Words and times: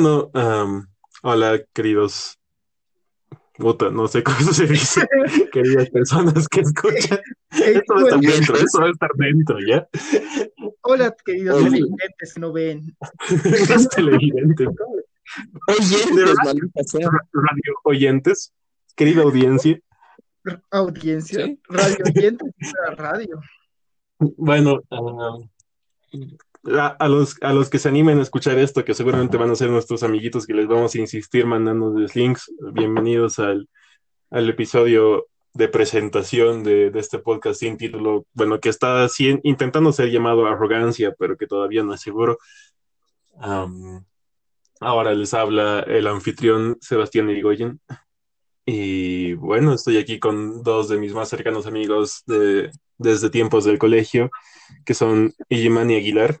bueno, 0.00 0.30
hola, 1.22 1.60
queridos. 1.72 2.38
Puta, 3.54 3.88
no 3.90 4.06
sé 4.06 4.22
cómo 4.22 4.52
se 4.52 4.66
dice. 4.66 5.06
Queridas 5.52 5.88
personas 5.88 6.46
que 6.48 6.60
escuchan. 6.60 7.20
Esto 7.50 7.94
va 7.94 8.00
a 8.00 8.04
estar 8.04 8.20
dentro, 8.20 8.56
eso 8.56 8.80
va 8.80 8.86
a 8.86 8.90
estar 8.90 9.10
dentro, 9.16 9.56
¿ya? 9.66 9.88
hola, 10.82 11.16
queridos 11.24 11.56
Oye. 11.56 11.70
televidentes 11.70 12.38
no 12.38 12.52
ven. 12.52 12.94
Los 13.70 13.88
televidentes, 13.88 14.68
Oye, 15.68 16.14
De 16.14 16.24
verdad. 16.24 16.34
maldita 16.44 16.82
sea. 16.84 17.08
radio 17.32 17.74
oyentes, 17.84 18.52
querida 18.94 19.22
audiencia. 19.22 19.80
Audiencia, 20.70 21.46
Sí. 21.46 21.58
radio 21.68 21.96
oyentes, 22.14 22.52
radio. 22.98 23.40
Bueno, 24.18 24.82
am, 24.90 25.48
a, 26.78 26.86
a 26.86 27.08
los, 27.08 27.36
a 27.42 27.52
los 27.52 27.70
que 27.70 27.78
se 27.78 27.88
animen 27.88 28.18
a 28.18 28.22
escuchar 28.22 28.58
esto, 28.58 28.84
que 28.84 28.94
seguramente 28.94 29.36
van 29.36 29.50
a 29.50 29.56
ser 29.56 29.70
nuestros 29.70 30.02
amiguitos 30.02 30.46
que 30.46 30.54
les 30.54 30.66
vamos 30.66 30.94
a 30.94 30.98
insistir 30.98 31.46
mandándoles 31.46 32.16
links, 32.16 32.52
bienvenidos 32.72 33.38
al, 33.38 33.68
al 34.30 34.48
episodio 34.48 35.26
de 35.54 35.68
presentación 35.68 36.64
de, 36.64 36.90
de 36.90 37.00
este 37.00 37.18
podcast 37.18 37.60
sin 37.60 37.76
título, 37.76 38.26
bueno, 38.34 38.60
que 38.60 38.68
está 38.68 39.06
intentando 39.42 39.92
ser 39.92 40.10
llamado 40.10 40.46
Arrogancia, 40.46 41.14
pero 41.18 41.36
que 41.36 41.46
todavía 41.46 41.82
no 41.82 41.94
es 41.94 42.00
seguro. 42.00 42.38
Ahora 44.80 45.14
les 45.14 45.32
habla 45.32 45.80
el 45.80 46.06
anfitrión 46.06 46.76
Sebastián 46.80 47.30
Irigoyen. 47.30 47.80
Y 48.66 49.32
bueno, 49.34 49.72
estoy 49.72 49.96
aquí 49.96 50.18
con 50.18 50.62
dos 50.62 50.88
de 50.88 50.98
mis 50.98 51.14
más 51.14 51.28
cercanos 51.28 51.66
amigos 51.66 52.22
de, 52.26 52.70
desde 52.98 53.30
tiempos 53.30 53.64
del 53.64 53.78
colegio, 53.78 54.28
que 54.84 54.92
son 54.92 55.32
Illimani 55.48 55.94
Aguilar 55.94 56.40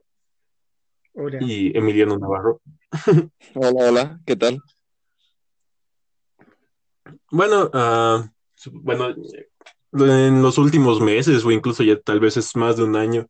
Hola. 1.18 1.38
y 1.40 1.76
Emiliano 1.76 2.18
Navarro. 2.18 2.60
Hola, 3.54 3.88
hola, 3.88 4.20
¿qué 4.26 4.36
tal? 4.36 4.60
Bueno, 7.30 7.70
ah, 7.72 8.30
bueno, 8.70 9.14
en 9.92 10.42
los 10.42 10.58
últimos 10.58 11.00
meses, 11.00 11.42
o 11.42 11.50
incluso 11.50 11.82
ya 11.82 11.98
tal 11.98 12.20
vez 12.20 12.36
es 12.36 12.54
más 12.54 12.76
de 12.76 12.84
un 12.84 12.96
año, 12.96 13.28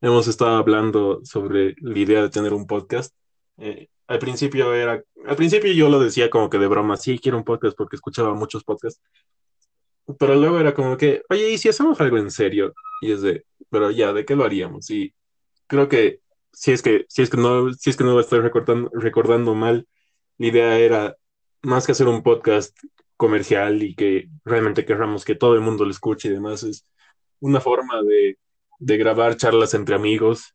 hemos 0.00 0.28
estado 0.28 0.54
hablando 0.58 1.24
sobre 1.24 1.74
la 1.80 1.98
idea 1.98 2.22
de 2.22 2.30
tener 2.30 2.52
un 2.52 2.68
podcast. 2.68 3.12
Eh, 3.58 3.88
al 4.06 4.20
principio 4.20 4.72
era, 4.72 5.02
al 5.26 5.36
principio 5.36 5.72
yo 5.72 5.88
lo 5.88 5.98
decía 5.98 6.30
como 6.30 6.48
que 6.48 6.58
de 6.58 6.68
broma, 6.68 6.96
sí, 6.96 7.18
quiero 7.18 7.36
un 7.36 7.44
podcast 7.44 7.76
porque 7.76 7.96
escuchaba 7.96 8.32
muchos 8.34 8.62
podcasts. 8.62 9.02
Pero 10.20 10.36
luego 10.36 10.60
era 10.60 10.72
como 10.72 10.96
que, 10.96 11.22
oye, 11.30 11.50
¿y 11.50 11.58
si 11.58 11.68
hacemos 11.68 12.00
algo 12.00 12.16
en 12.16 12.30
serio? 12.30 12.74
Y 13.00 13.10
es 13.10 13.22
de, 13.22 13.44
pero 13.70 13.90
ya, 13.90 14.12
¿de 14.12 14.24
qué 14.24 14.36
lo 14.36 14.44
haríamos? 14.44 14.88
Y 14.90 15.12
creo 15.66 15.88
que 15.88 16.20
si 16.54 16.72
es 16.72 16.82
que, 16.82 17.06
si 17.08 17.22
es 17.22 17.30
que 17.30 17.36
no, 17.36 17.72
si 17.74 17.90
es 17.90 17.96
que 17.96 18.04
no 18.04 18.18
estoy 18.20 18.40
recordando, 18.40 18.90
recordando 18.94 19.54
mal, 19.54 19.86
la 20.38 20.46
idea 20.46 20.78
era 20.78 21.16
más 21.62 21.86
que 21.86 21.92
hacer 21.92 22.08
un 22.08 22.22
podcast 22.22 22.76
comercial 23.16 23.82
y 23.82 23.94
que 23.94 24.28
realmente 24.44 24.84
querramos 24.84 25.24
que 25.24 25.34
todo 25.34 25.54
el 25.54 25.60
mundo 25.60 25.84
lo 25.84 25.90
escuche 25.90 26.28
y 26.28 26.32
demás, 26.32 26.62
es 26.62 26.86
una 27.40 27.60
forma 27.60 28.02
de, 28.02 28.38
de 28.78 28.96
grabar 28.96 29.36
charlas 29.36 29.74
entre 29.74 29.94
amigos 29.94 30.54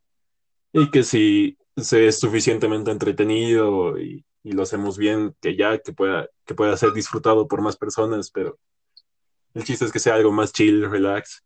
y 0.73 0.91
que 0.91 1.03
si 1.03 1.57
se 1.77 2.07
es 2.07 2.19
suficientemente 2.19 2.91
entretenido 2.91 3.99
y, 3.99 4.25
y 4.43 4.51
lo 4.53 4.63
hacemos 4.63 4.97
bien, 4.97 5.35
que 5.41 5.55
ya, 5.55 5.77
que 5.79 5.93
pueda, 5.93 6.29
que 6.45 6.55
pueda 6.55 6.77
ser 6.77 6.93
disfrutado 6.93 7.47
por 7.47 7.61
más 7.61 7.77
personas, 7.77 8.31
pero 8.31 8.57
el 9.53 9.63
chiste 9.63 9.85
es 9.85 9.91
que 9.91 9.99
sea 9.99 10.15
algo 10.15 10.31
más 10.31 10.53
chill, 10.53 10.89
relax, 10.89 11.43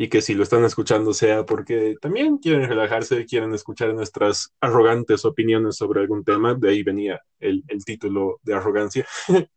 y 0.00 0.08
que 0.08 0.22
si 0.22 0.34
lo 0.34 0.44
están 0.44 0.64
escuchando 0.64 1.12
sea 1.12 1.44
porque 1.44 1.96
también 2.00 2.38
quieren 2.38 2.68
relajarse, 2.68 3.26
quieren 3.26 3.52
escuchar 3.52 3.92
nuestras 3.94 4.54
arrogantes 4.60 5.24
opiniones 5.24 5.74
sobre 5.74 6.00
algún 6.00 6.24
tema, 6.24 6.54
de 6.54 6.70
ahí 6.70 6.84
venía 6.84 7.20
el, 7.40 7.64
el 7.66 7.84
título 7.84 8.38
de 8.44 8.54
arrogancia. 8.54 9.06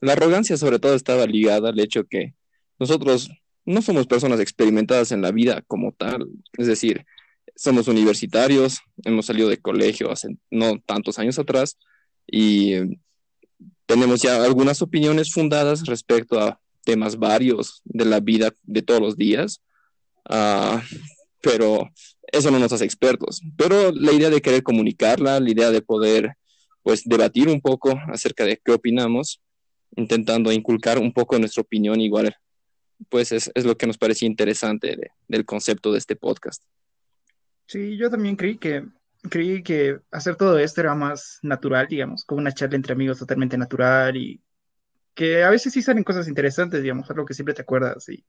La 0.00 0.12
arrogancia 0.12 0.56
sobre 0.56 0.78
todo 0.78 0.94
estaba 0.94 1.26
ligada 1.26 1.68
al 1.68 1.80
hecho 1.80 2.04
que 2.04 2.32
nosotros 2.78 3.28
no 3.66 3.82
somos 3.82 4.06
personas 4.06 4.40
experimentadas 4.40 5.12
en 5.12 5.20
la 5.20 5.32
vida 5.32 5.62
como 5.66 5.92
tal, 5.92 6.26
es 6.56 6.66
decir, 6.66 7.04
somos 7.56 7.88
universitarios, 7.88 8.78
hemos 9.04 9.26
salido 9.26 9.48
de 9.48 9.60
colegio 9.60 10.10
hace 10.10 10.28
no 10.50 10.78
tantos 10.78 11.18
años 11.18 11.38
atrás 11.38 11.76
y 12.26 12.74
eh, 12.74 13.00
tenemos 13.84 14.22
ya 14.22 14.42
algunas 14.44 14.80
opiniones 14.80 15.32
fundadas 15.32 15.84
respecto 15.86 16.40
a 16.40 16.59
temas 16.84 17.18
varios 17.18 17.82
de 17.84 18.04
la 18.04 18.20
vida 18.20 18.52
de 18.62 18.82
todos 18.82 19.00
los 19.00 19.16
días, 19.16 19.62
ah, 20.28 20.82
pero 21.42 21.88
eso 22.32 22.50
no 22.50 22.58
nos 22.58 22.72
hace 22.72 22.84
expertos. 22.84 23.40
Pero 23.56 23.92
la 23.92 24.12
idea 24.12 24.30
de 24.30 24.40
querer 24.40 24.62
comunicarla, 24.62 25.40
la 25.40 25.50
idea 25.50 25.70
de 25.70 25.82
poder 25.82 26.34
pues 26.82 27.02
debatir 27.04 27.48
un 27.48 27.60
poco 27.60 27.98
acerca 28.12 28.44
de 28.44 28.60
qué 28.64 28.72
opinamos, 28.72 29.40
intentando 29.96 30.52
inculcar 30.52 30.98
un 30.98 31.12
poco 31.12 31.38
nuestra 31.38 31.62
opinión 31.62 32.00
igual, 32.00 32.34
pues 33.08 33.32
es, 33.32 33.50
lo 33.64 33.76
que 33.76 33.86
nos 33.86 33.98
parecía 33.98 34.28
interesante 34.28 34.96
de- 34.96 35.10
del 35.28 35.44
concepto 35.44 35.92
de 35.92 35.98
este 35.98 36.16
podcast. 36.16 36.62
Sí, 37.66 37.96
yo 37.96 38.10
también 38.10 38.36
creí 38.36 38.56
que 38.56 38.84
creí 39.28 39.62
que 39.62 39.98
hacer 40.10 40.36
todo 40.36 40.58
esto 40.58 40.80
era 40.80 40.94
más 40.94 41.38
natural, 41.42 41.86
digamos, 41.88 42.24
como 42.24 42.40
una 42.40 42.52
charla 42.52 42.76
entre 42.76 42.94
amigos 42.94 43.18
totalmente 43.18 43.58
natural 43.58 44.16
y 44.16 44.40
que 45.14 45.42
a 45.44 45.50
veces 45.50 45.72
sí 45.72 45.82
salen 45.82 46.04
cosas 46.04 46.28
interesantes, 46.28 46.82
digamos, 46.82 47.10
algo 47.10 47.24
que 47.26 47.34
siempre 47.34 47.54
te 47.54 47.62
acuerdas 47.62 48.08
y 48.08 48.24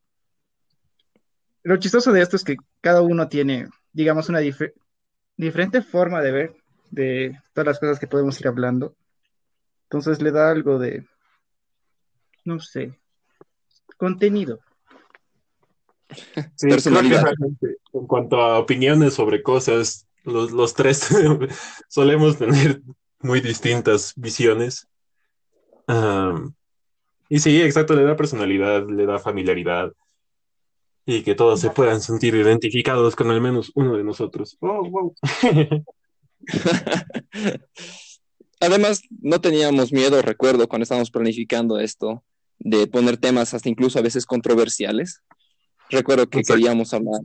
lo 1.64 1.78
chistoso 1.78 2.12
de 2.12 2.22
esto 2.22 2.36
es 2.36 2.44
que 2.44 2.58
cada 2.81 3.02
uno 3.02 3.28
tiene, 3.28 3.69
digamos, 3.94 4.30
una 4.30 4.42
dife- 4.42 4.74
diferente 5.38 5.81
forma 5.81 6.22
de 6.22 6.31
ver 6.31 6.56
de 6.90 7.40
todas 7.53 7.68
las 7.68 7.80
cosas 7.80 8.00
que 8.00 8.08
podemos 8.08 8.40
ir 8.42 8.47
hablando. 8.47 8.96
Entonces 9.84 10.22
le 10.22 10.31
da 10.31 10.50
algo 10.50 10.80
de, 10.80 11.06
no 12.46 12.59
sé, 12.59 13.00
contenido. 13.98 14.59
Sí, 16.56 16.68
Personalidad. 16.69 17.25
en 17.94 18.08
cuanto 18.08 18.38
a 18.42 18.59
opiniones 18.59 19.13
sobre 19.13 19.44
cosas, 19.44 20.08
los, 20.24 20.52
los 20.52 20.74
tres 20.74 21.09
solemos 21.88 22.38
tener 22.38 22.81
muy 23.19 23.42
distintas 23.42 24.13
visiones. 24.16 24.88
Am, 25.88 26.53
y 27.31 27.40
sí, 27.40 27.62
exacto, 27.62 27.96
le 27.96 28.03
da 28.03 28.18
personalidad, 28.18 28.86
le 28.90 29.06
da 29.06 29.18
familiaridad 29.18 29.94
y 31.06 31.24
que 31.24 31.34
todos 31.34 31.62
se 31.62 31.69
puedan 31.69 32.02
sentir 32.02 32.36
identificados 32.36 33.16
con 33.16 33.31
al 33.31 33.40
menos 33.40 33.72
uno 33.74 33.96
de 33.96 34.03
nosotros. 34.03 34.58
Oh, 34.59 34.84
wow. 34.84 35.16
Además, 38.59 39.03
no 39.22 39.40
teníamos 39.40 39.94
miedo, 39.94 40.22
recuerdo, 40.22 40.68
cuando 40.68 40.84
estábamos 40.84 41.09
planificando 41.09 41.80
esto, 41.80 42.22
de 42.59 42.86
poner 42.88 43.16
temas 43.16 43.53
hasta 43.53 43.69
incluso 43.69 43.98
a 43.98 44.02
veces 44.02 44.25
controversiales. 44.25 45.22
Recuerdo 45.90 46.30
que 46.30 46.40
Exacto. 46.40 46.58
queríamos 46.58 46.94
hablar, 46.94 47.22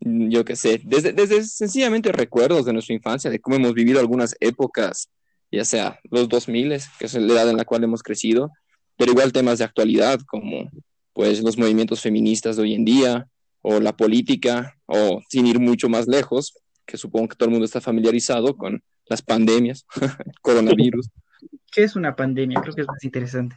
mm, 0.00 0.30
yo 0.30 0.46
qué 0.46 0.56
sé, 0.56 0.80
desde, 0.82 1.12
desde 1.12 1.44
sencillamente 1.44 2.10
recuerdos 2.10 2.64
de 2.64 2.72
nuestra 2.72 2.94
infancia, 2.94 3.30
de 3.30 3.38
cómo 3.38 3.56
hemos 3.56 3.74
vivido 3.74 4.00
algunas 4.00 4.34
épocas, 4.40 5.10
ya 5.52 5.66
sea 5.66 6.00
los 6.10 6.26
2000, 6.26 6.80
que 6.98 7.04
es 7.04 7.12
la 7.12 7.34
edad 7.34 7.50
en 7.50 7.58
la 7.58 7.66
cual 7.66 7.84
hemos 7.84 8.02
crecido, 8.02 8.50
pero 9.00 9.12
igual 9.12 9.32
temas 9.32 9.56
de 9.56 9.64
actualidad 9.64 10.20
como 10.26 10.70
pues 11.14 11.42
los 11.42 11.56
movimientos 11.56 12.02
feministas 12.02 12.56
de 12.56 12.62
hoy 12.64 12.74
en 12.74 12.84
día, 12.84 13.26
o 13.62 13.80
la 13.80 13.96
política, 13.96 14.76
o 14.84 15.22
sin 15.26 15.46
ir 15.46 15.58
mucho 15.58 15.88
más 15.88 16.06
lejos, 16.06 16.58
que 16.84 16.98
supongo 16.98 17.28
que 17.28 17.36
todo 17.36 17.46
el 17.46 17.52
mundo 17.52 17.64
está 17.64 17.80
familiarizado 17.80 18.58
con 18.58 18.82
las 19.06 19.22
pandemias, 19.22 19.86
el 20.02 20.34
coronavirus. 20.42 21.08
¿Qué 21.72 21.84
es 21.84 21.96
una 21.96 22.14
pandemia? 22.14 22.60
Creo 22.60 22.74
que 22.74 22.82
es 22.82 22.86
más 22.86 23.02
interesante. 23.02 23.56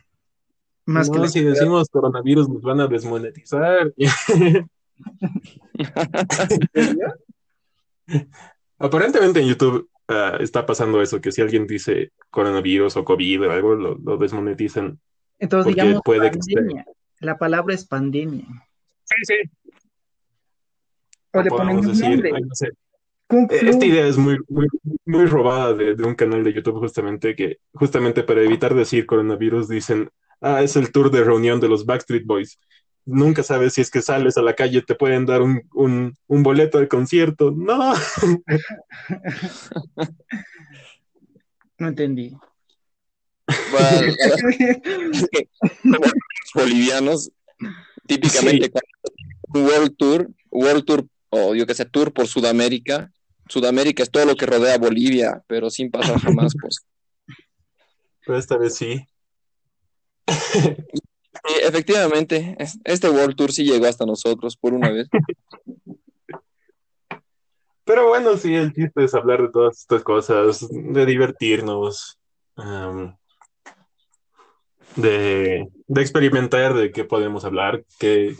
Más 0.85 1.09
que 1.09 1.17
No, 1.17 1.27
si 1.27 1.41
decimos 1.41 1.89
coronavirus 1.89 2.47
nos 2.47 2.61
van 2.61 2.79
a 2.79 2.87
desmonetizar. 2.87 3.93
Aparentemente 8.77 9.41
en 9.41 9.47
YouTube 9.47 9.89
ah, 10.07 10.37
está 10.39 10.65
pasando 10.65 11.01
eso, 11.01 11.19
que 11.19 11.33
si 11.33 11.41
alguien 11.41 11.67
dice 11.67 12.13
coronavirus 12.29 12.95
o 12.95 13.03
COVID 13.03 13.41
o 13.47 13.51
algo, 13.51 13.75
lo, 13.75 13.97
lo 13.97 14.15
desmonetizan. 14.15 15.01
Entonces, 15.43 15.73
Porque 15.73 15.81
digamos, 15.81 16.01
puede 16.05 16.31
que 16.31 16.39
esté- 16.39 16.53
pandemia. 16.55 16.85
La 17.19 17.37
palabra 17.37 17.75
es 17.75 17.85
pandemia. 17.85 18.45
Sí, 19.03 19.15
sí. 19.23 19.35
O 21.33 21.41
le 21.41 21.49
un 21.51 21.81
decir, 21.87 22.09
nombre. 22.09 22.31
ay, 22.33 22.41
no 22.43 22.55
sé. 22.55 22.69
Kung 23.27 23.49
Flu. 23.51 23.69
Esta 23.69 23.85
idea 23.85 24.07
es 24.07 24.17
muy, 24.17 24.37
muy, 24.47 24.67
muy 25.05 25.25
robada 25.25 25.73
de, 25.73 25.95
de 25.95 26.03
un 26.05 26.15
canal 26.15 26.43
de 26.45 26.53
YouTube 26.53 26.79
justamente 26.79 27.35
que 27.35 27.57
justamente 27.73 28.23
para 28.23 28.41
evitar 28.41 28.73
decir 28.73 29.05
coronavirus 29.05 29.67
dicen, 29.67 30.09
ah, 30.39 30.61
es 30.61 30.77
el 30.77 30.91
tour 30.93 31.11
de 31.11 31.23
reunión 31.25 31.59
de 31.59 31.67
los 31.67 31.85
Backstreet 31.85 32.25
Boys. 32.25 32.57
Nunca 33.05 33.43
sabes 33.43 33.73
si 33.73 33.81
es 33.81 33.91
que 33.91 34.01
sales 34.01 34.37
a 34.37 34.41
la 34.41 34.53
calle, 34.55 34.81
te 34.81 34.95
pueden 34.95 35.25
dar 35.25 35.41
un, 35.41 35.61
un, 35.73 36.15
un 36.27 36.43
boleto 36.43 36.77
al 36.77 36.87
concierto. 36.87 37.51
No. 37.51 37.93
No 41.79 41.87
entendí. 41.89 42.33
Bueno, 43.47 43.47
que 43.47 43.47
como 43.47 43.51
los 43.51 43.62
bolivianos, 46.55 47.31
típicamente 48.07 48.71
World 49.53 49.95
Tour, 49.97 50.29
World 50.51 50.85
Tour, 50.85 51.05
o 51.29 51.55
yo 51.55 51.65
que 51.65 51.73
sé, 51.73 51.85
Tour 51.85 52.13
por 52.13 52.27
Sudamérica, 52.27 53.11
Sudamérica 53.49 54.03
es 54.03 54.11
todo 54.11 54.25
lo 54.25 54.35
que 54.35 54.45
rodea 54.45 54.75
a 54.75 54.79
Bolivia, 54.79 55.43
pero 55.47 55.69
sin 55.69 55.91
pasar 55.91 56.19
jamás, 56.19 56.53
pues. 56.59 56.77
Pero 58.25 58.37
esta 58.37 58.57
vez 58.57 58.75
sí. 58.75 59.05
Sí, 60.27 61.53
efectivamente, 61.61 62.55
es- 62.57 62.79
este 62.85 63.09
World 63.09 63.35
Tour 63.35 63.51
sí 63.51 63.65
llegó 63.65 63.85
hasta 63.85 64.05
nosotros 64.05 64.55
por 64.55 64.73
una 64.73 64.91
vez. 64.91 65.09
Pero 67.85 68.07
bueno, 68.07 68.37
sí, 68.37 68.55
el 68.55 68.71
chiste 68.71 69.03
es 69.03 69.13
hablar 69.13 69.41
de 69.41 69.49
todas 69.49 69.79
estas 69.79 70.03
cosas, 70.03 70.65
de 70.71 71.05
divertirnos, 71.05 72.17
de, 74.95 75.67
de 75.87 76.01
experimentar 76.01 76.73
de 76.73 76.91
qué 76.91 77.03
podemos 77.03 77.45
hablar, 77.45 77.83
qué, 77.99 78.35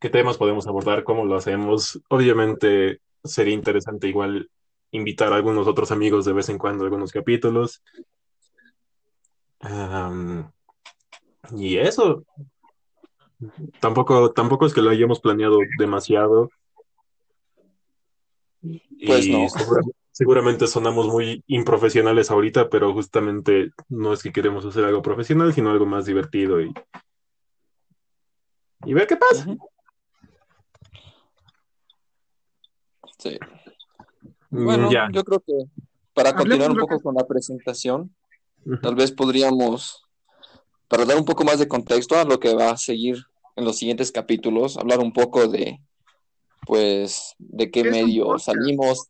qué 0.00 0.10
temas 0.10 0.36
podemos 0.36 0.66
abordar, 0.66 1.04
cómo 1.04 1.24
lo 1.24 1.36
hacemos. 1.36 2.00
Obviamente 2.08 3.00
sería 3.24 3.54
interesante 3.54 4.08
igual 4.08 4.50
invitar 4.90 5.32
a 5.32 5.36
algunos 5.36 5.66
otros 5.66 5.90
amigos 5.90 6.24
de 6.24 6.32
vez 6.32 6.48
en 6.48 6.58
cuando 6.58 6.84
a 6.84 6.86
algunos 6.86 7.12
capítulos. 7.12 7.82
Y 11.56 11.76
eso, 11.76 12.24
tampoco, 13.80 14.32
tampoco 14.32 14.66
es 14.66 14.74
que 14.74 14.82
lo 14.82 14.90
hayamos 14.90 15.20
planeado 15.20 15.58
demasiado. 15.78 16.50
Pues 19.06 19.26
Y 19.26 19.32
no. 19.32 19.46
Seguramente 20.12 20.66
sonamos 20.66 21.08
muy 21.08 21.42
improfesionales 21.46 22.30
ahorita, 22.30 22.68
pero 22.68 22.92
justamente 22.92 23.72
no 23.88 24.12
es 24.12 24.22
que 24.22 24.32
queremos 24.32 24.64
hacer 24.64 24.84
algo 24.84 25.02
profesional, 25.02 25.52
sino 25.52 25.70
algo 25.70 25.86
más 25.86 26.04
divertido 26.04 26.60
y, 26.60 26.72
y 28.84 28.94
ver 28.94 29.06
qué 29.06 29.16
pasa. 29.16 29.46
Sí. 33.18 33.38
Bueno, 34.50 34.88
Mm, 34.88 34.92
ya. 34.92 35.08
yo 35.12 35.24
creo 35.24 35.40
que 35.40 35.54
para 36.12 36.34
continuar 36.34 36.70
un 36.70 36.76
poco 36.76 37.00
con 37.00 37.14
la 37.14 37.26
presentación, 37.26 38.14
tal 38.82 38.94
vez 38.94 39.10
podríamos, 39.12 40.02
para 40.88 41.06
dar 41.06 41.16
un 41.16 41.24
poco 41.24 41.42
más 41.42 41.58
de 41.58 41.68
contexto 41.68 42.18
a 42.18 42.24
lo 42.24 42.38
que 42.38 42.54
va 42.54 42.70
a 42.70 42.76
seguir 42.76 43.24
en 43.56 43.64
los 43.64 43.78
siguientes 43.78 44.12
capítulos, 44.12 44.76
hablar 44.76 44.98
un 44.98 45.12
poco 45.12 45.48
de, 45.48 45.80
pues, 46.66 47.34
de 47.38 47.70
qué 47.70 47.82
¿Qué 47.82 47.88
es 47.88 47.94
un 47.94 48.00
medio 48.02 48.24
podcast? 48.26 48.44
salimos, 48.46 49.08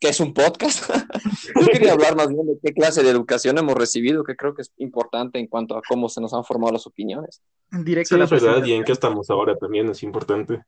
qué 0.00 0.08
es 0.08 0.20
un 0.20 0.32
podcast. 0.34 0.90
Yo 1.60 1.66
quería 1.66 1.92
hablar 1.92 2.16
más 2.16 2.28
bien 2.28 2.46
de 2.46 2.58
qué 2.62 2.72
clase 2.72 3.02
de 3.02 3.10
educación 3.10 3.58
hemos 3.58 3.74
recibido, 3.74 4.24
que 4.24 4.36
creo 4.36 4.54
que 4.54 4.62
es 4.62 4.72
importante 4.78 5.38
en 5.38 5.46
cuanto 5.46 5.76
a 5.76 5.82
cómo 5.86 6.08
se 6.08 6.20
nos 6.20 6.32
han 6.34 6.44
formado 6.44 6.72
las 6.72 6.86
opiniones. 6.86 7.42
Directo 7.70 8.10
Sí, 8.10 8.14
a 8.14 8.18
la 8.18 8.24
es 8.24 8.30
verdad, 8.30 8.64
y 8.64 8.72
en 8.72 8.84
qué 8.84 8.92
estamos 8.92 9.30
ahora 9.30 9.56
también 9.56 9.88
es 9.88 10.02
importante. 10.02 10.62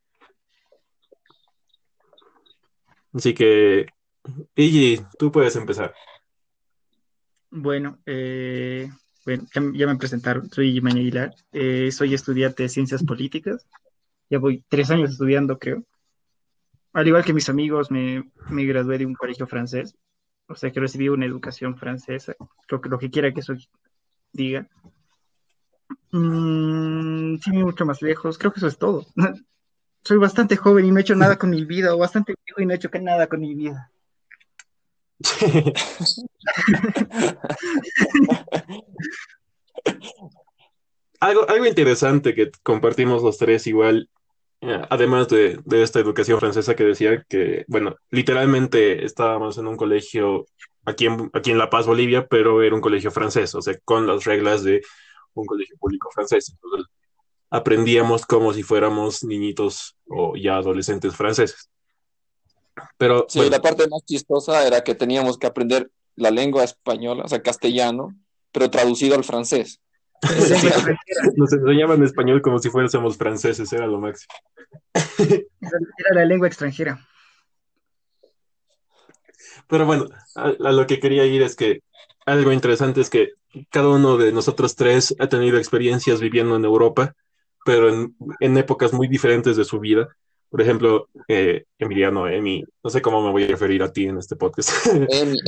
Así 3.12 3.32
que, 3.32 3.86
Iggy, 4.56 5.04
tú 5.18 5.30
puedes 5.30 5.54
empezar. 5.56 5.94
Bueno, 7.50 7.98
eh, 8.06 8.90
bueno, 9.24 9.46
ya, 9.54 9.62
ya 9.72 9.86
me 9.86 9.96
presentaron, 9.96 10.50
soy 10.50 10.72
Jiménez 10.72 11.00
Aguilar, 11.00 11.34
eh, 11.52 11.92
soy 11.92 12.14
estudiante 12.14 12.64
de 12.64 12.68
Ciencias 12.68 13.04
Políticas, 13.04 13.66
ya 14.28 14.38
voy 14.38 14.64
tres 14.68 14.90
años 14.90 15.10
estudiando, 15.10 15.58
creo. 15.58 15.84
Al 16.94 17.06
igual 17.06 17.24
que 17.24 17.32
mis 17.32 17.48
amigos, 17.48 17.90
me, 17.90 18.30
me 18.48 18.64
gradué 18.64 18.98
de 18.98 19.06
un 19.06 19.14
colegio 19.14 19.46
francés, 19.46 19.96
o 20.46 20.54
sea 20.54 20.70
que 20.70 20.80
recibí 20.80 21.08
una 21.08 21.26
educación 21.26 21.76
francesa, 21.76 22.34
lo 22.68 22.98
que 22.98 23.10
quiera 23.10 23.32
que 23.34 23.40
eso 23.40 23.54
diga. 24.32 24.68
Mm, 26.12 27.34
ir 27.34 27.52
mucho 27.52 27.84
más 27.84 28.00
lejos, 28.00 28.38
creo 28.38 28.52
que 28.52 28.60
eso 28.60 28.68
es 28.68 28.78
todo. 28.78 29.06
Soy 30.04 30.18
bastante 30.18 30.56
joven 30.56 30.84
y 30.84 30.90
no 30.90 30.98
he 30.98 31.00
hecho 31.00 31.16
nada 31.16 31.36
con 31.36 31.50
mi 31.50 31.64
vida, 31.64 31.94
o 31.94 31.98
bastante 31.98 32.34
viejo 32.44 32.60
y 32.60 32.66
no 32.66 32.72
he 32.72 32.76
hecho 32.76 32.90
nada 33.00 33.26
con 33.26 33.40
mi 33.40 33.54
vida. 33.54 33.90
Algo, 41.20 41.48
algo 41.48 41.64
interesante 41.64 42.34
que 42.34 42.50
compartimos 42.62 43.22
los 43.22 43.38
tres 43.38 43.66
igual, 43.66 44.10
además 44.88 45.28
de, 45.28 45.58
de 45.64 45.82
esta 45.82 46.00
educación 46.00 46.38
francesa 46.38 46.74
que 46.74 46.84
decía 46.84 47.24
que, 47.28 47.64
bueno, 47.68 47.96
literalmente 48.10 49.04
estábamos 49.04 49.58
en 49.58 49.66
un 49.66 49.76
colegio 49.76 50.46
aquí 50.84 51.06
en, 51.06 51.30
aquí 51.32 51.50
en 51.50 51.58
La 51.58 51.70
Paz, 51.70 51.86
Bolivia, 51.86 52.26
pero 52.26 52.62
era 52.62 52.74
un 52.74 52.80
colegio 52.80 53.10
francés, 53.10 53.54
o 53.54 53.62
sea, 53.62 53.74
con 53.84 54.06
las 54.06 54.24
reglas 54.24 54.62
de 54.64 54.82
un 55.34 55.46
colegio 55.46 55.76
público 55.78 56.08
francés. 56.12 56.50
Entonces, 56.50 56.90
aprendíamos 57.50 58.26
como 58.26 58.52
si 58.52 58.62
fuéramos 58.62 59.24
niñitos 59.24 59.96
o 60.08 60.34
ya 60.36 60.56
adolescentes 60.56 61.14
franceses. 61.14 61.70
Pero 62.98 63.26
Sí, 63.28 63.38
bueno, 63.38 63.52
la 63.52 63.62
parte 63.62 63.88
más 63.88 64.04
chistosa 64.04 64.66
era 64.66 64.82
que 64.82 64.94
teníamos 64.94 65.38
que 65.38 65.46
aprender 65.46 65.90
la 66.16 66.30
lengua 66.30 66.64
española, 66.64 67.22
o 67.24 67.28
sea, 67.28 67.42
castellano, 67.42 68.14
pero 68.52 68.70
traducido 68.70 69.14
al 69.14 69.24
francés. 69.24 69.80
nos 71.36 71.52
enseñaban 71.52 72.02
español 72.02 72.42
como 72.42 72.58
si 72.58 72.70
fuésemos 72.70 73.16
franceses, 73.16 73.72
era 73.72 73.86
lo 73.86 73.98
máximo. 73.98 74.34
Era, 75.18 76.14
la 76.14 76.24
lengua 76.24 76.48
extranjera. 76.48 77.06
Pero 79.68 79.86
bueno, 79.86 80.08
a, 80.34 80.48
a 80.48 80.72
lo 80.72 80.86
que 80.86 81.00
quería 81.00 81.24
ir 81.24 81.42
es 81.42 81.56
que 81.56 81.80
algo 82.26 82.52
interesante 82.52 83.00
es 83.00 83.10
que 83.10 83.32
cada 83.70 83.88
uno 83.88 84.16
de 84.16 84.32
nosotros 84.32 84.74
tres 84.74 85.14
ha 85.18 85.28
tenido 85.28 85.58
experiencias 85.58 86.20
viviendo 86.20 86.56
en 86.56 86.64
Europa, 86.64 87.14
pero 87.64 87.88
en, 87.88 88.16
en 88.40 88.56
épocas 88.56 88.92
muy 88.92 89.08
diferentes 89.08 89.56
de 89.56 89.64
su 89.64 89.80
vida. 89.80 90.08
Por 90.50 90.60
ejemplo, 90.60 91.08
eh, 91.28 91.64
Emiliano, 91.78 92.28
Emi, 92.28 92.64
no 92.82 92.90
sé 92.90 93.02
cómo 93.02 93.22
me 93.22 93.32
voy 93.32 93.44
a 93.44 93.48
referir 93.48 93.82
a 93.82 93.92
ti 93.92 94.06
en 94.06 94.18
este 94.18 94.36
podcast. 94.36 94.70
Emi, 95.10 95.38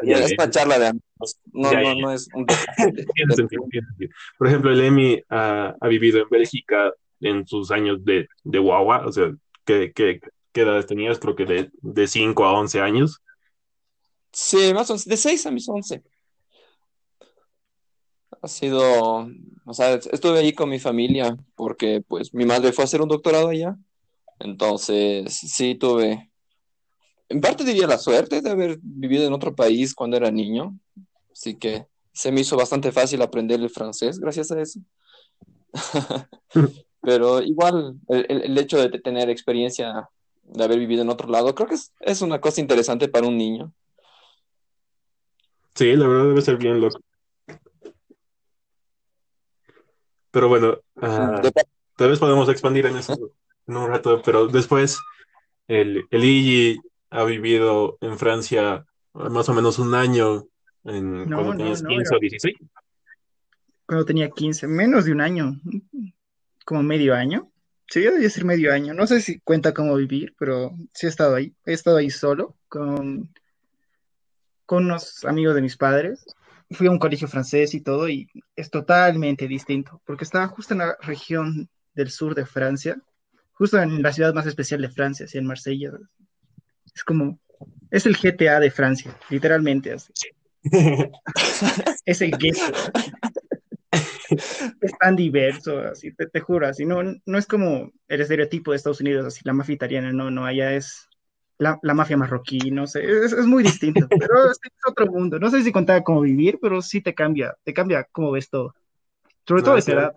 bien, 0.00 0.22
es 0.22 0.32
una 0.32 0.50
charla 0.50 0.78
de 0.78 0.86
amigos, 0.88 1.40
no, 1.52 1.72
Ya, 1.72 1.82
no, 1.82 1.94
no 1.94 2.12
es 2.12 2.28
un... 2.34 2.46
Por 4.38 4.48
ejemplo, 4.48 4.70
el 4.70 4.80
Emi 4.80 5.22
ha, 5.28 5.74
ha 5.80 5.88
vivido 5.88 6.20
en 6.20 6.28
Bélgica 6.30 6.92
en 7.20 7.46
sus 7.46 7.70
años 7.70 8.04
de, 8.04 8.28
de 8.44 8.58
guagua, 8.58 9.06
o 9.06 9.12
sea, 9.12 9.32
¿qué, 9.64 9.92
qué, 9.94 10.20
qué 10.52 10.60
edades 10.62 10.86
tenías? 10.86 11.18
Creo 11.18 11.36
que 11.36 11.46
de, 11.46 11.70
de 11.80 12.06
5 12.06 12.44
a 12.44 12.52
11 12.52 12.80
años. 12.80 13.20
Sí, 14.32 14.72
más 14.74 14.90
o 14.90 14.94
menos, 14.94 15.04
de 15.04 15.16
6 15.16 15.46
a 15.46 15.50
mis 15.50 15.68
11. 15.68 16.02
Ha 18.40 18.48
sido, 18.48 19.28
o 19.64 19.74
sea, 19.74 19.94
estuve 19.94 20.40
allí 20.40 20.52
con 20.52 20.68
mi 20.68 20.80
familia 20.80 21.36
porque 21.54 22.02
pues 22.06 22.34
mi 22.34 22.44
madre 22.44 22.72
fue 22.72 22.82
a 22.82 22.86
hacer 22.86 23.00
un 23.00 23.08
doctorado 23.08 23.48
allá. 23.48 23.76
Entonces, 24.40 25.32
sí 25.32 25.76
tuve, 25.76 26.31
en 27.32 27.40
parte 27.40 27.64
diría 27.64 27.86
la 27.86 27.98
suerte 27.98 28.40
de 28.42 28.50
haber 28.50 28.78
vivido 28.82 29.26
en 29.26 29.32
otro 29.32 29.54
país 29.54 29.94
cuando 29.94 30.16
era 30.16 30.30
niño. 30.30 30.78
Así 31.32 31.56
que 31.56 31.86
se 32.12 32.30
me 32.32 32.42
hizo 32.42 32.56
bastante 32.56 32.92
fácil 32.92 33.22
aprender 33.22 33.60
el 33.60 33.70
francés 33.70 34.18
gracias 34.20 34.50
a 34.52 34.60
eso. 34.60 34.80
Pero 37.02 37.42
igual, 37.42 37.96
el, 38.08 38.26
el- 38.28 38.58
hecho 38.58 38.78
de 38.78 39.00
tener 39.00 39.30
experiencia 39.30 40.08
de 40.44 40.64
haber 40.64 40.78
vivido 40.78 41.02
en 41.02 41.10
otro 41.10 41.28
lado, 41.28 41.54
creo 41.54 41.68
que 41.68 41.74
es, 41.74 41.92
es 42.00 42.22
una 42.22 42.40
cosa 42.40 42.60
interesante 42.60 43.08
para 43.08 43.26
un 43.26 43.36
niño. 43.38 43.72
Sí, 45.74 45.96
la 45.96 46.06
verdad 46.06 46.26
debe 46.26 46.42
ser 46.42 46.58
bien 46.58 46.80
loco. 46.80 47.00
Pero 50.30 50.48
bueno, 50.48 50.78
De 50.96 51.52
tal 51.96 52.10
vez 52.10 52.18
podemos 52.18 52.48
expandir 52.48 52.86
en 52.86 52.96
eso 52.96 53.14
en 53.66 53.76
un 53.76 53.88
rato, 53.88 54.20
pero 54.24 54.46
después 54.48 54.98
el, 55.68 56.04
el 56.10 56.24
Iggy 56.24 56.80
ha 57.12 57.24
vivido 57.24 57.98
en 58.00 58.18
Francia 58.18 58.84
más 59.12 59.48
o 59.48 59.54
menos 59.54 59.78
un 59.78 59.94
año 59.94 60.46
en, 60.84 61.28
No, 61.28 61.36
cuando 61.36 61.52
no, 61.52 61.56
tenías 61.58 61.82
no, 61.82 61.88
15 61.90 62.08
era- 62.08 62.16
o 62.16 62.20
16. 62.20 62.54
Cuando 63.86 64.04
tenía 64.06 64.30
15, 64.30 64.66
menos 64.66 65.04
de 65.04 65.12
un 65.12 65.20
año, 65.20 65.60
como 66.64 66.82
medio 66.82 67.14
año. 67.14 67.50
Sí, 67.88 68.00
debe 68.00 68.18
decir 68.20 68.44
medio 68.46 68.72
año. 68.72 68.94
No 68.94 69.06
sé 69.06 69.20
si 69.20 69.38
cuenta 69.40 69.74
cómo 69.74 69.94
vivir, 69.96 70.34
pero 70.38 70.70
sí 70.94 71.06
he 71.06 71.10
estado 71.10 71.34
ahí. 71.34 71.54
He 71.66 71.74
estado 71.74 71.98
ahí 71.98 72.08
solo 72.08 72.56
con, 72.68 73.28
con 74.64 74.86
unos 74.86 75.24
amigos 75.26 75.54
de 75.54 75.60
mis 75.62 75.76
padres. 75.76 76.24
Fui 76.70 76.86
a 76.86 76.90
un 76.90 76.98
colegio 76.98 77.28
francés 77.28 77.74
y 77.74 77.82
todo, 77.82 78.08
y 78.08 78.28
es 78.56 78.70
totalmente 78.70 79.46
distinto, 79.46 80.00
porque 80.06 80.24
estaba 80.24 80.48
justo 80.48 80.72
en 80.72 80.78
la 80.78 80.96
región 81.02 81.68
del 81.94 82.08
sur 82.10 82.34
de 82.34 82.46
Francia, 82.46 82.96
justo 83.52 83.78
en 83.78 84.00
la 84.02 84.12
ciudad 84.14 84.32
más 84.32 84.46
especial 84.46 84.80
de 84.80 84.88
Francia, 84.88 85.26
así 85.26 85.36
en 85.36 85.44
Marsella. 85.46 85.90
Es 86.94 87.04
como, 87.04 87.38
es 87.90 88.06
el 88.06 88.16
GTA 88.16 88.60
de 88.60 88.70
Francia, 88.70 89.16
literalmente 89.30 89.92
así. 89.92 90.12
Es 92.04 92.20
el 92.20 92.30
gueto. 92.36 92.60
es 94.80 94.92
tan 94.98 95.16
diverso, 95.16 95.78
así, 95.80 96.12
te, 96.14 96.26
te 96.26 96.40
juro, 96.40 96.66
así, 96.66 96.86
no, 96.86 97.00
no 97.02 97.38
es 97.38 97.46
como 97.46 97.90
el 98.08 98.20
estereotipo 98.20 98.70
de 98.70 98.76
Estados 98.78 99.00
Unidos, 99.00 99.26
así, 99.26 99.40
la 99.44 99.52
mafia 99.52 99.74
italiana, 99.74 100.12
no, 100.12 100.30
no, 100.30 100.44
allá 100.44 100.72
es 100.74 101.08
la, 101.58 101.78
la 101.82 101.94
mafia 101.94 102.16
marroquí, 102.16 102.70
no 102.70 102.86
sé, 102.86 103.04
es, 103.04 103.32
es 103.32 103.46
muy 103.46 103.62
distinto, 103.62 104.06
pero 104.18 104.50
es, 104.50 104.58
es 104.62 104.72
otro 104.88 105.06
mundo, 105.06 105.38
no 105.38 105.50
sé 105.50 105.62
si 105.62 105.72
contaba 105.72 106.02
cómo 106.02 106.22
vivir, 106.22 106.58
pero 106.60 106.80
sí 106.80 107.00
te 107.00 107.14
cambia, 107.14 107.54
te 107.64 107.74
cambia 107.74 108.06
cómo 108.10 108.30
ves 108.30 108.48
todo, 108.48 108.74
sobre 109.46 109.62
No, 109.62 109.66
todo 109.66 109.76
sí. 109.80 109.90
esa 109.90 109.92
edad, 109.92 110.14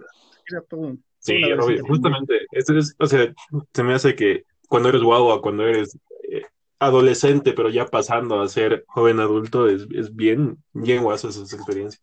era 0.49 0.61
todo 0.61 0.79
un- 0.81 1.03
Sí, 1.19 1.41
justamente. 1.87 2.45
Es, 2.51 2.67
o 2.99 3.05
sea, 3.07 3.33
se 3.73 3.83
me 3.83 3.95
hace 3.95 4.15
que 4.15 4.43
cuando 4.69 4.89
eres 4.89 5.01
guagua, 5.01 5.41
cuando 5.41 5.65
eres 5.65 5.97
adolescente, 6.85 7.53
pero 7.53 7.69
ya 7.69 7.85
pasando 7.85 8.41
a 8.41 8.47
ser 8.47 8.83
joven 8.87 9.19
adulto, 9.19 9.67
es, 9.67 9.87
es 9.93 10.15
bien, 10.15 10.57
bien 10.73 11.03
guaso 11.03 11.29
esa 11.29 11.41
experiencia. 11.55 11.99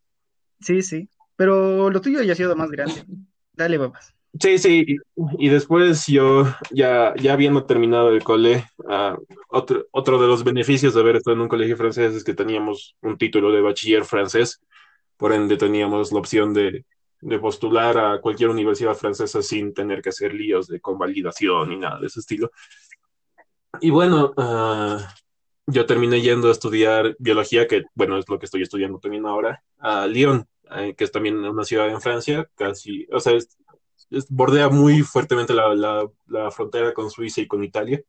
Sí, 0.60 0.82
sí, 0.82 1.08
pero 1.36 1.90
lo 1.90 2.00
tuyo 2.00 2.22
ya 2.22 2.32
ha 2.32 2.36
sido 2.36 2.54
más 2.56 2.70
grande. 2.70 3.04
Dale, 3.52 3.78
babas. 3.78 4.14
Sí, 4.40 4.58
sí, 4.58 4.84
y, 4.86 5.46
y 5.46 5.48
después 5.50 6.06
yo, 6.06 6.46
ya, 6.70 7.14
ya 7.16 7.34
habiendo 7.34 7.66
terminado 7.66 8.08
el 8.10 8.24
cole, 8.24 8.64
ah, 8.88 9.18
otro, 9.48 9.86
otro 9.90 10.18
de 10.18 10.26
los 10.26 10.42
beneficios 10.42 10.94
de 10.94 11.00
haber 11.00 11.16
estado 11.16 11.34
en 11.36 11.42
un 11.42 11.48
colegio 11.48 11.76
francés 11.76 12.14
es 12.14 12.24
que 12.24 12.32
teníamos 12.32 12.96
un 13.02 13.18
título 13.18 13.52
de 13.52 13.60
bachiller 13.60 14.06
francés, 14.06 14.62
por 15.18 15.34
ende 15.34 15.58
teníamos 15.58 16.12
la 16.12 16.18
opción 16.18 16.54
de, 16.54 16.86
de 17.20 17.38
postular 17.38 17.98
a 17.98 18.20
cualquier 18.20 18.48
universidad 18.48 18.94
francesa 18.94 19.42
sin 19.42 19.74
tener 19.74 20.00
que 20.00 20.08
hacer 20.08 20.32
líos 20.32 20.66
de 20.66 20.80
convalidación 20.80 21.68
ni 21.68 21.76
nada 21.76 22.00
de 22.00 22.06
ese 22.06 22.20
estilo. 22.20 22.50
Y 23.80 23.90
bueno, 23.90 24.32
ah, 24.36 25.14
yo 25.66 25.86
terminé 25.86 26.20
yendo 26.20 26.48
a 26.48 26.52
estudiar 26.52 27.16
biología, 27.18 27.66
que 27.66 27.82
bueno, 27.94 28.18
es 28.18 28.28
lo 28.28 28.38
que 28.38 28.46
estoy 28.46 28.62
estudiando 28.62 28.98
también 28.98 29.26
ahora, 29.26 29.62
a 29.78 30.06
Lyon, 30.06 30.46
eh, 30.76 30.94
que 30.96 31.04
es 31.04 31.12
también 31.12 31.36
una 31.38 31.64
ciudad 31.64 31.88
en 31.88 32.00
Francia, 32.00 32.48
casi, 32.54 33.06
o 33.12 33.20
sea, 33.20 33.32
es, 33.34 33.56
es- 34.10 34.26
bordea 34.28 34.68
muy 34.68 35.02
fuertemente 35.02 35.54
la, 35.54 35.74
la, 35.74 36.08
la 36.26 36.50
frontera 36.50 36.92
con 36.92 37.10
Suiza 37.10 37.40
y 37.40 37.46
con 37.48 37.64
Italia. 37.64 38.02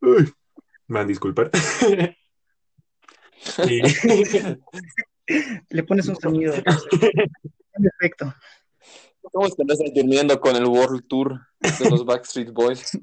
Uy, 0.00 0.32
me 0.88 0.98
van 0.98 1.04
a 1.04 1.08
disculpar. 1.08 1.50
Y- 3.68 3.80
Le 5.70 5.82
pones 5.84 6.08
un 6.08 6.16
sonido. 6.16 6.52
Un 7.78 7.86
efecto. 7.86 8.34
¿Cómo 9.32 9.46
es 9.46 9.54
que 9.54 9.64
no 9.64 9.72
estás 9.74 9.92
durmiendo 9.94 10.40
con 10.40 10.56
el 10.56 10.64
World 10.64 11.06
Tour 11.06 11.40
de 11.60 11.90
los 11.90 12.04
Backstreet 12.04 12.50
Boys? 12.52 12.98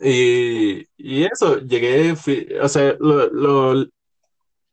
Y, 0.00 0.86
y 0.96 1.24
eso, 1.24 1.58
llegué, 1.60 2.12
o 2.62 2.68
sea, 2.68 2.96
lo, 3.00 3.74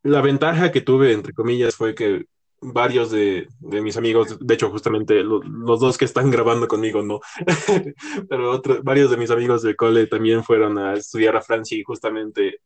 la 0.04 0.22
ventaja 0.22 0.72
que 0.72 0.82
tuve, 0.82 1.12
entre 1.14 1.34
comillas, 1.34 1.76
fue 1.76 1.94
que 1.96 2.26
varios 2.62 3.12
de, 3.12 3.48
de 3.60 3.82
mis 3.82 3.98
amigos, 3.98 4.38
de 4.40 4.54
hecho, 4.54 4.70
justamente 4.72 5.24
lo- 5.24 5.42
los 5.44 5.80
dos 5.80 5.98
que 5.98 6.06
están 6.06 6.32
grabando 6.32 6.68
conmigo, 6.68 7.04
no, 7.04 7.20
pero 8.30 8.52
otros, 8.52 8.84
varios 8.84 9.12
de 9.12 9.18
mis 9.18 9.32
amigos 9.32 9.62
del 9.64 9.76
cole 9.76 10.08
también 10.08 10.44
fueron 10.44 10.78
a 10.78 10.94
estudiar 10.94 11.36
a 11.36 11.42
Francia 11.42 11.78
y 11.78 11.84
justamente 11.84 12.60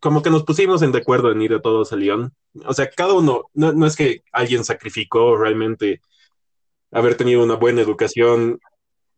como 0.00 0.22
que 0.22 0.30
nos 0.30 0.44
pusimos 0.44 0.82
en 0.82 0.92
de 0.92 0.98
acuerdo 0.98 1.30
en 1.32 1.42
ir 1.42 1.54
a 1.54 1.60
todos 1.62 1.92
a 1.92 1.96
Lyon. 1.96 2.32
O 2.66 2.72
sea, 2.74 2.88
cada 2.90 3.12
uno, 3.14 3.44
no, 3.54 3.72
no 3.72 3.86
es 3.86 3.96
que 3.96 4.22
alguien 4.32 4.64
sacrificó 4.64 5.36
realmente 5.36 6.00
haber 6.92 7.16
tenido 7.16 7.42
una 7.44 7.56
buena 7.56 7.82
educación 7.82 8.60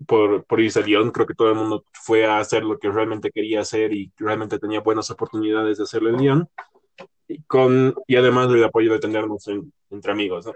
por, 0.06 0.44
por 0.44 0.60
irse 0.60 0.80
a 0.80 0.82
Lyon. 0.82 1.10
Creo 1.10 1.26
que 1.26 1.34
todo 1.34 1.48
el 1.50 1.56
mundo 1.56 1.84
fue 1.92 2.26
a 2.26 2.38
hacer 2.38 2.64
lo 2.64 2.78
que 2.78 2.90
realmente 2.90 3.30
quería 3.30 3.60
hacer 3.60 3.92
y 3.92 4.10
realmente 4.16 4.58
tenía 4.58 4.80
buenas 4.80 5.10
oportunidades 5.10 5.78
de 5.78 5.84
hacerlo 5.84 6.10
en 6.10 6.16
Lyon. 6.16 6.48
Y, 7.28 7.42
con, 7.42 7.94
y 8.06 8.16
además 8.16 8.50
del 8.50 8.64
apoyo 8.64 8.92
de 8.92 8.98
tenernos 8.98 9.46
en- 9.48 9.72
entre 9.90 10.12
amigos, 10.12 10.46
¿no? 10.46 10.52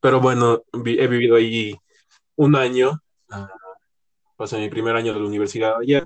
Pero 0.00 0.20
bueno, 0.20 0.62
vi- 0.72 0.98
he 1.00 1.06
vivido 1.06 1.36
ahí 1.36 1.74
un 2.36 2.56
año. 2.56 3.00
ah, 3.30 3.48
pasé 4.36 4.58
mi 4.58 4.68
primer 4.68 4.94
año 4.96 5.12
de 5.14 5.20
la 5.20 5.26
universidad 5.26 5.76
allá. 5.80 6.04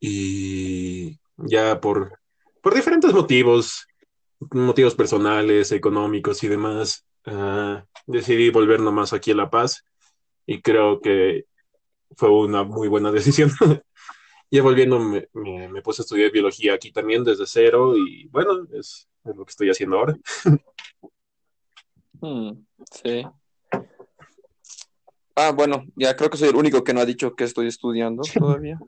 Y 0.00 1.18
ya 1.36 1.80
por, 1.80 2.18
por 2.60 2.74
diferentes 2.74 3.12
motivos, 3.12 3.86
motivos 4.50 4.94
personales, 4.94 5.70
económicos 5.72 6.42
y 6.42 6.48
demás, 6.48 7.04
ah, 7.26 7.84
decidí 8.06 8.50
volver 8.50 8.80
nomás 8.80 9.12
aquí 9.12 9.30
a 9.30 9.36
La 9.36 9.50
Paz. 9.50 9.84
Y 10.46 10.60
creo 10.60 11.00
que 11.00 11.44
fue 12.16 12.30
una 12.30 12.62
muy 12.64 12.88
buena 12.88 13.10
decisión. 13.12 13.50
Ya 14.50 14.62
volviendo, 14.62 14.98
me, 14.98 15.28
me- 15.32 15.68
me 15.68 15.82
puse 15.82 16.02
a 16.02 16.04
estudiar 16.04 16.30
biología 16.30 16.74
aquí 16.74 16.92
también 16.92 17.24
desde 17.24 17.46
cero 17.46 17.96
y 17.96 18.28
bueno, 18.28 18.66
es, 18.72 19.08
es 19.24 19.36
lo 19.36 19.44
que 19.46 19.50
estoy 19.50 19.70
haciendo 19.70 19.98
ahora. 19.98 20.16
Hmm, 22.20 22.50
sí. 22.90 23.24
Ah, 25.34 25.50
bueno, 25.52 25.84
ya 25.96 26.14
creo 26.14 26.28
que 26.28 26.36
soy 26.36 26.50
el 26.50 26.56
único 26.56 26.84
que 26.84 26.92
no 26.92 27.00
ha 27.00 27.06
dicho 27.06 27.34
que 27.34 27.44
estoy 27.44 27.66
estudiando 27.66 28.22
todavía. 28.38 28.78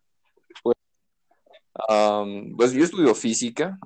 Pues, 0.62 0.76
am, 1.88 2.54
pues 2.56 2.72
yo 2.72 2.84
estudio 2.84 3.14
física. 3.14 3.78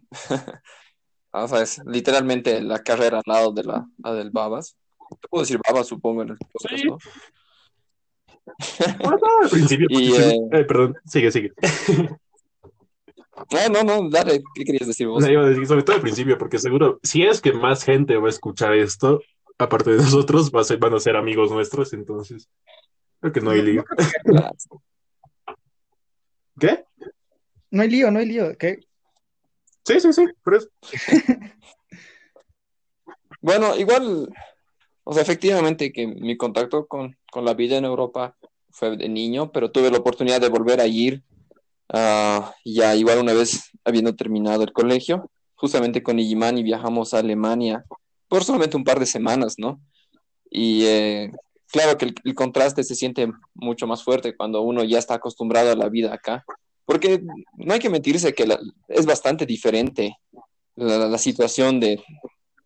Ah, 1.31 1.45
o 1.45 1.49
sea, 1.49 1.63
es 1.63 1.81
literalmente 1.87 2.61
la 2.61 2.81
carrera 2.83 3.19
al 3.19 3.23
lado 3.33 3.53
de 3.53 3.63
la, 3.65 3.89
la 3.99 4.15
del 4.15 4.31
Babas. 4.31 4.77
Te 5.21 5.29
puedo 5.29 5.43
decir 5.43 5.61
Babas, 5.67 5.87
supongo, 5.87 6.23
en 6.23 6.31
el 6.31 6.39
podcast, 6.39 6.85
¿no? 6.85 6.99
Ah, 9.05 9.17
no, 9.21 9.43
al 9.43 9.49
principio, 9.51 9.87
Y, 9.91 10.13
eh, 10.15 10.41
eh, 10.53 10.65
perdón, 10.65 10.97
sigue, 11.07 11.31
sigue. 11.31 11.53
No, 13.53 13.69
no, 13.71 13.85
no, 14.03 14.11
dale, 14.11 14.43
¿qué 14.55 14.65
querías 14.65 14.87
decir 14.89 15.07
vos? 15.07 15.23
No, 15.25 15.31
iba 15.31 15.45
a 15.45 15.49
decir, 15.49 15.67
sobre 15.67 15.83
todo 15.85 15.97
al 15.97 16.03
principio, 16.03 16.37
porque 16.39 16.59
seguro, 16.59 16.99
si 17.03 17.23
es 17.25 17.41
que 17.41 17.53
más 17.53 17.85
gente 17.85 18.17
va 18.17 18.27
a 18.27 18.31
escuchar 18.31 18.75
esto, 18.75 19.21
aparte 19.59 19.91
de 19.91 19.97
nosotros, 19.99 20.51
va 20.55 20.63
a 20.63 20.65
ser- 20.65 20.79
van 20.79 20.95
a 20.95 20.99
ser 21.01 21.17
amigos 21.17 21.51
nuestros, 21.53 21.93
entonces 21.93 22.49
creo 23.21 23.33
que 23.33 23.41
no 23.41 23.51
hay 23.51 23.63
lío. 23.63 23.85
¿Qué? 26.59 26.85
No 27.71 27.83
hay 27.83 27.91
lío, 27.91 28.11
no 28.11 28.19
hay 28.19 28.27
lío. 28.27 28.57
¿Qué? 28.59 28.81
Sí, 29.85 30.01
sí, 30.01 30.13
sí, 30.13 30.25
por 30.43 30.57
eso. 30.57 30.69
Bueno, 33.41 33.77
igual, 33.77 34.29
o 35.11 35.15
sea, 35.15 35.23
efectivamente 35.23 35.91
que 35.91 36.07
mi 36.07 36.37
contacto 36.37 36.87
con, 36.87 37.17
con 37.33 37.43
la 37.47 37.55
vida 37.55 37.79
en 37.79 37.87
Europa 37.87 38.37
fue 38.69 38.95
de 38.95 39.09
niño, 39.09 39.51
pero 39.53 39.71
tuve 39.71 39.91
la 39.91 39.97
oportunidad 39.97 40.39
de 40.39 40.51
volver 40.51 40.83
a 40.83 40.87
ir 40.87 41.23
ah, 41.89 42.53
ya 42.63 42.95
igual 42.95 43.21
una 43.21 43.33
vez 43.33 43.71
habiendo 43.87 44.15
terminado 44.15 44.65
el 44.65 44.73
colegio, 44.75 45.31
justamente 45.55 46.03
con 46.03 46.19
Igimani 46.19 46.63
viajamos 46.63 47.15
a 47.15 47.21
Alemania 47.21 47.87
por 48.29 48.45
solamente 48.45 48.77
un 48.77 48.85
par 48.85 49.01
de 49.01 49.07
semanas, 49.07 49.55
¿no? 49.57 49.81
Y 50.51 50.85
eh, 50.85 51.33
claro 51.73 51.97
que 51.97 52.13
el, 52.23 52.35
contraste 52.35 52.85
se 52.85 52.95
siente 52.95 53.33
mucho 53.55 53.87
más 53.87 54.05
fuerte 54.05 54.37
cuando 54.37 54.61
uno 54.61 54.85
ya 54.85 54.99
está 54.99 55.15
acostumbrado 55.15 55.73
a 55.73 55.77
la 55.77 55.89
vida 55.89 56.13
acá, 56.13 56.45
porque 56.85 57.23
no 57.57 57.73
hay 57.73 57.81
que 57.81 57.89
mentirse 57.89 58.35
que 58.35 58.47
es 58.89 59.07
bastante 59.07 59.47
diferente 59.47 60.19
la, 60.77 61.09
la 61.09 61.17
situación 61.17 61.81
de 61.81 62.05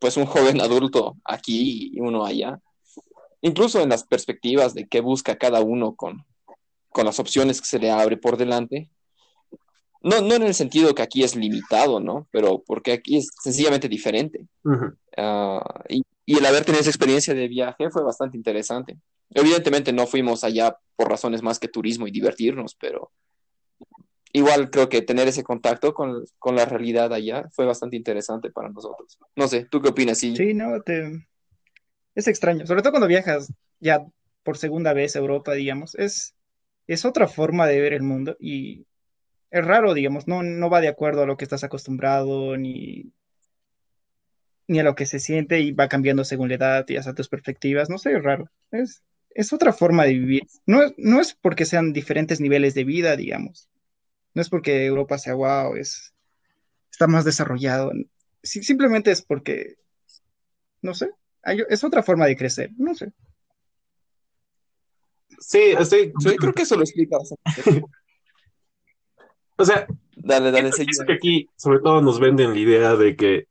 pues 0.02 0.16
un 0.16 0.26
joven 0.26 0.60
adulto 0.60 1.16
aquí 1.24 1.92
y 1.94 2.00
uno 2.00 2.24
allá. 2.24 2.60
Incluso 3.40 3.80
en 3.80 3.88
las 3.88 4.02
perspectivas 4.02 4.74
de 4.74 4.88
qué 4.88 5.00
busca 5.00 5.38
cada 5.38 5.60
uno 5.60 5.94
con, 5.94 6.26
con 6.90 7.06
las 7.06 7.20
opciones 7.20 7.60
que 7.60 7.68
se 7.68 7.78
le 7.78 7.92
abre 7.92 8.16
por 8.16 8.36
delante. 8.36 8.90
No, 10.02 10.20
no 10.20 10.34
en 10.34 10.42
el 10.42 10.54
sentido 10.54 10.92
que 10.92 11.02
aquí 11.02 11.22
es 11.22 11.36
limitado, 11.36 12.00
¿no? 12.00 12.26
Pero 12.32 12.64
porque 12.66 12.90
aquí 12.90 13.18
es 13.18 13.28
sencillamente 13.40 13.88
diferente. 13.88 14.48
Ah, 15.16 15.84
y, 15.88 16.02
y 16.26 16.36
el 16.36 16.46
haber 16.46 16.64
tenido 16.64 16.80
esa 16.80 16.90
experiencia 16.90 17.32
de 17.32 17.46
viaje 17.46 17.88
fue 17.88 18.02
bastante 18.02 18.36
interesante. 18.36 18.98
Evidentemente 19.30 19.92
no 19.92 20.08
fuimos 20.08 20.42
allá 20.42 20.76
por 20.96 21.08
razones 21.08 21.42
más 21.42 21.60
que 21.60 21.68
turismo 21.68 22.08
y 22.08 22.10
divertirnos, 22.10 22.74
pero 22.74 23.12
igual 24.32 24.70
creo 24.70 24.88
que 24.88 25.02
tener 25.02 25.28
ese 25.28 25.44
contacto 25.44 25.94
con, 25.94 26.24
con 26.38 26.56
la 26.56 26.64
realidad 26.66 27.12
allá 27.12 27.48
fue 27.52 27.66
bastante 27.66 27.96
interesante 27.96 28.50
para 28.50 28.68
nosotros. 28.70 29.18
No 29.36 29.48
sé, 29.48 29.66
¿tú 29.70 29.80
qué 29.82 29.90
opinas? 29.90 30.18
Sí, 30.18 30.36
Sí, 30.36 30.54
no, 30.54 30.80
te... 30.82 31.26
es 32.14 32.28
extraño. 32.28 32.66
Sobre 32.66 32.82
todo 32.82 32.92
cuando 32.92 33.08
viajas 33.08 33.52
ya 33.80 34.06
por 34.42 34.58
segunda 34.58 34.92
vez 34.92 35.16
a 35.16 35.20
Europa, 35.20 35.54
digamos. 35.54 35.94
Es, 35.96 36.34
es 36.86 37.04
otra 37.04 37.28
forma 37.28 37.66
de 37.66 37.80
ver 37.80 37.92
el 37.94 38.02
mundo 38.02 38.36
y 38.40 38.86
es 39.50 39.64
raro, 39.66 39.94
digamos. 39.94 40.28
No, 40.28 40.42
no 40.42 40.70
va 40.70 40.80
de 40.82 40.88
acuerdo 40.88 41.22
a 41.24 41.26
lo 41.26 41.36
que 41.38 41.44
estás 41.44 41.64
acostumbrado 41.64 42.56
ni, 42.58 43.12
ni 44.68 44.78
a 44.80 44.82
lo 44.84 44.94
que 44.94 45.06
se 45.06 45.18
siente 45.20 45.60
y 45.60 45.72
va 45.72 45.88
cambiando 45.88 46.24
según 46.24 46.48
la 46.48 46.54
edad 46.56 46.86
y 46.88 46.96
hasta 46.96 47.14
tus 47.14 47.28
perspectivas. 47.28 47.90
No 47.90 47.98
sé, 47.98 48.12
es 48.16 48.22
raro. 48.22 48.48
Es, 48.70 49.02
es 49.30 49.52
otra 49.52 49.72
forma 49.72 50.04
de 50.04 50.14
vivir. 50.14 50.42
No, 50.66 50.80
no 50.96 51.20
es 51.20 51.34
porque 51.34 51.64
sean 51.66 51.92
diferentes 51.92 52.40
niveles 52.40 52.74
de 52.74 52.84
vida, 52.84 53.16
digamos. 53.16 53.68
No 54.34 54.42
es 54.42 54.48
porque 54.48 54.86
Europa 54.86 55.18
sea 55.18 55.34
wow, 55.34 55.76
es, 55.76 56.14
está 56.90 57.06
más 57.06 57.24
desarrollado. 57.24 57.92
Simplemente 58.42 59.10
es 59.10 59.22
porque, 59.22 59.76
no 60.82 60.94
sé, 60.94 61.10
hay- 61.42 61.62
es 61.68 61.84
otra 61.84 62.02
forma 62.02 62.26
de 62.26 62.36
crecer, 62.36 62.70
no 62.76 62.94
sé. 62.94 63.12
Sí, 65.38 65.74
estoy, 65.78 66.12
Sí, 66.20 66.36
creo 66.36 66.52
que 66.52 66.62
eso 66.62 66.76
lo 66.76 66.82
explica 66.82 67.18
bastante. 67.18 67.86
o 69.58 69.64
sea, 69.64 69.86
Dale, 70.14 70.52
dale, 70.52 70.70
pienso 70.70 71.04
que 71.04 71.12
aquí, 71.14 71.48
sobre 71.56 71.80
todo, 71.80 72.00
nos 72.00 72.20
venden 72.20 72.50
la 72.50 72.58
idea 72.58 72.94
de 72.94 73.16
que 73.16 73.46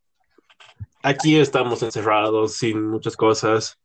aquí 1.04 1.38
estamos 1.38 1.84
encerrados 1.84 2.54
sin 2.56 2.88
muchas 2.88 3.18
cosas 3.18 3.78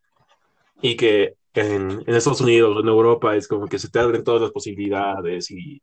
y 0.82 0.96
que 0.96 1.34
en, 1.54 2.02
en 2.06 2.14
Estados 2.14 2.40
Unidos 2.42 2.76
o 2.76 2.80
en 2.80 2.88
Europa 2.88 3.34
es 3.36 3.48
como 3.48 3.66
que 3.66 3.78
se 3.78 3.88
te 3.90 3.98
abren 3.98 4.24
todas 4.24 4.42
las 4.42 4.50
posibilidades 4.52 5.50
y, 5.50 5.82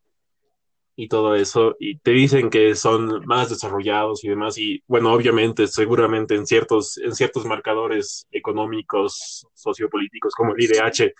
y 0.96 1.08
todo 1.08 1.36
eso, 1.36 1.76
y 1.80 1.98
te 1.98 2.12
dicen 2.12 2.50
que 2.50 2.76
son 2.76 3.26
más 3.26 3.50
desarrollados 3.50 4.24
y 4.24 4.30
demás, 4.30 4.58
y 4.58 4.84
bueno, 4.88 5.12
obviamente, 5.12 5.68
seguramente 5.68 6.36
en 6.36 6.46
ciertos, 6.46 6.98
en 6.98 7.16
ciertos 7.16 7.46
marcadores 7.46 8.28
económicos, 8.32 9.48
sociopolíticos, 9.54 10.34
como 10.36 10.54
el 10.54 10.64
IDH, 10.64 11.14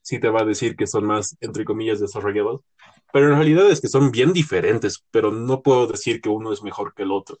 sí 0.00 0.18
te 0.18 0.30
va 0.30 0.40
a 0.40 0.46
decir 0.46 0.74
que 0.74 0.86
son 0.86 1.04
más, 1.04 1.36
entre 1.40 1.64
comillas, 1.64 2.00
desarrollados, 2.00 2.62
pero 3.12 3.28
en 3.28 3.34
realidad 3.34 3.70
es 3.70 3.80
que 3.80 3.88
son 3.88 4.10
bien 4.10 4.32
diferentes, 4.32 5.04
pero 5.10 5.30
no 5.30 5.60
puedo 5.62 5.86
decir 5.86 6.20
que 6.20 6.30
uno 6.30 6.52
es 6.52 6.62
mejor 6.62 6.94
que 6.94 7.02
el 7.02 7.12
otro. 7.12 7.38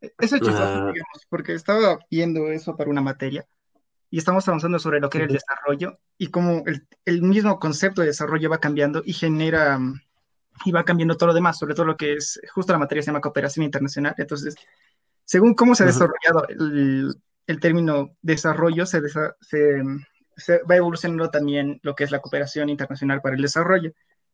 Eso 0.00 0.36
es 0.36 0.42
chistoso, 0.42 0.92
digamos, 0.92 1.26
porque 1.30 1.54
estaba 1.54 1.98
viendo 2.10 2.50
eso 2.50 2.76
para 2.76 2.90
una 2.90 3.00
materia 3.00 3.46
y 4.10 4.18
estamos 4.18 4.46
avanzando 4.46 4.78
sobre 4.78 5.00
lo 5.00 5.10
que 5.10 5.18
era 5.18 5.26
el 5.26 5.32
desarrollo 5.32 5.98
y 6.18 6.28
cómo 6.28 6.62
el, 6.66 6.86
el, 7.04 7.22
mismo 7.22 7.58
concepto 7.58 8.02
de 8.02 8.08
desarrollo 8.08 8.50
va 8.50 8.58
cambiando 8.58 9.02
y 9.04 9.12
genera 9.14 9.80
y 10.64 10.72
va 10.72 10.84
cambiando 10.84 11.16
todo 11.16 11.28
lo 11.28 11.34
demás, 11.34 11.58
sobre 11.58 11.74
todo 11.74 11.86
lo 11.86 11.96
que 11.96 12.14
es, 12.14 12.40
justo 12.52 12.72
la 12.72 12.78
materia 12.78 13.02
se 13.02 13.06
llama 13.06 13.20
cooperación 13.20 13.64
internacional, 13.64 14.14
entonces, 14.16 14.54
según 15.24 15.54
cómo 15.54 15.74
se 15.74 15.82
ha 15.82 15.86
desarrollado 15.86 16.46
el, 16.48 17.14
el, 17.46 17.60
término 17.60 18.16
desarrollo, 18.22 18.86
se, 18.86 19.00
se, 19.08 19.82
se, 20.36 20.62
va 20.62 20.76
evolucionando 20.76 21.30
también 21.30 21.80
lo 21.82 21.94
que 21.94 22.04
es 22.04 22.10
la 22.10 22.20
cooperación 22.20 22.68
internacional 22.68 23.20
para 23.20 23.34
el 23.34 23.42
desarrollo. 23.42 23.92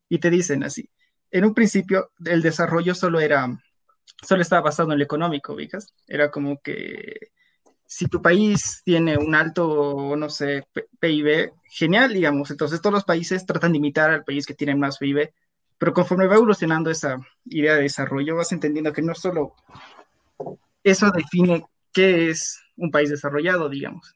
Y 0.08 0.18
te 0.18 0.28
dicen 0.28 0.62
así, 0.64 0.90
en 1.30 1.46
un 1.46 1.54
principio 1.54 2.10
el 2.24 2.42
desarrollo 2.42 2.94
solo 2.94 3.20
era, 3.20 3.48
solo 4.22 4.42
estaba 4.42 4.62
basado 4.62 4.92
en 4.92 4.98
lo 4.98 5.04
económico, 5.04 5.56
¿vicas? 5.56 5.94
Era 6.06 6.30
como 6.30 6.60
que 6.60 7.30
si 7.86 8.06
tu 8.06 8.22
país 8.22 8.82
tiene 8.84 9.18
un 9.18 9.34
alto, 9.34 10.14
no 10.16 10.28
sé, 10.30 10.66
PIB, 10.98 11.52
genial, 11.70 12.12
digamos. 12.12 12.50
Entonces 12.50 12.80
todos 12.80 12.94
los 12.94 13.04
países 13.04 13.44
tratan 13.44 13.72
de 13.72 13.78
imitar 13.78 14.10
al 14.10 14.24
país 14.24 14.46
que 14.46 14.54
tiene 14.54 14.74
más 14.74 14.98
PIB, 14.98 15.30
pero 15.82 15.94
conforme 15.94 16.28
va 16.28 16.36
evolucionando 16.36 16.90
esa 16.90 17.18
idea 17.46 17.74
de 17.74 17.82
desarrollo, 17.82 18.36
vas 18.36 18.52
entendiendo 18.52 18.92
que 18.92 19.02
no 19.02 19.16
solo 19.16 19.56
eso 20.84 21.10
define 21.10 21.66
qué 21.92 22.30
es 22.30 22.62
un 22.76 22.92
país 22.92 23.10
desarrollado, 23.10 23.68
digamos. 23.68 24.14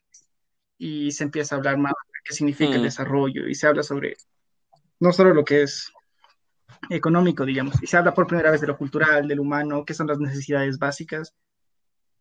Y 0.77 1.11
se 1.11 1.25
empieza 1.25 1.55
a 1.55 1.57
hablar 1.57 1.77
más 1.77 1.91
de 1.91 2.19
qué 2.23 2.33
significa 2.33 2.75
el 2.75 2.79
mm. 2.79 2.83
desarrollo 2.85 3.49
y 3.49 3.55
se 3.55 3.67
habla 3.67 3.83
sobre 3.83 4.15
no 5.01 5.11
solo 5.11 5.33
lo 5.33 5.43
que 5.43 5.63
es 5.63 5.91
económico, 6.89 7.43
digamos, 7.43 7.83
y 7.83 7.87
se 7.87 7.97
habla 7.97 8.13
por 8.13 8.27
primera 8.27 8.49
vez 8.49 8.61
de 8.61 8.67
lo 8.67 8.77
cultural, 8.77 9.27
del 9.27 9.41
humano, 9.41 9.83
qué 9.83 9.93
son 9.93 10.07
las 10.07 10.19
necesidades 10.19 10.79
básicas. 10.79 11.35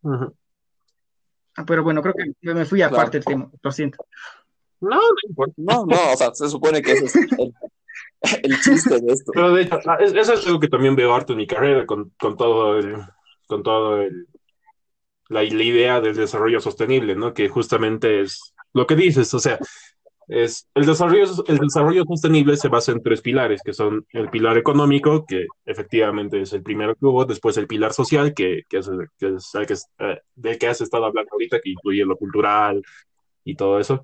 Ah, 0.03 1.65
pero 1.65 1.85
bueno, 1.85 2.03
creo 2.03 2.15
que 2.15 2.53
me 2.53 2.65
fui 2.65 2.83
aparte 2.83 3.19
del 3.19 3.25
tema, 3.25 3.49
lo 3.63 3.71
siento. 3.71 4.05
No, 4.81 4.97
no 4.97 5.29
importa. 5.29 5.55
No, 5.57 5.87
no, 5.87 6.13
o 6.15 6.17
sea, 6.17 6.35
se 6.35 6.49
supone 6.49 6.83
que 6.83 6.91
ese 6.91 7.05
es 7.05 7.15
el, 7.15 7.55
chiste 8.63 9.01
de 9.01 9.13
esto. 9.13 9.33
Pero 9.33 9.55
de 9.55 9.63
hecho, 9.63 9.79
ah, 9.87 9.99
eso 10.01 10.35
es 10.35 10.47
algo 10.47 10.61
que 10.61 10.69
también 10.69 10.97
veo 10.97 11.15
harto 11.15 11.33
en 11.33 11.39
mi 11.39 11.47
carrera 11.47 11.87
con, 11.87 12.11
con 12.19 12.37
todo 12.37 12.79
el, 12.79 12.97
con 13.47 13.63
todo 13.63 14.01
el, 14.03 14.27
la, 15.29 15.43
la 15.43 15.63
idea 15.63 16.01
del 16.01 16.17
desarrollo 16.17 16.61
sostenible, 16.61 17.15
¿no? 17.15 17.35
Que 17.35 17.49
justamente 17.49 18.23
es 18.23 18.55
lo 18.73 18.87
que 18.87 18.97
dices, 18.97 19.33
o 19.35 19.39
sea, 19.39 19.59
es 20.29 20.69
el 20.75 20.87
desarrollo, 20.87 21.25
el 21.47 21.59
desarrollo 21.59 22.05
sostenible 22.05 22.57
se 22.57 22.69
basa 22.69 22.93
en 22.93 23.03
tres 23.03 23.23
pilares, 23.23 23.61
que 23.65 23.73
son 23.73 24.07
el 24.11 24.29
pilar 24.29 24.59
económico, 24.59 25.25
que 25.25 25.47
efectivamente 25.65 26.41
es 26.41 26.53
el 26.53 26.63
primero 26.63 26.95
que 26.95 27.07
hubo, 27.07 27.25
después 27.25 27.57
el 27.57 27.69
pilar 27.69 27.93
social, 27.93 28.35
que, 28.35 28.63
que 28.69 28.79
es, 28.79 28.89
el 28.89 29.09
que, 29.19 29.37
es 29.37 29.55
el 29.55 29.67
eh, 29.99 30.21
del 30.35 30.59
que 30.59 30.67
has 30.67 30.81
estado 30.81 31.05
hablando 31.05 31.31
ahorita, 31.33 31.61
que 31.61 31.71
incluye 31.71 32.05
lo 32.05 32.17
cultural 32.17 32.83
y 33.45 33.55
todo 33.55 33.79
eso. 33.79 34.03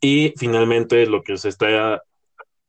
Y 0.00 0.32
finalmente 0.36 1.06
lo 1.06 1.22
que 1.22 1.36
se 1.36 1.50
está, 1.50 2.02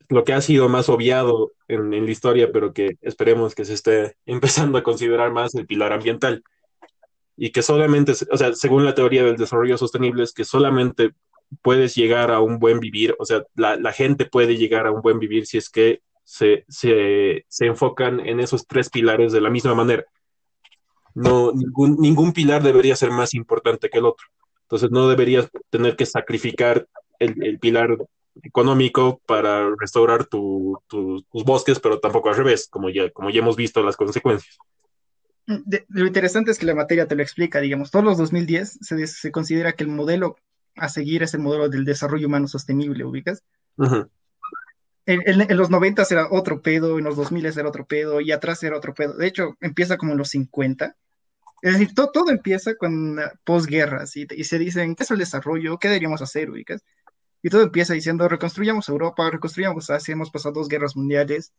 lo 0.10 0.24
que 0.24 0.34
ha 0.34 0.42
sido 0.42 0.70
más 0.70 0.90
obviado 0.90 1.54
en, 1.68 1.94
en 1.94 2.06
la 2.06 2.12
historia, 2.12 2.52
pero 2.52 2.74
que 2.74 2.98
esperemos 3.02 3.56
que 3.56 3.66
se 3.66 3.74
esté 3.74 4.16
empezando 4.26 4.78
a 4.78 4.84
considerar 4.84 5.32
más 5.32 5.56
el 5.56 5.66
pilar 5.66 5.94
ambiental. 5.94 6.44
Y 7.38 7.52
que 7.52 7.62
solamente, 7.62 8.14
o 8.32 8.38
sea, 8.38 8.54
según 8.54 8.86
la 8.86 8.96
teoría 8.96 9.24
del 9.24 9.36
desarrollo 9.36 9.78
sostenible, 9.78 10.24
es 10.24 10.34
que 10.34 10.46
solamente 10.46 11.12
puedes 11.62 11.96
llegar 11.96 12.32
a 12.32 12.40
un 12.40 12.60
buen 12.60 12.80
vivir, 12.80 13.16
o 13.20 13.26
sea, 13.26 13.44
la, 13.56 13.76
la 13.76 13.92
gente 13.92 14.26
puede 14.26 14.58
llegar 14.58 14.88
a 14.88 14.92
un 14.92 15.02
buen 15.02 15.20
vivir 15.20 15.46
si 15.46 15.58
es 15.58 15.70
que 15.70 16.02
se, 16.24 16.66
se, 16.68 17.46
se, 17.48 17.66
enfocan 17.66 18.20
en 18.20 18.40
esos 18.40 18.66
tres 18.66 18.90
pilares 18.90 19.32
de 19.32 19.42
la 19.42 19.50
misma 19.50 19.76
manera. 19.76 20.06
No, 21.14 21.52
ningún, 21.54 21.98
ningún 22.00 22.34
pilar 22.34 22.64
debería 22.64 22.96
ser 22.96 23.12
más 23.12 23.34
importante 23.34 23.90
que 23.90 24.00
el 24.00 24.06
otro. 24.06 24.26
Entonces 24.64 24.92
no 24.92 25.08
deberías 25.08 25.50
tener 25.70 25.96
que 25.96 26.06
sacrificar 26.06 26.88
el, 27.20 27.42
el 27.44 27.60
pilar 27.60 27.96
económico 28.44 29.22
para 29.26 29.70
restaurar 29.80 30.26
tu, 30.26 30.80
tu, 30.88 31.22
tus 31.24 31.44
bosques, 31.44 31.80
pero 31.80 32.00
tampoco 32.00 32.30
al 32.30 32.38
revés, 32.38 32.68
como 32.70 32.90
ya, 32.90 33.10
como 33.12 33.30
ya 33.30 33.40
hemos 33.40 33.56
visto 33.56 33.84
las 33.84 33.96
consecuencias. 33.96 34.58
De, 35.48 35.86
lo 35.90 36.08
interesante 36.08 36.52
es 36.52 36.58
que 36.58 36.66
la 36.66 36.76
materia 36.76 37.08
te 37.08 37.16
lo 37.16 37.22
explica, 37.22 37.60
digamos, 37.62 37.92
todos 37.92 38.04
los 38.04 38.18
2010 38.18 38.80
se, 38.82 39.08
se 39.08 39.32
considera 39.32 39.74
que 39.74 39.84
el 39.84 39.90
modelo 39.90 40.38
a 40.76 40.90
seguir 40.90 41.24
ese 41.24 41.38
modelo 41.38 41.70
del 41.70 41.86
desarrollo 41.86 42.28
humano 42.28 42.48
sostenible, 42.48 43.06
¿ubicas? 43.06 43.44
en, 45.06 45.58
los 45.58 45.70
90 45.70 46.04
era 46.10 46.28
otro 46.32 46.62
pedo, 46.62 46.98
en 46.98 47.06
los 47.06 47.16
2000 47.16 47.46
era 47.46 47.68
otro 47.68 47.86
pedo, 47.86 48.22
y 48.22 48.32
atrás 48.32 48.64
era 48.64 48.78
otro 48.78 48.94
pedo. 48.94 49.16
De 49.16 49.28
hecho, 49.28 49.56
empieza 49.62 49.98
como 49.98 50.14
en 50.14 50.18
los 50.18 50.30
50. 50.30 50.96
Es 51.62 51.74
decir, 51.74 51.94
todo, 51.96 52.12
todo 52.12 52.30
empieza 52.30 52.76
con 52.76 53.20
posguerras 53.44 54.16
y, 54.18 54.28
y 54.30 54.44
se 54.44 54.60
dicen, 54.60 54.96
¿qué 54.96 55.04
es 55.04 55.12
el 55.12 55.20
desarrollo? 55.20 55.78
¿Qué 55.80 55.88
deberíamos 55.88 56.22
hacer, 56.22 56.50
ubicas? 56.50 56.84
Y 57.46 57.50
todo 57.52 57.62
empieza 57.62 57.94
diciendo, 57.94 58.28
reconstruyamos 58.28 58.90
Europa, 58.90 59.30
reconstruyamos 59.30 59.92
Asia, 59.92 60.14
hemos 60.14 60.32
pasado 60.32 60.56
dos 60.56 60.68
guerras 60.68 60.96
mundiales. 60.96 61.54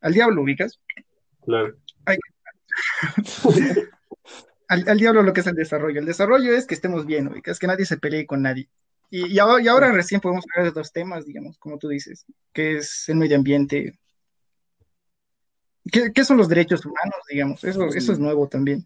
Al 0.00 0.12
diablo, 0.12 0.42
ubicas. 0.42 0.80
Claro. 1.44 1.76
al, 4.68 4.98
diablo 4.98 5.22
lo 5.22 5.32
que 5.32 5.42
es 5.42 5.46
el 5.46 5.54
desarrollo. 5.54 6.00
El 6.00 6.06
desarrollo 6.06 6.52
es 6.52 6.66
que 6.66 6.74
estemos 6.74 7.06
bien, 7.06 7.30
es 7.44 7.60
que 7.60 7.68
nadie 7.68 7.86
se 7.86 7.98
pelee 7.98 8.26
con 8.26 8.42
nadie. 8.42 8.68
Y, 9.08 9.34
y, 9.34 9.38
ahora, 9.38 9.62
y, 9.62 9.68
ahora, 9.68 9.92
recién 9.92 10.20
podemos 10.20 10.44
hablar 10.50 10.72
de 10.72 10.80
dos 10.80 10.90
temas, 10.90 11.24
digamos, 11.26 11.58
como 11.58 11.78
tú 11.78 11.86
dices, 11.86 12.26
que 12.52 12.78
es 12.78 13.08
el 13.08 13.18
medio 13.18 13.36
ambiente. 13.36 14.00
¿Qué, 15.92 16.10
qué 16.12 16.24
son 16.24 16.38
los 16.38 16.48
derechos 16.48 16.84
humanos, 16.84 17.20
digamos? 17.30 17.62
Eso, 17.62 17.86
eso 17.86 18.12
es 18.12 18.18
nuevo 18.18 18.48
también. 18.48 18.84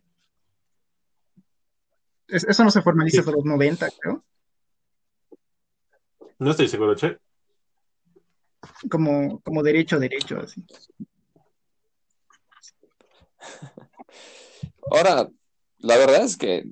Es, 2.29 2.45
eso 2.45 2.65
no 2.65 2.71
se 2.71 2.83
formaliza 2.83 3.21
hasta 3.21 3.33
los 3.33 3.47
90, 3.47 3.89
creo. 3.99 4.23
No 6.41 6.51
estoy 6.51 6.69
seguro, 6.69 6.95
Che. 6.95 7.19
Como, 8.91 9.41
como 9.41 9.63
derecho, 9.63 9.99
derecho, 9.99 10.41
así. 10.41 10.65
Ahora, 14.91 15.29
la 15.79 15.97
verdad 15.99 16.25
es 16.25 16.39
que 16.39 16.65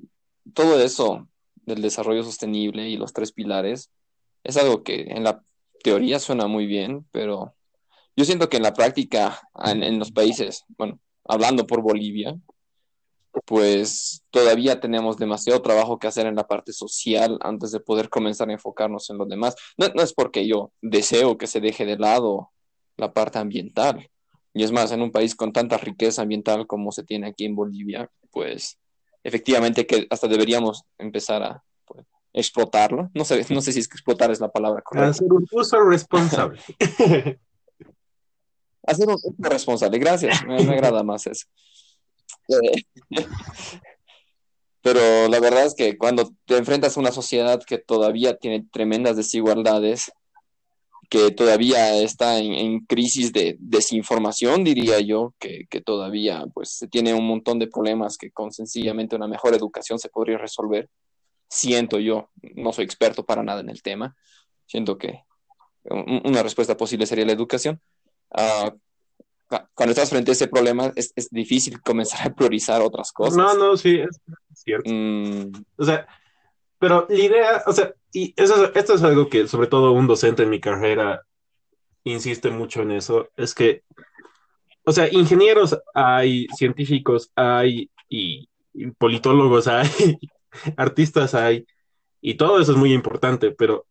todo 0.53 0.79
eso 0.81 1.27
del 1.55 1.83
desarrollo 1.83 2.23
sostenible 2.23 2.89
y 2.89 2.97
los 2.97 3.13
tres 3.13 3.31
pilares 3.31 3.91
es 4.43 4.57
algo 4.57 4.83
que 4.83 5.01
en 5.01 5.23
la 5.23 5.43
teoría 5.83 6.17
suena 6.19 6.47
muy 6.47 6.65
bien, 6.65 7.05
pero 7.11 7.53
yo 8.15 8.25
siento 8.25 8.49
que 8.49 8.57
en 8.57 8.63
la 8.63 8.73
práctica, 8.73 9.39
en, 9.63 9.99
los 9.99 10.11
países, 10.11 10.65
bueno, 10.79 10.99
hablando 11.25 11.67
por 11.67 11.81
Bolivia, 11.83 12.35
pues 13.45 14.23
todavía 14.31 14.79
tenemos 14.79 15.17
demasiado 15.17 15.61
trabajo 15.61 15.99
que 15.99 16.07
hacer 16.07 16.25
en 16.27 16.35
la 16.35 16.47
parte 16.47 16.73
social 16.73 17.37
antes 17.41 17.71
de 17.71 17.79
poder 17.79 18.09
comenzar 18.09 18.49
a 18.49 18.53
enfocarnos 18.53 19.09
en 19.09 19.17
lo 19.17 19.25
demás. 19.25 19.55
No, 19.77 19.87
no 19.95 20.01
es 20.01 20.13
porque 20.13 20.47
yo 20.47 20.71
deseo 20.81 21.37
que 21.37 21.47
se 21.47 21.61
deje 21.61 21.85
de 21.85 21.97
lado 21.97 22.51
la 22.97 23.13
parte 23.13 23.39
ambiental. 23.39 24.09
Y 24.53 24.63
es 24.63 24.71
más, 24.71 24.91
en 24.91 25.01
un 25.01 25.11
país 25.11 25.35
con 25.35 25.53
tanta 25.53 25.77
riqueza 25.77 26.21
ambiental 26.21 26.67
como 26.67 26.91
se 26.91 27.03
tiene 27.03 27.27
aquí 27.27 27.45
en 27.45 27.55
Bolivia, 27.55 28.09
pues 28.31 28.77
efectivamente 29.23 29.85
que 29.85 30.07
hasta 30.09 30.27
deberíamos 30.27 30.83
empezar 30.97 31.43
a 31.43 31.63
pues, 31.85 32.05
explotarlo. 32.33 33.09
No 33.13 33.25
sé, 33.25 33.45
no 33.49 33.61
sé 33.61 33.71
si 33.71 33.79
es 33.79 33.87
que 33.87 33.95
explotar 33.95 34.31
es 34.31 34.39
la 34.39 34.51
palabra 34.51 34.81
correcta. 34.81 35.09
Hacer 35.11 35.31
un 35.31 35.45
uso 35.51 35.79
responsable. 35.81 36.59
Hacer 38.83 39.07
un 39.07 39.13
uso 39.13 39.33
responsable, 39.37 39.99
gracias, 39.99 40.43
me, 40.45 40.55
agrada 40.55 41.03
más 41.03 41.27
eso. 41.27 41.45
Pero 44.81 45.27
la 45.27 45.39
verdad 45.39 45.65
es 45.65 45.75
que 45.75 45.97
cuando 45.97 46.31
te 46.45 46.57
enfrentas 46.57 46.95
a 46.95 46.99
una 46.99 47.11
sociedad 47.11 47.61
que 47.63 47.77
todavía 47.77 48.37
tiene 48.37 48.65
tremendas 48.71 49.17
desigualdades, 49.17 50.11
que 51.09 51.31
todavía 51.31 51.97
está 51.97 52.37
en, 52.37 52.85
crisis 52.85 53.33
de 53.33 53.57
desinformación, 53.59 54.63
diría 54.63 54.99
yo, 54.99 55.33
que, 55.39 55.67
todavía 55.83 56.45
pues 56.53 56.77
se 56.77 56.87
tiene 56.87 57.13
un 57.13 57.27
montón 57.27 57.59
de 57.59 57.67
problemas 57.67 58.17
que 58.17 58.31
con 58.31 58.51
sencillamente 58.51 59.15
una 59.15 59.27
mejor 59.27 59.53
educación 59.55 59.99
se 59.99 60.09
podría 60.09 60.37
resolver. 60.37 60.89
Siento 61.49 61.99
yo, 61.99 62.29
no 62.55 62.71
soy 62.71 62.85
experto 62.85 63.25
para 63.25 63.43
nada 63.43 63.61
en 63.61 63.69
el 63.69 63.81
tema, 63.81 64.15
siento 64.67 64.97
que 64.97 65.23
una 65.83 66.43
respuesta 66.43 66.77
posible 66.77 67.07
sería 67.07 67.25
la 67.25 67.31
educación. 67.31 67.81
Uh, 68.31 68.77
cuando 69.73 69.91
estás 69.91 70.09
frente 70.09 70.31
a 70.31 70.33
ese 70.33 70.47
problema 70.47 70.91
es, 70.95 71.11
es, 71.15 71.29
difícil 71.29 71.81
comenzar 71.85 72.27
a 72.27 72.33
priorizar 72.33 72.81
otras 72.81 73.11
cosas. 73.11 73.37
No, 73.37 73.53
no, 73.55 73.77
sí, 73.77 73.99
es 73.99 74.19
cierto. 74.53 74.89
Mm. 74.89 75.51
O 75.77 75.85
sea, 75.85 76.07
pero 76.77 77.05
la 77.09 77.19
idea, 77.19 77.63
o 77.65 77.73
sea, 77.73 77.93
y 78.13 78.33
eso, 78.37 78.73
esto 78.73 78.93
es 78.93 79.03
algo 79.03 79.29
que 79.29 79.47
sobre 79.47 79.67
todo 79.67 79.91
un 79.91 80.07
docente 80.07 80.43
en 80.43 80.49
mi 80.49 80.59
carrera 80.59 81.23
insiste 82.03 82.49
mucho 82.49 82.81
en 82.81 82.91
eso, 82.91 83.29
es 83.35 83.53
que, 83.53 83.83
o 84.85 84.91
sea, 84.91 85.11
ingenieros 85.11 85.77
hay, 85.93 86.47
científicos 86.55 87.31
hay, 87.35 87.91
y, 88.07 88.47
politólogos 88.97 89.67
hay, 89.67 90.17
artistas 90.77 91.35
hay, 91.35 91.65
y 92.21 92.35
todo 92.35 92.59
eso 92.59 92.71
es 92.71 92.77
muy 92.77 92.93
importante, 92.93 93.51
pero 93.51 93.85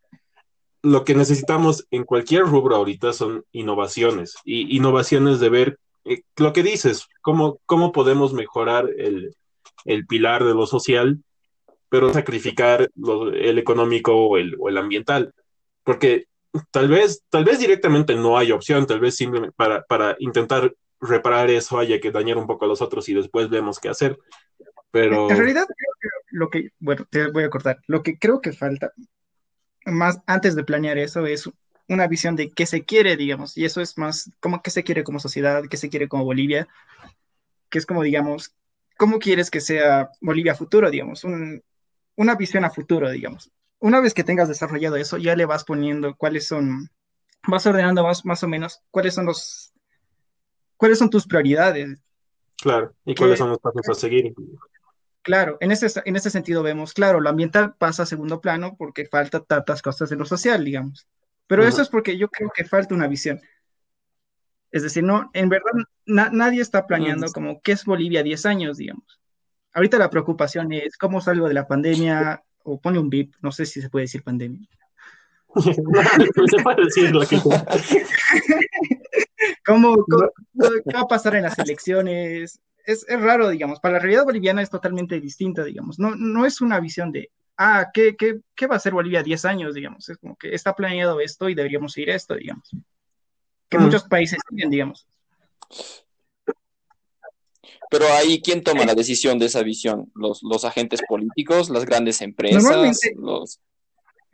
lo 0.82 1.04
que 1.04 1.14
necesitamos 1.14 1.86
en 1.90 2.04
cualquier 2.04 2.42
rubro 2.42 2.76
ahorita 2.76 3.12
son 3.12 3.44
innovaciones 3.52 4.36
y 4.44 4.76
innovaciones 4.76 5.40
de 5.40 5.48
ver 5.48 5.78
eh, 6.04 6.22
lo 6.36 6.52
que 6.52 6.62
dices, 6.62 7.06
cómo, 7.20 7.60
cómo 7.66 7.92
podemos 7.92 8.32
mejorar 8.32 8.88
el, 8.96 9.34
el 9.84 10.06
pilar 10.06 10.44
de 10.44 10.54
lo 10.54 10.66
social, 10.66 11.22
pero 11.88 12.12
sacrificar 12.12 12.90
el 13.34 13.58
económico 13.58 14.14
o 14.14 14.36
el, 14.36 14.56
o 14.58 14.68
el 14.68 14.78
ambiental. 14.78 15.32
Porque 15.84 16.26
tal 16.70 16.88
vez, 16.88 17.22
tal 17.30 17.44
vez 17.44 17.58
directamente 17.58 18.14
no 18.14 18.36
hay 18.36 18.52
opción, 18.52 18.86
tal 18.86 19.00
vez 19.00 19.16
simplemente 19.16 19.54
para, 19.56 19.82
para 19.84 20.16
intentar 20.18 20.74
reparar 21.00 21.50
eso 21.50 21.78
haya 21.78 22.00
que 22.00 22.10
dañar 22.10 22.36
un 22.36 22.46
poco 22.46 22.64
a 22.64 22.68
los 22.68 22.82
otros 22.82 23.08
y 23.08 23.14
después 23.14 23.48
vemos 23.48 23.78
qué 23.78 23.88
hacer. 23.88 24.18
Pero... 24.90 25.30
En 25.30 25.36
realidad, 25.36 25.66
lo 26.30 26.50
que, 26.50 26.70
bueno, 26.78 27.06
te 27.10 27.30
voy 27.30 27.44
a 27.44 27.50
cortar, 27.50 27.78
lo 27.86 28.02
que 28.02 28.18
creo 28.18 28.40
que 28.40 28.52
falta, 28.52 28.92
más 29.90 30.20
antes 30.26 30.54
de 30.54 30.64
planear 30.64 30.98
eso, 30.98 31.26
es 31.26 31.48
una 31.88 32.06
visión 32.06 32.36
de 32.36 32.50
qué 32.50 32.66
se 32.66 32.84
quiere, 32.84 33.16
digamos, 33.16 33.56
y 33.56 33.64
eso 33.64 33.80
es 33.80 33.96
más 33.98 34.30
como 34.40 34.62
qué 34.62 34.70
se 34.70 34.84
quiere 34.84 35.04
como 35.04 35.20
sociedad, 35.20 35.64
qué 35.68 35.76
se 35.76 35.88
quiere 35.88 36.08
como 36.08 36.24
Bolivia, 36.24 36.68
que 37.70 37.78
es 37.78 37.86
como, 37.86 38.02
digamos, 38.02 38.54
cómo 38.96 39.18
quieres 39.18 39.50
que 39.50 39.60
sea 39.60 40.10
Bolivia 40.20 40.54
futuro, 40.54 40.90
digamos, 40.90 41.24
un, 41.24 41.62
una 42.16 42.34
visión 42.34 42.64
a 42.64 42.70
futuro, 42.70 43.10
digamos. 43.10 43.50
Una 43.80 44.00
vez 44.00 44.12
que 44.12 44.24
tengas 44.24 44.48
desarrollado 44.48 44.96
eso, 44.96 45.16
ya 45.18 45.36
le 45.36 45.46
vas 45.46 45.64
poniendo 45.64 46.14
cuáles 46.16 46.46
son, 46.46 46.90
vas 47.46 47.64
ordenando 47.66 48.02
más, 48.02 48.24
más 48.24 48.42
o 48.42 48.48
menos 48.48 48.80
cuáles 48.90 49.14
son 49.14 49.26
los, 49.26 49.72
cuáles 50.76 50.98
son 50.98 51.10
tus 51.10 51.26
prioridades. 51.26 52.00
Claro, 52.60 52.92
y 53.04 53.14
cuáles 53.14 53.38
son 53.38 53.50
los 53.50 53.58
pasos 53.58 53.88
a 53.88 53.94
seguir. 53.94 54.34
Claro, 55.28 55.58
en 55.60 55.72
ese, 55.72 55.88
en 56.06 56.16
ese 56.16 56.30
sentido 56.30 56.62
vemos, 56.62 56.94
claro, 56.94 57.20
lo 57.20 57.28
ambiental 57.28 57.74
pasa 57.76 58.04
a 58.04 58.06
segundo 58.06 58.40
plano 58.40 58.76
porque 58.78 59.04
falta 59.04 59.40
tantas 59.44 59.82
cosas 59.82 60.08
de 60.08 60.16
lo 60.16 60.24
social, 60.24 60.64
digamos. 60.64 61.06
Pero 61.46 61.66
eso 61.66 61.82
es 61.82 61.90
porque 61.90 62.16
yo 62.16 62.30
creo 62.30 62.50
que 62.54 62.64
falta 62.64 62.94
una 62.94 63.08
visión. 63.08 63.38
Es 64.70 64.84
decir, 64.84 65.04
no, 65.04 65.28
en 65.34 65.50
verdad 65.50 65.70
nadie 66.06 66.62
está 66.62 66.86
planeando 66.86 67.30
como 67.30 67.60
qué 67.60 67.72
es 67.72 67.84
Bolivia 67.84 68.22
10 68.22 68.46
años, 68.46 68.78
digamos. 68.78 69.20
Ahorita 69.74 69.98
la 69.98 70.08
preocupación 70.08 70.72
es 70.72 70.96
cómo 70.96 71.20
salgo 71.20 71.46
de 71.46 71.52
la 71.52 71.66
pandemia, 71.66 72.42
o 72.62 72.80
pone 72.80 72.98
un 72.98 73.10
VIP, 73.10 73.34
no 73.42 73.52
sé 73.52 73.66
si 73.66 73.82
se 73.82 73.90
puede 73.90 74.04
decir 74.04 74.22
pandemia. 74.22 74.66
se 75.56 76.62
puede 76.62 76.84
decir 76.86 77.10
lo 77.10 77.20
que... 77.26 77.38
¿Cómo, 79.66 80.06
qué 80.06 80.94
va 80.94 81.00
a 81.00 81.06
pasar 81.06 81.36
en 81.36 81.42
las 81.42 81.58
elecciones? 81.58 82.62
Es, 82.88 83.04
es, 83.06 83.20
raro, 83.20 83.50
digamos. 83.50 83.80
Para 83.80 83.92
la 83.92 83.98
realidad 83.98 84.24
boliviana 84.24 84.62
es 84.62 84.70
totalmente 84.70 85.20
distinta, 85.20 85.62
digamos. 85.62 85.98
No, 85.98 86.16
no 86.16 86.46
es 86.46 86.62
una 86.62 86.80
visión 86.80 87.12
de, 87.12 87.30
ah, 87.58 87.90
¿qué, 87.92 88.16
qué, 88.16 88.40
qué 88.54 88.66
va 88.66 88.76
a 88.76 88.80
ser 88.80 88.94
Bolivia 88.94 89.22
10 89.22 89.44
años, 89.44 89.74
digamos? 89.74 90.08
Es 90.08 90.16
como 90.16 90.36
que 90.36 90.54
está 90.54 90.74
planeado 90.74 91.20
esto 91.20 91.50
y 91.50 91.54
deberíamos 91.54 91.98
ir 91.98 92.08
esto, 92.08 92.34
digamos. 92.34 92.70
Que 93.68 93.76
mm. 93.76 93.82
muchos 93.82 94.04
países 94.04 94.38
tienen, 94.48 94.70
digamos. 94.70 95.06
Pero 97.90 98.06
ahí, 98.06 98.40
¿quién 98.40 98.64
toma 98.64 98.86
la 98.86 98.94
decisión 98.94 99.38
de 99.38 99.44
esa 99.44 99.62
visión? 99.62 100.10
¿Los, 100.14 100.42
los 100.42 100.64
agentes 100.64 101.02
políticos, 101.06 101.68
las 101.68 101.84
grandes 101.84 102.22
empresas? 102.22 102.64
Los, 103.16 103.60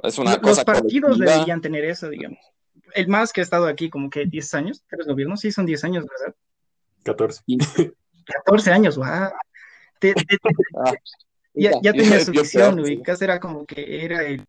es 0.00 0.16
una 0.16 0.36
los 0.36 0.62
partidos 0.62 1.18
deberían 1.18 1.60
tener 1.60 1.84
eso, 1.86 2.08
digamos. 2.08 2.38
El 2.94 3.08
más 3.08 3.32
que 3.32 3.40
ha 3.40 3.42
estado 3.42 3.66
aquí 3.66 3.90
como 3.90 4.10
que 4.10 4.26
10 4.26 4.54
años, 4.54 4.84
tres 4.88 5.08
gobiernos, 5.08 5.40
sí 5.40 5.50
son 5.50 5.66
10 5.66 5.82
años, 5.82 6.04
¿verdad? 6.06 6.36
14. 7.02 7.42
14 8.24 8.70
años, 8.70 8.96
wow. 8.96 9.30
Te, 9.98 10.14
te, 10.14 10.38
ah, 10.84 10.92
ya, 11.54 11.72
ya, 11.82 11.92
tenía 11.92 12.20
su 12.24 12.32
visión, 12.32 12.80
ubicas, 12.80 13.20
era 13.22 13.38
como 13.38 13.64
que 13.64 14.04
era 14.04 14.22
el, 14.22 14.44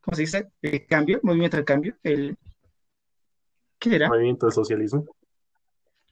¿cómo 0.00 0.14
se 0.14 0.22
dice? 0.22 0.48
El 0.62 0.86
cambio, 0.86 1.20
movimiento 1.22 1.56
del 1.56 1.66
cambio, 1.66 1.96
el, 2.02 2.36
¿qué 3.78 3.96
era? 3.96 4.08
Movimiento 4.08 4.46
del 4.46 4.54
socialismo. 4.54 5.04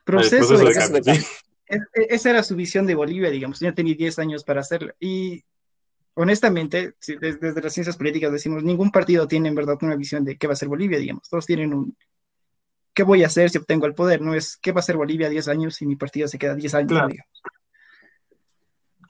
Proceso, 0.04 0.58
de, 0.58 0.72
cambio, 0.72 1.02
esa 1.94 2.30
era 2.30 2.42
su 2.42 2.56
visión 2.56 2.86
de 2.86 2.94
Bolivia, 2.94 3.30
digamos, 3.30 3.60
ya 3.60 3.72
tenía 3.72 3.94
10 3.94 4.18
años 4.18 4.44
para 4.44 4.60
hacerlo. 4.60 4.92
Y 4.98 5.44
honestamente, 6.14 6.94
desde, 7.06 7.36
desde, 7.36 7.62
las 7.62 7.72
ciencias 7.72 7.96
políticas 7.96 8.32
decimos, 8.32 8.64
ningún 8.64 8.90
partido 8.90 9.28
tiene 9.28 9.48
en 9.48 9.54
verdad 9.54 9.78
una 9.80 9.96
visión 9.96 10.24
de 10.24 10.36
qué 10.36 10.46
va 10.46 10.54
a 10.54 10.56
ser 10.56 10.68
Bolivia, 10.68 10.98
digamos. 10.98 11.28
Todos 11.28 11.46
tienen 11.46 11.72
un, 11.72 11.96
¿qué 12.94 13.02
voy 13.02 13.22
a 13.22 13.26
hacer 13.26 13.50
si 13.50 13.58
obtengo 13.58 13.86
el 13.86 13.94
poder? 13.94 14.20
No 14.20 14.34
es, 14.34 14.56
¿qué 14.56 14.72
va 14.72 14.80
a 14.80 14.84
ser 14.84 14.96
Bolivia 14.96 15.28
10 15.28 15.48
años 15.48 15.74
si 15.74 15.86
mi 15.86 15.96
partido 15.96 16.28
se 16.28 16.38
queda 16.38 16.54
10 16.54 16.74
años. 16.74 17.10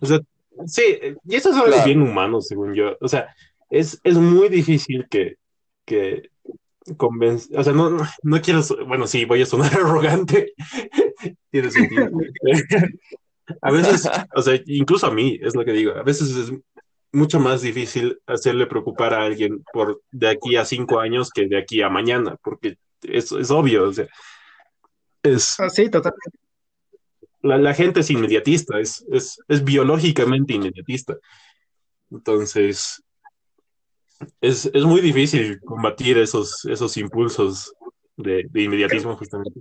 O 0.00 0.06
sea, 0.06 0.20
sí, 0.66 0.82
y 1.24 1.34
eso 1.34 1.50
es 1.50 1.56
algo 1.56 1.84
bien 1.84 2.02
humano, 2.02 2.40
según 2.40 2.74
yo. 2.74 2.96
O 3.00 3.08
sea, 3.08 3.34
es, 3.70 4.00
es 4.02 4.16
muy 4.16 4.48
difícil 4.48 5.06
que, 5.08 5.36
que 5.84 6.30
convencer, 6.96 7.58
o 7.58 7.64
sea, 7.64 7.72
no, 7.72 7.90
no, 8.22 8.42
quiero, 8.42 8.60
bueno, 8.86 9.06
sí, 9.06 9.24
voy 9.24 9.42
a 9.42 9.46
sonar 9.46 9.72
arrogante, 9.74 10.52
tiene 11.50 11.70
sentido. 11.70 12.10
a 13.60 13.70
veces, 13.70 14.08
o 14.34 14.42
sea, 14.42 14.60
incluso 14.66 15.06
a 15.06 15.14
mí, 15.14 15.38
es 15.40 15.54
lo 15.54 15.64
que 15.64 15.72
digo, 15.72 15.92
a 15.92 16.02
veces 16.02 16.30
es 16.30 16.52
mucho 17.12 17.38
más 17.38 17.62
difícil 17.62 18.18
hacerle 18.26 18.66
preocupar 18.66 19.14
a 19.14 19.22
alguien 19.22 19.62
por 19.72 20.02
de 20.10 20.28
aquí 20.28 20.56
a 20.56 20.64
cinco 20.64 20.98
años 20.98 21.30
que 21.30 21.46
de 21.46 21.58
aquí 21.58 21.82
a 21.82 21.88
mañana, 21.88 22.36
porque 22.42 22.78
es, 23.02 23.32
es 23.32 23.50
obvio, 23.50 23.88
o 23.88 23.92
sea, 23.92 24.06
es... 25.22 25.58
Ah, 25.60 25.68
sí, 25.68 25.88
totalmente. 25.90 26.38
La, 27.42 27.58
la, 27.58 27.74
gente 27.74 28.00
es 28.00 28.10
inmediatista, 28.10 28.78
es, 28.78 29.04
es, 29.10 29.38
es 29.48 29.64
biológicamente 29.64 30.54
inmediatista. 30.54 31.16
Entonces, 32.10 33.02
es, 34.40 34.70
es, 34.72 34.84
muy 34.84 35.00
difícil 35.00 35.60
combatir 35.60 36.18
esos, 36.18 36.64
esos 36.66 36.96
impulsos 36.96 37.74
de, 38.16 38.46
de, 38.48 38.62
inmediatismo, 38.62 39.16
justamente. 39.16 39.60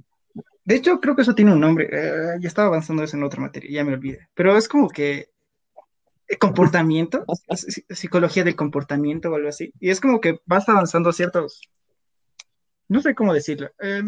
De 0.63 0.75
hecho, 0.75 0.99
creo 0.99 1.15
que 1.15 1.23
eso 1.23 1.33
tiene 1.33 1.53
un 1.53 1.59
nombre. 1.59 1.87
Uh, 1.87 2.39
ya 2.39 2.47
estaba 2.47 2.67
avanzando 2.67 3.03
eso 3.03 3.17
en 3.17 3.23
otra 3.23 3.41
materia, 3.41 3.71
ya 3.71 3.83
me 3.83 3.93
olvidé. 3.93 4.27
Pero 4.35 4.55
es 4.55 4.67
como 4.67 4.87
que 4.87 5.31
comportamiento, 6.37 7.25
psicología 7.89 8.43
del 8.43 8.55
comportamiento 8.55 9.29
o 9.29 9.35
algo 9.35 9.49
así. 9.49 9.73
Y 9.79 9.89
es 9.89 9.99
como 9.99 10.21
que 10.21 10.39
vas 10.45 10.67
avanzando 10.69 11.11
ciertos, 11.11 11.61
no 12.91 13.01
sé 13.01 13.15
cómo 13.15 13.33
decirlo, 13.33 13.71
eh, 13.79 14.03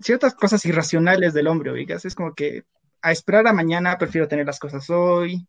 ciertas 0.00 0.34
cosas 0.34 0.64
irracionales 0.64 1.34
del 1.34 1.48
hombre, 1.48 1.70
oigas. 1.70 2.06
Es 2.06 2.14
como 2.14 2.34
que 2.34 2.64
a 3.02 3.12
esperar 3.12 3.46
a 3.46 3.52
mañana 3.52 3.98
prefiero 3.98 4.26
tener 4.26 4.46
las 4.46 4.58
cosas 4.58 4.88
hoy. 4.88 5.46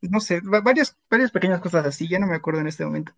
No 0.00 0.20
sé, 0.20 0.40
varias, 0.44 0.96
varias 1.10 1.32
pequeñas 1.32 1.60
cosas 1.60 1.84
así, 1.84 2.08
ya 2.08 2.20
no 2.20 2.28
me 2.28 2.36
acuerdo 2.36 2.60
en 2.60 2.68
este 2.68 2.84
momento. 2.84 3.12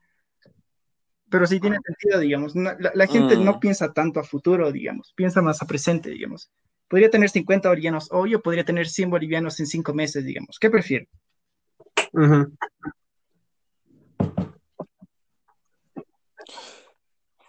Pero 1.29 1.47
sí 1.47 1.61
tiene 1.61 1.77
sentido, 1.85 2.21
digamos. 2.21 2.57
La, 2.57 2.77
la 2.95 3.07
gente 3.07 3.37
no 3.37 3.53
mm. 3.57 3.61
piensa 3.61 3.93
tanto 3.93 4.19
a 4.19 4.25
futuro, 4.25 4.73
digamos, 4.73 5.13
piensa 5.15 5.43
más 5.43 5.61
a 5.61 5.67
presente, 5.67 6.09
digamos. 6.09 6.51
Podría 6.89 7.11
tener 7.11 7.29
50 7.29 7.69
bolivianos 7.69 8.09
hoy 8.13 8.35
o 8.35 8.41
podría 8.41 8.65
tener 8.65 8.89
100 8.89 9.11
bolivianos 9.11 9.61
en 9.61 9.67
5 9.67 9.93
meses, 9.93 10.25
digamos. 10.25 10.59
¿Qué 10.59 10.71
prefiero? 10.71 11.07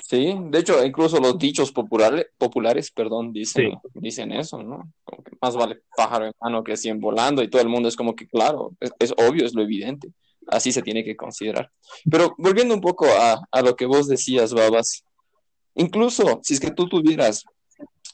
Sí, 0.05 0.35
de 0.37 0.59
hecho, 0.59 0.83
incluso 0.83 1.17
los 1.21 1.37
dichos 1.39 1.71
populares, 1.71 2.27
populares 2.37 2.91
perdón, 2.91 3.31
dicen, 3.31 3.79
dicen 3.93 4.33
eso, 4.33 4.61
¿no? 4.61 4.91
Como 5.05 5.23
que 5.23 5.31
más 5.41 5.55
vale 5.55 5.81
pájaro 5.95 6.25
en 6.25 6.33
mano 6.41 6.61
que 6.61 6.75
100 6.75 6.99
volando 6.99 7.41
y 7.41 7.49
todo 7.49 7.61
el 7.61 7.69
mundo 7.69 7.87
es 7.87 7.95
como 7.95 8.13
que, 8.13 8.27
claro, 8.27 8.73
es, 8.99 9.13
obvio, 9.13 9.45
es 9.45 9.55
lo 9.55 9.61
evidente, 9.61 10.09
así 10.47 10.73
se 10.73 10.81
tiene 10.81 11.05
que 11.05 11.15
considerar. 11.15 11.71
Pero 12.11 12.35
volviendo 12.37 12.73
un 12.73 12.81
poco 12.81 13.05
a, 13.05 13.47
a, 13.49 13.61
lo 13.61 13.77
que 13.77 13.85
vos 13.85 14.09
decías, 14.09 14.53
Babas, 14.53 15.05
incluso 15.75 16.41
si 16.43 16.55
es 16.55 16.59
que 16.59 16.71
tú 16.71 16.89
tuvieras 16.89 17.45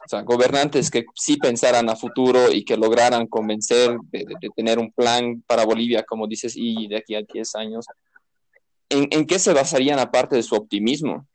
o 0.06 0.08
sea, 0.08 0.22
gobernantes 0.22 0.92
que 0.92 1.06
sí 1.16 1.38
pensaran 1.38 1.90
a 1.90 1.96
futuro 1.96 2.52
y 2.52 2.64
que 2.64 2.78
lograran 2.78 3.26
convencer 3.26 3.98
de, 4.12 4.26
de, 4.40 4.50
tener 4.56 4.78
un 4.78 4.92
plan 4.92 5.44
para 5.48 5.66
Bolivia, 5.66 6.04
como 6.04 6.28
dices, 6.28 6.54
y 6.56 6.88
de 6.88 6.98
aquí 6.98 7.16
a 7.16 7.24
10 7.24 7.56
años, 7.56 7.88
¿en, 8.90 9.08
¿en, 9.10 9.26
qué 9.26 9.40
se 9.40 9.54
basarían 9.54 9.98
aparte 9.98 10.36
de 10.36 10.44
su 10.44 10.54
optimismo? 10.54 11.26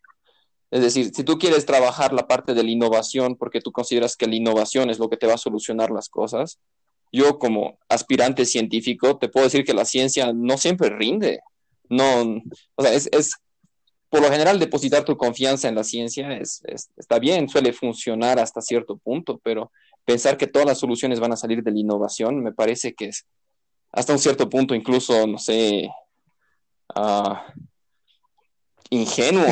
Es 0.71 0.83
decir, 0.83 1.11
si 1.15 1.25
tú 1.25 1.39
quieres 1.39 1.67
trabajar 1.67 2.13
la 2.13 2.27
parte 2.27 2.55
de 2.55 2.63
la 2.63 2.71
innovación 2.71 3.37
porque 3.37 3.61
tú 3.61 3.71
consideras 3.73 4.17
que 4.17 4.27
la 4.27 4.35
innovación 4.35 4.91
es 4.91 4.99
lo 4.99 5.09
que 5.09 5.17
te 5.17 5.27
va 5.27 5.35
a 5.35 5.39
solucionar 5.39 5.91
las 5.91 6.09
cosas, 6.09 6.59
yo 7.13 7.39
como 7.39 7.79
aspirante 7.89 8.45
científico 8.45 9.19
te 9.19 9.29
puedo 9.29 9.47
decir 9.47 9.65
que 9.65 9.75
la 9.75 9.85
ciencia 9.85 10.33
no 10.33 10.59
siempre 10.59 10.91
rinde. 10.91 11.41
No, 11.89 12.43
o 12.75 12.83
sea, 12.83 12.93
es, 12.93 13.09
es 13.13 13.35
por 14.09 14.23
lo 14.23 14.31
general 14.31 14.59
depositar 14.59 15.05
tu 15.05 15.17
confianza 15.17 15.69
en 15.69 15.75
la 15.75 15.85
ciencia 15.85 16.37
es, 16.37 16.63
es, 16.65 16.91
está 16.97 17.19
bien, 17.19 17.49
suele 17.49 17.73
funcionar 17.73 18.39
hasta 18.39 18.61
cierto 18.61 18.97
punto, 18.97 19.41
pero 19.43 19.71
pensar 20.05 20.37
que 20.37 20.47
todas 20.47 20.67
las 20.67 20.79
soluciones 20.79 21.21
van 21.21 21.33
a 21.33 21.37
salir 21.37 21.63
de 21.63 21.71
la 21.71 21.79
innovación 21.79 22.43
me 22.43 22.53
parece 22.53 22.95
que 22.95 23.07
es 23.07 23.27
hasta 23.93 24.13
un 24.13 24.19
cierto 24.19 24.49
punto 24.49 24.75
incluso, 24.75 25.27
no 25.27 25.39
sé, 25.39 25.89
uh, 26.97 27.35
ingenuo. 28.91 29.47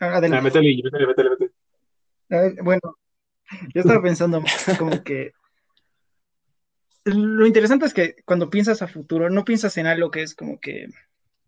Adelante. 0.00 0.36
Ah, 0.36 0.42
métele, 0.42 0.82
métele, 0.82 1.06
métele, 1.06 1.30
métele. 1.30 2.62
Bueno, 2.62 2.80
yo 3.74 3.80
estaba 3.80 4.02
pensando 4.02 4.42
como 4.78 5.02
que 5.04 5.32
lo 7.04 7.46
interesante 7.46 7.86
es 7.86 7.94
que 7.94 8.16
cuando 8.24 8.50
piensas 8.50 8.80
a 8.82 8.88
futuro, 8.88 9.28
no 9.28 9.44
piensas 9.44 9.76
en 9.76 9.86
algo 9.86 10.10
que 10.10 10.22
es 10.22 10.34
como 10.34 10.58
que 10.58 10.88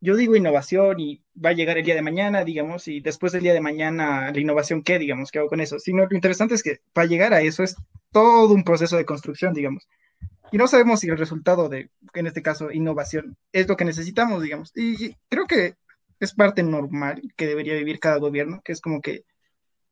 yo 0.01 0.15
digo 0.15 0.37
innovación 0.37 1.01
y 1.01 1.23
va 1.43 1.51
a 1.51 1.55
llegar 1.55 1.79
el 1.79 1.85
día 1.85 1.95
de 1.95 2.03
mañana, 2.03 2.45
digamos, 2.45 2.87
y 2.89 3.01
después 3.01 3.33
del 3.33 3.43
día 3.43 3.55
de 3.55 3.63
mañana, 3.63 4.31
la 4.31 4.39
innovación, 4.39 4.83
¿qué, 4.83 4.99
digamos, 4.99 5.31
qué 5.31 5.39
hago 5.39 5.49
con 5.49 5.61
eso? 5.61 5.79
Sino 5.79 6.05
lo 6.07 6.15
interesante 6.15 6.55
es 6.55 6.63
que 6.63 6.81
para 6.93 7.07
llegar 7.07 7.33
a 7.33 7.41
eso 7.41 7.63
es 7.63 7.77
todo 8.13 8.53
un 8.53 8.65
proceso 8.65 8.97
de 8.99 9.07
construcción, 9.07 9.55
digamos. 9.55 9.89
Y 10.53 10.59
no 10.59 10.69
sabemos 10.69 11.01
si 11.01 11.09
el 11.09 11.19
resultado 11.19 11.69
de, 11.69 11.89
en 12.15 12.27
este 12.27 12.43
caso, 12.43 12.71
innovación, 12.71 13.37
es 13.53 13.67
lo 13.69 13.77
que 13.77 13.85
necesitamos, 13.87 14.43
digamos. 14.43 14.73
Y 14.77 15.17
creo 15.29 15.47
que 15.47 15.75
es 16.21 16.35
parte 16.35 16.63
normal 16.63 17.23
que 17.37 17.47
debería 17.47 17.75
vivir 17.75 18.01
cada 18.01 18.19
gobierno, 18.19 18.61
que 18.65 18.73
es 18.73 18.81
como 18.81 19.01
que 19.01 19.25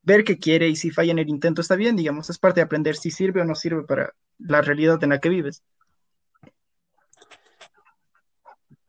ver 0.03 0.25
qué 0.25 0.39
quiere 0.39 0.69
y 0.69 0.77
si 0.77 0.91
falla 0.91 1.13
en 1.13 1.19
el 1.19 1.29
intento 1.29 1.61
está 1.61 1.77
bien, 1.77 1.97
digamos, 1.97 2.31
es 2.31 2.39
parte 2.39 2.61
de 2.61 2.65
aprender 2.65 2.97
si 2.97 3.11
sirve 3.11 3.41
o 3.41 3.45
no 3.45 3.55
sirve 3.55 3.85
para 3.85 4.15
la 4.39 4.63
realidad 4.63 5.03
en 5.03 5.11
la 5.11 5.21
que 5.21 5.29
vives. 5.29 5.63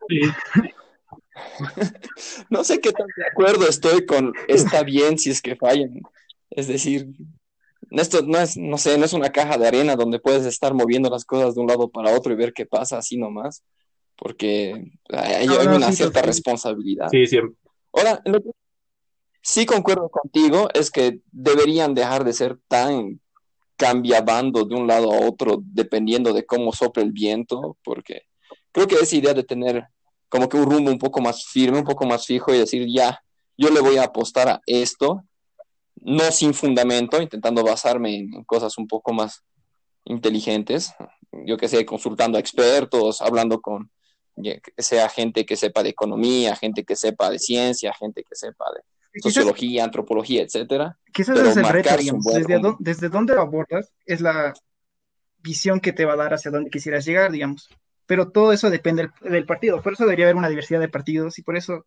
no 2.50 2.64
sé 2.64 2.80
qué 2.80 2.92
tan 2.92 3.06
de 3.16 3.26
acuerdo 3.26 3.68
estoy 3.68 4.06
con 4.06 4.32
está 4.46 4.82
bien 4.82 5.18
si 5.18 5.30
es 5.30 5.42
que 5.42 5.56
fallan. 5.56 6.00
Es 6.50 6.68
decir, 6.68 7.08
esto 7.90 8.22
no 8.22 8.38
es, 8.38 8.56
no 8.56 8.78
sé, 8.78 8.96
no 8.98 9.04
es 9.04 9.12
una 9.12 9.30
caja 9.30 9.58
de 9.58 9.66
arena 9.66 9.96
donde 9.96 10.20
puedes 10.20 10.46
estar 10.46 10.74
moviendo 10.74 11.10
las 11.10 11.24
cosas 11.24 11.54
de 11.54 11.60
un 11.60 11.66
lado 11.66 11.88
para 11.88 12.12
otro 12.12 12.32
y 12.32 12.36
ver 12.36 12.52
qué 12.52 12.66
pasa 12.66 12.98
así 12.98 13.16
nomás, 13.16 13.62
porque 14.16 14.92
hay, 15.08 15.48
una 15.48 15.92
cierta 15.92 16.22
responsabilidad. 16.22 17.08
Sí, 17.10 17.26
sí. 17.26 17.38
Ahora, 17.92 18.20
lo 18.24 18.42
que 18.42 18.50
sí 19.42 19.66
concuerdo 19.66 20.08
contigo 20.08 20.68
es 20.74 20.90
que 20.90 21.20
deberían 21.30 21.94
dejar 21.94 22.24
de 22.24 22.32
ser 22.32 22.58
tan 22.68 23.20
cambiabando 23.76 24.64
de 24.64 24.74
un 24.74 24.86
lado 24.86 25.12
a 25.12 25.20
otro 25.20 25.58
dependiendo 25.62 26.32
de 26.32 26.46
cómo 26.46 26.72
sopla 26.72 27.02
el 27.02 27.12
viento, 27.12 27.76
porque 27.84 28.22
creo 28.72 28.86
que 28.86 28.96
esa 28.96 29.16
idea 29.16 29.34
de 29.34 29.44
tener 29.44 29.86
como 30.28 30.48
que 30.48 30.56
un 30.56 30.64
rumbo 30.64 30.90
un 30.90 30.98
poco 30.98 31.20
más 31.20 31.44
firme, 31.44 31.78
un 31.78 31.84
poco 31.84 32.06
más 32.06 32.26
fijo 32.26 32.52
y 32.52 32.58
decir, 32.58 32.86
ya, 32.88 33.22
yo 33.56 33.70
le 33.70 33.80
voy 33.80 33.98
a 33.98 34.04
apostar 34.04 34.48
a 34.48 34.60
esto, 34.66 35.22
no 35.96 36.30
sin 36.32 36.52
fundamento, 36.52 37.20
intentando 37.20 37.62
basarme 37.62 38.16
en 38.16 38.44
cosas 38.44 38.76
un 38.78 38.86
poco 38.86 39.12
más 39.12 39.44
inteligentes, 40.04 40.94
yo 41.44 41.56
que 41.56 41.68
sé, 41.68 41.84
consultando 41.84 42.38
a 42.38 42.40
expertos, 42.40 43.20
hablando 43.20 43.60
con 43.60 43.90
sea 44.78 45.08
gente 45.08 45.46
que 45.46 45.56
sepa 45.56 45.82
de 45.82 45.90
economía, 45.90 46.56
gente 46.56 46.84
que 46.84 46.96
sepa 46.96 47.30
de 47.30 47.38
ciencia, 47.38 47.92
gente 47.94 48.22
que 48.22 48.34
sepa 48.34 48.66
de 48.74 49.20
sociología, 49.20 49.84
antropología, 49.84 50.42
etcétera. 50.42 50.98
Quizás 51.12 51.38
es 51.38 51.56
el 51.56 51.68
reto, 51.68 51.96
digamos, 51.96 52.24
desde, 52.24 52.60
desde 52.78 53.08
dónde 53.08 53.34
lo 53.34 53.42
abordas 53.42 53.92
es 54.04 54.20
la 54.20 54.52
visión 55.38 55.80
que 55.80 55.92
te 55.92 56.04
va 56.04 56.14
a 56.14 56.16
dar 56.16 56.34
hacia 56.34 56.50
dónde 56.50 56.70
quisieras 56.70 57.04
llegar, 57.06 57.32
digamos 57.32 57.68
pero 58.06 58.30
todo 58.30 58.52
eso 58.52 58.70
depende 58.70 59.10
del, 59.20 59.44
partido. 59.44 59.82
Por 59.82 59.92
eso 59.92 60.04
debería 60.04 60.26
haber 60.26 60.36
una 60.36 60.48
diversidad 60.48 60.80
de 60.80 60.88
partidos 60.88 61.38
y 61.38 61.42
por 61.42 61.56
eso 61.56 61.84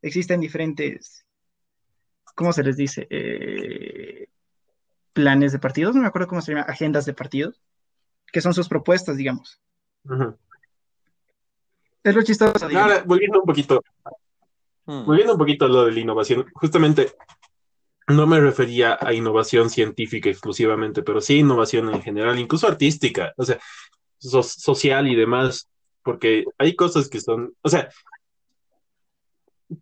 existen 0.00 0.40
diferentes, 0.40 1.26
¿cómo 2.34 2.52
se 2.52 2.62
les 2.62 2.76
dice? 2.76 3.06
Eh, 3.10 4.28
planes 5.12 5.52
de 5.52 5.58
partidos, 5.58 5.94
no 5.94 6.02
me 6.02 6.08
acuerdo 6.08 6.28
cómo 6.28 6.40
se 6.40 6.52
llama, 6.52 6.64
agendas 6.64 7.04
de 7.04 7.12
partidos, 7.12 7.60
que 8.32 8.40
son 8.40 8.54
sus 8.54 8.68
propuestas, 8.68 9.16
digamos. 9.16 9.60
Es 12.08 12.14
lo 12.14 12.22
chistoso. 12.22 12.66
Ahora, 12.66 13.02
volviendo 13.04 13.40
un 13.40 13.46
poquito, 13.46 13.82
hmm. 14.86 15.04
volviendo 15.04 15.34
un 15.34 15.38
poquito 15.38 15.66
a 15.66 15.68
lo 15.68 15.84
de 15.84 15.92
la 15.92 16.00
innovación, 16.00 16.46
justamente 16.54 17.12
no 18.06 18.26
me 18.26 18.40
refería 18.40 18.96
a 18.98 19.12
innovación 19.12 19.68
científica 19.68 20.30
exclusivamente, 20.30 21.02
pero 21.02 21.20
sí 21.20 21.40
innovación 21.40 21.92
en 21.92 22.00
general, 22.00 22.38
incluso 22.38 22.66
artística. 22.66 23.34
O 23.36 23.44
sea, 23.44 23.58
social 24.18 25.06
y 25.06 25.14
demás, 25.14 25.68
porque 26.02 26.46
hay 26.56 26.74
cosas 26.74 27.10
que 27.10 27.20
son, 27.20 27.52
o 27.60 27.68
sea, 27.68 27.90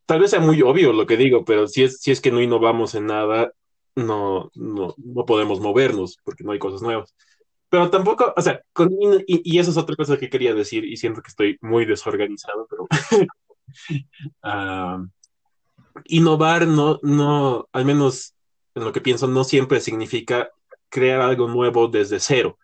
tal 0.04 0.18
vez 0.18 0.30
sea 0.30 0.40
muy 0.40 0.60
obvio 0.62 0.92
lo 0.92 1.06
que 1.06 1.16
digo, 1.16 1.44
pero 1.44 1.68
si 1.68 1.84
es, 1.84 2.00
si 2.00 2.10
es 2.10 2.20
que 2.20 2.32
no 2.32 2.40
innovamos 2.40 2.96
en 2.96 3.06
nada, 3.06 3.52
no, 3.94 4.50
no, 4.56 4.96
no 4.96 5.24
podemos 5.24 5.60
movernos 5.60 6.18
porque 6.24 6.42
no 6.42 6.50
hay 6.50 6.58
cosas 6.58 6.82
nuevas. 6.82 7.14
Pero 7.76 7.90
tampoco, 7.90 8.32
o 8.36 8.42
sea, 8.42 8.62
con, 8.72 8.90
y, 9.26 9.58
eso 9.58 9.70
es 9.70 9.76
otra 9.76 9.96
cosa 9.96 10.16
que 10.16 10.30
quería 10.30 10.54
decir 10.54 10.84
y 10.84 10.96
siento 10.96 11.20
que 11.20 11.28
estoy 11.28 11.58
muy 11.60 11.84
desorganizado, 11.84 12.66
pero 12.70 12.86
ah, 14.42 15.04
innovar 16.04 16.66
no, 16.66 16.98
no, 17.02 17.68
al 17.72 17.84
menos 17.84 18.34
en 18.74 18.84
lo 18.84 18.92
que 18.92 19.00
pienso, 19.00 19.26
no 19.26 19.44
siempre 19.44 19.80
significa 19.80 20.50
crear 20.88 21.20
algo 21.20 21.48
nuevo 21.48 21.88
desde 21.88 22.20
cero 22.20 22.58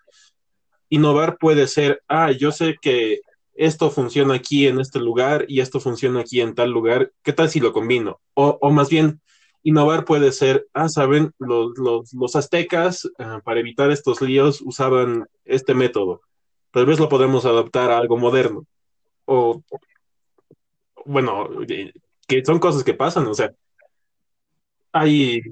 innovar 0.92 1.38
puede 1.38 1.66
ser, 1.68 2.02
ah, 2.06 2.32
yo 2.32 2.52
sé 2.52 2.76
que 2.80 3.22
esto 3.54 3.90
funciona 3.90 4.34
aquí 4.34 4.66
en 4.66 4.78
este 4.78 5.00
lugar 5.00 5.46
y 5.48 5.60
esto 5.60 5.80
funciona 5.80 6.20
aquí 6.20 6.42
en 6.42 6.54
tal 6.54 6.70
lugar, 6.70 7.12
¿qué 7.22 7.32
tal 7.32 7.48
si 7.48 7.60
lo 7.60 7.72
combino? 7.72 8.20
O, 8.34 8.70
más 8.70 8.90
bien, 8.90 9.21
innovar 9.62 10.04
puede 10.04 10.32
ser, 10.32 10.66
ah, 10.74 10.88
saben, 10.88 11.32
los, 11.38 11.72
los, 12.12 12.36
aztecas 12.36 13.08
ah, 13.18 13.40
para 13.44 13.60
evitar 13.60 13.90
estos 13.90 14.20
líos 14.20 14.60
usaban 14.62 15.26
este 15.44 15.74
método, 15.74 16.22
tal 16.70 16.86
vez 16.86 16.98
lo 16.98 17.08
podemos 17.08 17.44
adaptar 17.44 17.90
a 17.90 17.98
algo 17.98 18.16
moderno. 18.16 18.66
O, 19.24 19.62
bueno, 21.04 21.48
eh, 21.68 21.92
que 22.26 22.44
son 22.44 22.58
cosas 22.58 22.84
que 22.84 22.94
pasan, 22.94 23.26
o 23.26 23.34
sea, 23.34 23.52
hay 24.92 25.42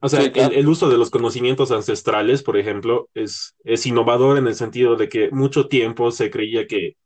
o 0.00 0.08
sea, 0.08 0.20
el, 0.20 0.68
uso 0.68 0.88
de 0.88 0.98
los 0.98 1.10
conocimientos 1.10 1.70
ancestrales, 1.70 2.42
por 2.42 2.56
ejemplo, 2.56 3.08
es, 3.14 3.54
es 3.62 3.86
innovador 3.86 4.36
en 4.36 4.48
el 4.48 4.56
sentido 4.56 4.96
de 4.96 5.08
que 5.08 5.30
mucho 5.30 5.68
tiempo 5.68 6.10
se 6.10 6.30
creía 6.30 6.66
que, 6.66 6.96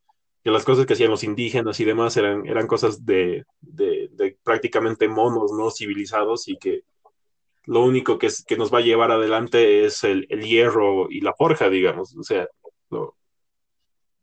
las 0.45 0.65
cosas 0.65 0.87
que 0.87 0.95
hacían 0.95 1.11
los 1.11 1.25
indígenas 1.25 1.79
y 1.81 1.85
demás 1.85 2.17
eran, 2.17 2.47
eran 2.47 2.67
cosas 2.67 3.05
de, 3.05 3.45
prácticamente 4.43 5.09
monos, 5.09 5.53
¿no? 5.53 5.71
Civilizados 5.71 6.49
y 6.49 6.57
que 6.57 6.83
lo 7.67 7.85
único 7.85 8.19
que, 8.19 8.29
que 8.47 8.57
nos 8.57 8.73
va 8.73 8.79
a 8.79 8.83
llevar 8.83 9.11
adelante 9.11 9.85
es 9.85 10.03
el, 10.05 10.27
hierro 10.29 11.11
y 11.11 11.21
la 11.21 11.35
forja, 11.35 11.69
digamos. 11.69 12.17
O 12.17 12.23
sea, 12.23 12.49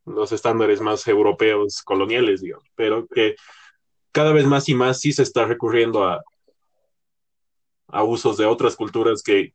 los 0.04 0.32
estándares 0.32 0.80
más 0.80 1.06
europeos 1.06 1.82
coloniales, 1.82 2.40
digamos. 2.40 2.64
Pero 2.74 3.06
que 3.06 3.36
cada 4.10 4.32
vez 4.32 4.46
más 4.46 4.68
y 4.68 4.74
más 4.74 5.00
sí 5.00 5.12
se 5.12 5.22
está 5.22 5.44
recurriendo 5.44 6.04
a, 6.04 6.20
a 7.88 8.02
usos 8.02 8.36
de 8.36 8.46
otras 8.46 8.76
culturas 8.76 9.22
que, 9.22 9.54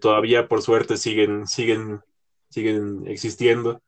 todavía 0.00 0.46
por 0.46 0.62
suerte 0.62 0.96
siguen, 0.96 1.46
siguen, 1.46 2.00
siguen 2.48 3.02
existiendo 3.06 3.80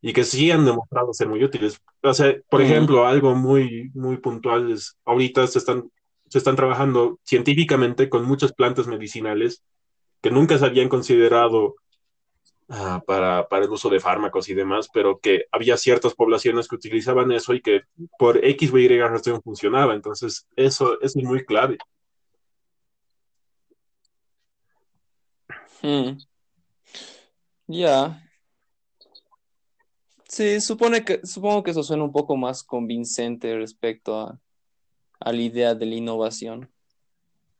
y 0.00 0.12
que 0.12 0.24
sí 0.24 0.50
han 0.50 0.64
demostrado 0.64 1.12
ser 1.12 1.28
muy 1.28 1.42
útiles. 1.42 1.80
O 2.02 2.14
sea, 2.14 2.34
por 2.48 2.62
ejemplo, 2.62 3.06
algo 3.06 3.34
muy, 3.34 3.90
muy 3.94 4.18
puntual 4.18 4.70
es, 4.70 4.96
ahorita 5.04 5.46
se 5.46 5.58
están, 5.58 5.90
se 6.28 6.38
están 6.38 6.56
trabajando 6.56 7.18
científicamente 7.24 8.08
con 8.08 8.24
muchas 8.24 8.52
plantas 8.52 8.86
medicinales 8.86 9.62
que 10.20 10.30
nunca 10.30 10.58
se 10.58 10.66
habían 10.66 10.88
considerado 10.88 11.76
ah, 12.68 13.02
para, 13.06 13.48
para, 13.48 13.64
el 13.64 13.70
uso 13.70 13.88
de 13.88 14.00
fármacos 14.00 14.48
y 14.48 14.54
demás, 14.54 14.88
pero 14.92 15.18
que 15.18 15.46
había 15.50 15.76
ciertas 15.76 16.14
poblaciones 16.14 16.68
que 16.68 16.76
utilizaban 16.76 17.32
eso 17.32 17.54
y 17.54 17.60
que 17.60 17.82
por 18.18 18.44
X 18.44 18.72
o 18.72 18.78
Y 18.78 18.88
razón 19.00 19.42
funcionaba. 19.42 19.94
Entonces, 19.94 20.46
eso, 20.56 21.00
eso 21.00 21.18
es 21.18 21.24
muy 21.24 21.44
clave. 21.44 21.78
Hmm. 25.82 26.18
Ya. 27.68 28.27
Sí, 30.28 30.60
supone 30.60 31.04
que, 31.04 31.26
supongo 31.26 31.62
que 31.62 31.70
eso 31.70 31.82
suena 31.82 32.04
un 32.04 32.12
poco 32.12 32.36
más 32.36 32.62
convincente 32.62 33.56
respecto 33.56 34.20
a, 34.20 34.38
la 35.20 35.40
idea 35.42 35.74
de 35.74 35.86
la 35.86 35.94
innovación. 35.94 36.70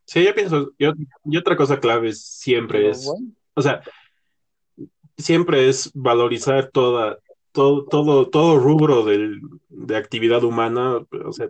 Sí, 0.05 0.25
yo 0.25 0.35
pienso, 0.35 0.73
y 0.79 1.37
otra 1.37 1.57
cosa 1.57 1.81
clave 1.81 2.13
siempre 2.13 2.91
es, 2.91 3.11
o 3.55 3.63
sea, 3.63 3.83
siempre 5.17 5.69
es 5.69 5.91
valorizar 5.93 6.71
toda, 6.71 7.19
todo, 7.53 7.85
todo, 7.85 8.29
todo 8.29 8.59
rubro 8.59 9.05
de 9.05 9.97
actividad 9.97 10.45
humana, 10.45 11.05
o 11.25 11.33
sea, 11.33 11.49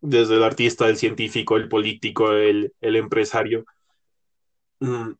desde 0.00 0.36
el 0.36 0.44
artista, 0.44 0.88
el 0.88 0.96
científico, 0.96 1.56
el 1.56 1.68
político, 1.68 2.32
el, 2.32 2.72
el 2.80 2.96
empresario. 2.96 3.64
Mm, 4.80 5.12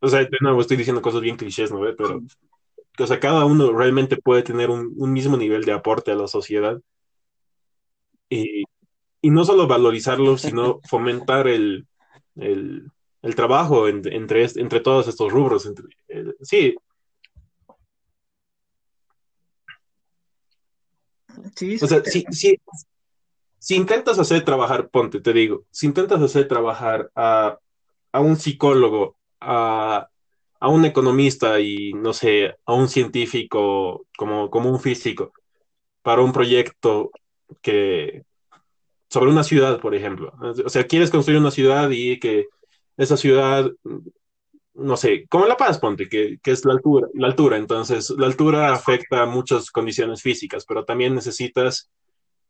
o 0.00 0.08
sea, 0.08 0.20
de 0.20 0.38
nuevo 0.40 0.60
estoy 0.60 0.76
diciendo 0.76 1.02
cosas 1.02 1.22
bien 1.22 1.36
clichés, 1.36 1.72
¿no? 1.72 1.80
Pero, 1.96 2.22
o 2.98 3.06
sea, 3.06 3.20
cada 3.20 3.44
uno 3.44 3.72
realmente 3.72 4.16
puede 4.16 4.42
tener 4.42 4.70
un, 4.70 5.12
mismo 5.12 5.36
nivel 5.36 5.64
de 5.64 5.72
aporte 5.72 6.10
a 6.10 6.16
la 6.16 6.26
sociedad. 6.28 6.80
Y, 8.28 8.64
no 9.22 9.44
solo 9.44 9.66
valorizarlo, 9.66 10.38
sino 10.38 10.80
fomentar 10.88 11.48
el, 11.48 11.86
trabajo 13.36 13.88
entre, 13.88 14.46
entre 14.56 14.80
todos 14.80 15.08
estos 15.08 15.32
rubros. 15.32 15.70
sí. 16.42 16.76
Sí, 21.54 21.78
o 21.80 21.86
sea, 21.86 22.02
si, 22.04 22.24
si, 23.58 23.76
intentas 23.76 24.18
hacer 24.18 24.44
trabajar, 24.44 24.88
ponte, 24.88 25.20
te 25.20 25.32
digo, 25.32 25.64
si 25.70 25.86
intentas 25.86 26.20
hacer 26.20 26.48
trabajar 26.48 27.10
a, 27.14 27.58
a 28.10 28.20
un 28.20 28.36
psicólogo 28.36 29.16
a, 29.40 30.08
un 30.66 30.84
economista 30.84 31.60
y, 31.60 31.92
no 31.92 32.12
sé, 32.12 32.56
a 32.66 32.74
un 32.74 32.88
científico 32.88 34.06
como, 34.16 34.50
como 34.50 34.70
un 34.70 34.80
físico 34.80 35.32
para 36.02 36.22
un 36.22 36.32
proyecto 36.32 37.12
que 37.62 38.24
sobre 39.08 39.30
una 39.30 39.44
ciudad, 39.44 39.80
por 39.80 39.94
ejemplo. 39.94 40.32
O 40.64 40.68
sea, 40.68 40.86
quieres 40.86 41.10
construir 41.10 41.38
una 41.38 41.50
ciudad 41.50 41.90
y 41.90 42.18
que 42.18 42.46
esa 42.96 43.16
ciudad, 43.16 43.70
no 44.74 44.96
sé, 44.96 45.26
como 45.28 45.46
La 45.46 45.56
Paz, 45.56 45.78
ponte, 45.78 46.08
que, 46.08 46.38
que 46.42 46.50
es 46.50 46.64
la 46.64 46.72
altura, 46.72 47.08
la 47.14 47.28
altura. 47.28 47.56
Entonces, 47.56 48.10
la 48.10 48.26
altura 48.26 48.72
afecta 48.72 49.22
a 49.22 49.26
muchas 49.26 49.70
condiciones 49.70 50.22
físicas, 50.22 50.64
pero 50.66 50.84
también 50.84 51.14
necesitas 51.14 51.90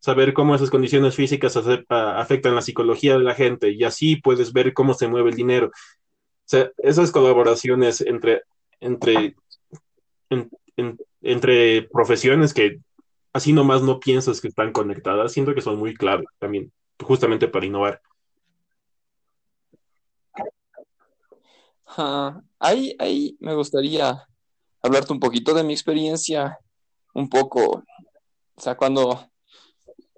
saber 0.00 0.32
cómo 0.32 0.54
esas 0.54 0.70
condiciones 0.70 1.14
físicas 1.14 1.56
afectan 1.56 2.54
la 2.54 2.62
psicología 2.62 3.18
de 3.18 3.24
la 3.24 3.34
gente 3.34 3.70
y 3.70 3.84
así 3.84 4.16
puedes 4.16 4.52
ver 4.52 4.72
cómo 4.72 4.94
se 4.94 5.08
mueve 5.08 5.30
el 5.30 5.36
dinero. 5.36 5.70
Sea, 6.48 6.70
esas 6.78 7.12
colaboraciones 7.12 8.00
entre, 8.00 8.40
entre, 8.80 9.36
entre 11.20 11.82
profesiones 11.92 12.54
que 12.54 12.80
así 13.34 13.52
nomás 13.52 13.82
no 13.82 14.00
piensas 14.00 14.40
que 14.40 14.48
están 14.48 14.72
conectadas, 14.72 15.32
siento 15.32 15.54
que 15.54 15.60
son 15.60 15.78
muy 15.78 15.94
clave 15.94 16.24
también, 16.38 16.72
justamente 17.02 17.48
para 17.48 17.66
innovar. 17.66 18.00
ahí, 22.58 22.96
ahí 22.98 23.36
me 23.40 23.54
gustaría 23.54 24.26
hablarte 24.80 25.12
un 25.12 25.20
poquito 25.20 25.52
de 25.52 25.64
mi 25.64 25.74
experiencia, 25.74 26.58
un 27.12 27.28
poco, 27.28 27.84
o 28.54 28.60
sea, 28.60 28.74
cuando 28.74 29.28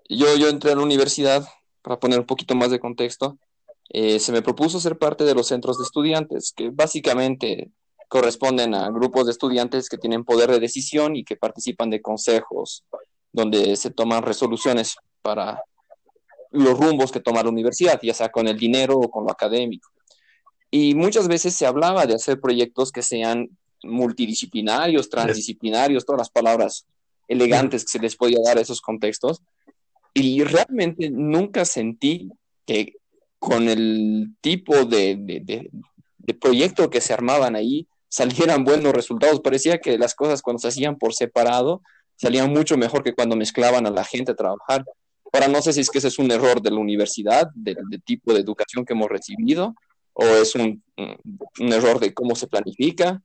yo, 0.08 0.36
yo 0.36 0.48
entré 0.48 0.70
a 0.70 0.76
la 0.76 0.82
universidad, 0.82 1.44
para 1.82 1.98
poner 1.98 2.20
un 2.20 2.26
poquito 2.26 2.54
más 2.54 2.70
de 2.70 2.78
contexto, 2.78 3.36
eh, 3.92 4.20
se 4.20 4.30
me 4.30 4.40
propuso 4.40 4.78
ser 4.78 4.96
parte 4.98 5.24
de 5.24 5.34
los 5.34 5.48
centros 5.48 5.76
de 5.78 5.84
estudiantes, 5.84 6.52
que 6.56 6.70
básicamente 6.70 7.70
corresponden 8.08 8.74
a 8.74 8.88
grupos 8.90 9.26
de 9.26 9.32
estudiantes 9.32 9.88
que 9.88 9.98
tienen 9.98 10.24
poder 10.24 10.50
de 10.50 10.60
decisión 10.60 11.16
y 11.16 11.24
que 11.24 11.36
participan 11.36 11.90
de 11.90 12.00
consejos 12.00 12.84
donde 13.32 13.76
se 13.76 13.90
toman 13.90 14.22
resoluciones 14.22 14.96
para 15.22 15.62
los 16.52 16.78
rumbos 16.78 17.12
que 17.12 17.20
toma 17.20 17.42
la 17.42 17.48
universidad, 17.48 18.00
ya 18.02 18.14
sea 18.14 18.30
con 18.30 18.48
el 18.48 18.58
dinero 18.58 18.96
o 18.96 19.10
con 19.10 19.24
lo 19.24 19.30
académico. 19.30 19.90
Y 20.70 20.94
muchas 20.94 21.26
veces 21.26 21.54
se 21.54 21.66
hablaba 21.66 22.06
de 22.06 22.14
hacer 22.14 22.40
proyectos 22.40 22.92
que 22.92 23.02
sean 23.02 23.48
multidisciplinarios, 23.82 25.08
transdisciplinarios, 25.08 26.04
todas 26.04 26.20
las 26.20 26.30
palabras 26.30 26.86
elegantes 27.26 27.84
que 27.84 27.90
se 27.90 27.98
les 27.98 28.16
podía 28.16 28.38
dar 28.44 28.58
a 28.58 28.60
esos 28.60 28.80
contextos. 28.80 29.42
Y 30.14 30.42
realmente 30.44 31.10
nunca 31.10 31.64
sentí 31.64 32.30
que 32.66 32.99
con 33.40 33.68
el 33.68 34.34
tipo 34.40 34.84
de, 34.84 35.16
de, 35.18 36.34
proyecto 36.34 36.90
que 36.90 37.00
se 37.00 37.12
armaban 37.12 37.56
ahí, 37.56 37.88
salieran 38.08 38.64
buenos 38.64 38.92
resultados. 38.92 39.40
Parecía 39.40 39.78
que 39.78 39.98
las 39.98 40.14
cosas 40.14 40.42
cuando 40.42 40.60
se 40.60 40.68
hacían 40.68 40.96
por 40.96 41.12
separado 41.12 41.82
salían 42.14 42.52
mucho 42.52 42.76
mejor 42.76 43.02
que 43.02 43.14
cuando 43.14 43.34
mezclaban 43.34 43.86
a 43.86 43.90
la 43.90 44.04
gente 44.04 44.32
a 44.32 44.36
trabajar. 44.36 44.84
Ahora 45.32 45.48
no 45.48 45.62
sé 45.62 45.72
si 45.72 45.80
es 45.80 45.90
que 45.90 45.98
ese 45.98 46.08
es 46.08 46.18
un 46.18 46.30
error 46.30 46.60
de 46.60 46.70
la 46.70 46.78
universidad, 46.78 47.48
del 47.54 47.78
tipo 48.04 48.34
de 48.34 48.40
educación 48.40 48.84
que 48.84 48.92
hemos 48.92 49.08
recibido, 49.08 49.74
o 50.12 50.24
es 50.24 50.54
un, 50.54 50.82
error 51.58 51.98
de 51.98 52.12
cómo 52.12 52.36
se 52.36 52.46
planifica, 52.46 53.22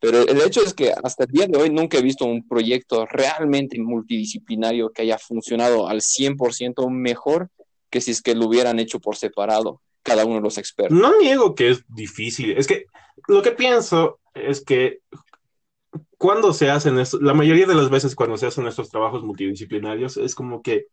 pero 0.00 0.26
el 0.26 0.40
hecho 0.40 0.62
es 0.64 0.72
que 0.72 0.92
hasta 1.02 1.24
el 1.24 1.30
día 1.30 1.46
de 1.46 1.58
hoy 1.58 1.70
nunca 1.70 1.98
he 1.98 2.02
visto 2.02 2.24
un 2.24 2.48
proyecto 2.48 3.04
realmente 3.04 3.78
multidisciplinario 3.78 4.90
que 4.90 5.02
haya 5.02 5.18
funcionado 5.18 5.86
al 5.86 6.00
100% 6.00 6.90
mejor 6.90 7.50
que 7.90 8.00
si 8.00 8.12
es 8.12 8.22
que 8.22 8.34
lo 8.34 8.46
hubieran 8.46 8.78
hecho 8.78 9.00
por 9.00 9.16
separado 9.16 9.80
cada 10.02 10.24
uno 10.24 10.36
de 10.36 10.42
los 10.42 10.58
expertos. 10.58 10.98
No 10.98 11.18
niego 11.18 11.54
que 11.54 11.70
es 11.70 11.84
difícil, 11.88 12.52
es 12.52 12.66
que 12.66 12.86
lo 13.28 13.42
que 13.42 13.52
pienso 13.52 14.20
es 14.34 14.64
que 14.64 15.00
cuando 16.16 16.52
se 16.52 16.70
hacen 16.70 16.98
esto, 16.98 17.18
la 17.20 17.34
mayoría 17.34 17.66
de 17.66 17.74
las 17.74 17.90
veces 17.90 18.14
cuando 18.14 18.36
se 18.36 18.46
hacen 18.46 18.66
estos 18.66 18.90
trabajos 18.90 19.22
multidisciplinarios 19.22 20.16
es 20.16 20.34
como 20.34 20.62
que 20.62 20.86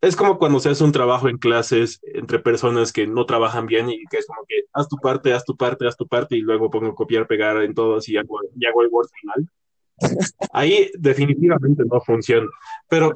es 0.00 0.16
como 0.16 0.38
cuando 0.38 0.60
se 0.60 0.70
hace 0.70 0.84
un 0.84 0.92
trabajo 0.92 1.28
en 1.28 1.38
clases 1.38 2.00
entre 2.14 2.38
personas 2.38 2.92
que 2.92 3.06
no 3.06 3.26
trabajan 3.26 3.66
bien 3.66 3.90
y 3.90 4.04
que 4.06 4.18
es 4.18 4.26
como 4.26 4.44
que 4.48 4.64
haz 4.72 4.88
tu 4.88 4.96
parte, 4.96 5.32
haz 5.32 5.44
tu 5.44 5.56
parte, 5.56 5.86
haz 5.86 5.96
tu 5.96 6.06
parte 6.06 6.36
y 6.36 6.40
luego 6.40 6.70
pongo 6.70 6.94
copiar, 6.94 7.26
pegar 7.26 7.62
en 7.62 7.74
todos 7.74 8.08
y 8.08 8.16
hago, 8.16 8.38
y 8.56 8.66
hago 8.66 8.82
el 8.82 8.88
Word 8.88 9.08
final. 9.20 9.50
Ahí 10.52 10.90
definitivamente 10.98 11.82
no 11.90 12.00
funciona. 12.00 12.46
Pero 12.88 13.12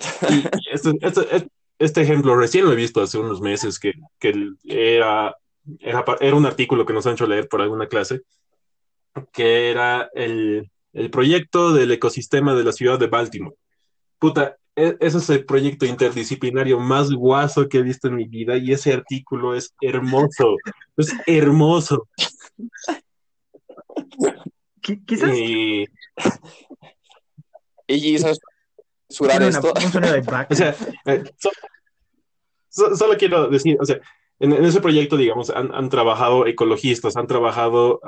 este, 0.72 0.90
este, 1.00 1.48
este, 1.78 2.02
ejemplo 2.02 2.36
recién 2.36 2.64
lo 2.64 2.72
he 2.72 2.76
visto 2.76 3.02
hace 3.02 3.18
unos 3.18 3.40
meses 3.40 3.78
que, 3.78 3.92
que 4.18 4.52
era, 4.68 5.36
era, 5.80 6.04
era, 6.20 6.36
un 6.36 6.46
artículo 6.46 6.84
que 6.86 6.92
nos 6.92 7.06
han 7.06 7.14
hecho 7.14 7.26
leer 7.26 7.48
por 7.48 7.60
alguna 7.60 7.88
clase, 7.88 8.22
que 9.32 9.70
era 9.70 10.08
el, 10.14 10.70
el 10.92 11.10
proyecto 11.10 11.72
del 11.72 11.92
ecosistema 11.92 12.54
de 12.54 12.64
la 12.64 12.72
ciudad 12.72 12.98
de 12.98 13.06
Baltimore. 13.06 13.56
Puta, 14.18 14.56
e, 14.76 14.96
ese 15.00 15.18
es 15.18 15.30
el 15.30 15.44
proyecto 15.44 15.86
interdisciplinario 15.86 16.80
más 16.80 17.10
guaso 17.12 17.68
que 17.68 17.78
he 17.78 17.82
visto 17.82 18.08
en 18.08 18.16
mi 18.16 18.24
vida 18.24 18.56
y 18.56 18.72
ese 18.72 18.92
artículo 18.92 19.54
es 19.54 19.74
hermoso, 19.80 20.56
es 20.96 21.12
hermoso. 21.26 22.08
Quizás. 25.06 25.36
Y, 25.36 25.86
y 27.86 28.16
esto. 29.20 29.72
o 30.50 30.54
sea, 30.54 30.74
eh, 31.06 31.24
solo 32.68 33.16
quiero 33.18 33.48
decir, 33.48 33.76
o 33.80 33.84
sea, 33.84 34.00
en, 34.40 34.52
ese 34.64 34.80
proyecto, 34.80 35.16
digamos, 35.16 35.50
han, 35.50 35.88
trabajado 35.88 36.46
ecologistas, 36.46 37.16
han 37.16 37.26
trabajado 37.26 38.00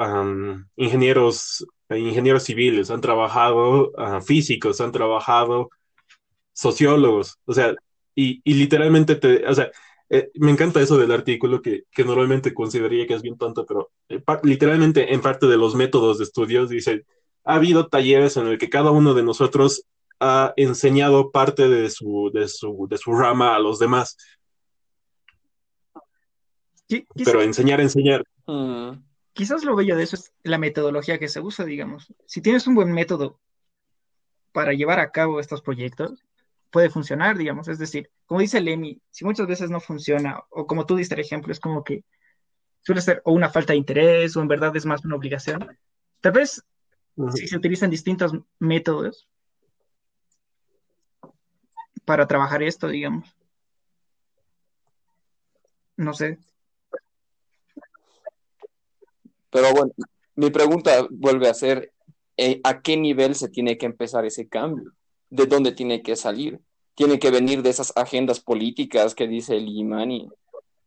ingenieros, 0.76 1.66
ingenieros 1.90 2.42
civiles, 2.42 2.90
han 2.90 3.00
trabajado 3.00 3.92
ah, 3.96 4.20
físicos, 4.20 4.80
han 4.80 4.92
trabajado 4.92 5.70
sociólogos, 6.52 7.38
o 7.44 7.52
sea, 7.52 7.74
y, 8.14 8.40
literalmente 8.44 9.14
te, 9.16 9.46
o 9.46 9.54
sea, 9.54 9.70
eh, 10.08 10.30
me 10.34 10.50
encanta 10.50 10.80
eso 10.80 10.96
del 10.96 11.12
artículo 11.12 11.60
que, 11.60 11.84
normalmente 11.98 12.54
consideraría 12.54 13.06
que 13.06 13.14
es 13.14 13.22
bien 13.22 13.36
tonto, 13.36 13.66
pero 13.66 13.90
eh, 14.08 14.22
literalmente 14.42 15.12
en 15.12 15.20
parte 15.20 15.46
de 15.46 15.56
los 15.56 15.74
métodos 15.74 16.18
de 16.18 16.24
estudios 16.24 16.70
dice, 16.70 17.04
ha 17.44 17.54
habido 17.54 17.88
talleres 17.88 18.36
en 18.36 18.46
el 18.46 18.58
que 18.58 18.70
cada 18.70 18.90
uno 18.90 19.14
de 19.14 19.22
nosotros 19.22 19.84
ha 20.20 20.54
enseñado 20.56 21.30
parte 21.30 21.68
de 21.68 21.90
su, 21.90 22.30
de 22.32 22.48
su, 22.48 22.86
de 22.88 22.98
su 22.98 23.12
rama 23.12 23.54
a 23.54 23.58
los 23.58 23.78
demás. 23.78 24.16
Pero 26.88 27.42
enseñar, 27.42 27.80
enseñar. 27.80 28.24
Mm. 28.46 29.02
Quizás 29.32 29.64
lo 29.64 29.76
bello 29.76 29.96
de 29.96 30.04
eso 30.04 30.16
es 30.16 30.32
la 30.44 30.56
metodología 30.56 31.18
que 31.18 31.28
se 31.28 31.40
usa, 31.40 31.64
digamos. 31.64 32.12
Si 32.24 32.40
tienes 32.40 32.66
un 32.66 32.74
buen 32.74 32.92
método 32.92 33.38
para 34.52 34.72
llevar 34.72 34.98
a 34.98 35.10
cabo 35.10 35.40
estos 35.40 35.60
proyectos, 35.60 36.24
puede 36.70 36.88
funcionar, 36.88 37.36
digamos. 37.36 37.68
Es 37.68 37.78
decir, 37.78 38.10
como 38.24 38.40
dice 38.40 38.60
Lemmy, 38.60 39.00
si 39.10 39.24
muchas 39.24 39.46
veces 39.46 39.68
no 39.68 39.80
funciona, 39.80 40.40
o 40.48 40.66
como 40.66 40.86
tú 40.86 40.96
diste 40.96 41.14
el 41.14 41.20
ejemplo, 41.20 41.52
es 41.52 41.60
como 41.60 41.84
que 41.84 42.04
suele 42.80 43.02
ser 43.02 43.20
o 43.24 43.32
una 43.32 43.50
falta 43.50 43.72
de 43.72 43.78
interés, 43.78 44.36
o 44.36 44.40
en 44.40 44.48
verdad 44.48 44.74
es 44.76 44.86
más 44.86 45.04
una 45.04 45.16
obligación. 45.16 45.66
Tal 46.20 46.32
vez 46.32 46.64
si 47.34 47.48
se 47.48 47.56
utilizan 47.56 47.90
distintos 47.90 48.32
métodos 48.58 49.28
para 52.06 52.26
trabajar 52.26 52.62
esto, 52.62 52.88
digamos. 52.88 53.36
No 55.98 56.14
sé. 56.14 56.38
Pero 59.50 59.72
bueno, 59.72 59.92
mi 60.34 60.50
pregunta 60.50 61.06
vuelve 61.10 61.48
a 61.48 61.54
ser, 61.54 61.92
eh, 62.38 62.60
¿a 62.64 62.80
qué 62.80 62.96
nivel 62.96 63.34
se 63.34 63.50
tiene 63.50 63.76
que 63.76 63.84
empezar 63.84 64.24
ese 64.24 64.48
cambio? 64.48 64.96
de 65.30 65.46
dónde 65.46 65.72
tiene 65.72 66.02
que 66.02 66.16
salir. 66.16 66.60
Tiene 66.94 67.18
que 67.18 67.30
venir 67.30 67.62
de 67.62 67.70
esas 67.70 67.92
agendas 67.96 68.40
políticas 68.40 69.14
que 69.14 69.26
dice 69.26 69.56
el 69.56 69.68
Imani 69.68 70.28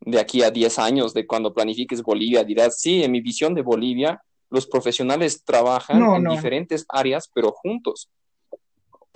de 0.01 0.19
aquí 0.19 0.41
a 0.43 0.49
10 0.49 0.79
años, 0.79 1.13
de 1.13 1.27
cuando 1.27 1.53
planifiques 1.53 2.01
Bolivia, 2.01 2.43
dirás, 2.43 2.79
sí, 2.79 3.03
en 3.03 3.11
mi 3.11 3.21
visión 3.21 3.53
de 3.53 3.61
Bolivia, 3.61 4.23
los 4.49 4.65
profesionales 4.65 5.43
trabajan 5.43 6.01
en 6.01 6.23
diferentes 6.23 6.85
áreas, 6.89 7.29
pero 7.33 7.51
juntos. 7.51 8.09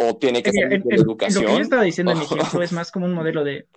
O 0.09 0.17
tiene 0.17 0.43
que 0.43 0.51
ser 0.51 0.73
educación. 0.73 1.43
Lo 1.43 1.49
que 1.49 1.55
yo 1.55 1.61
estaba 1.61 1.83
diciendo 1.83 2.11
en 2.11 2.19
mi 2.19 2.25
ejemplo 2.25 2.61
es 2.61 2.71
más 2.71 2.91
como 2.91 3.05
un 3.05 3.13
modelo 3.13 3.43
de... 3.43 3.67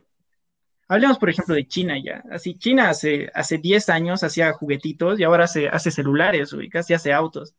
Hablemos, 0.89 1.19
por 1.19 1.31
ejemplo, 1.31 1.55
de 1.55 1.67
China 1.67 1.97
ya. 2.03 2.23
Así, 2.31 2.57
China 2.59 2.91
hace, 2.91 3.31
hace 3.35 3.59
10 3.59 3.89
años 3.89 4.23
hacía 4.23 4.53
juguetitos 4.53 5.19
y 5.19 5.25
ahora 5.25 5.45
hace, 5.45 5.69
hace 5.69 5.91
celulares, 5.91 6.53
ubicas, 6.53 6.89
y 6.91 6.95
hace 6.95 7.13
autos. 7.13 7.55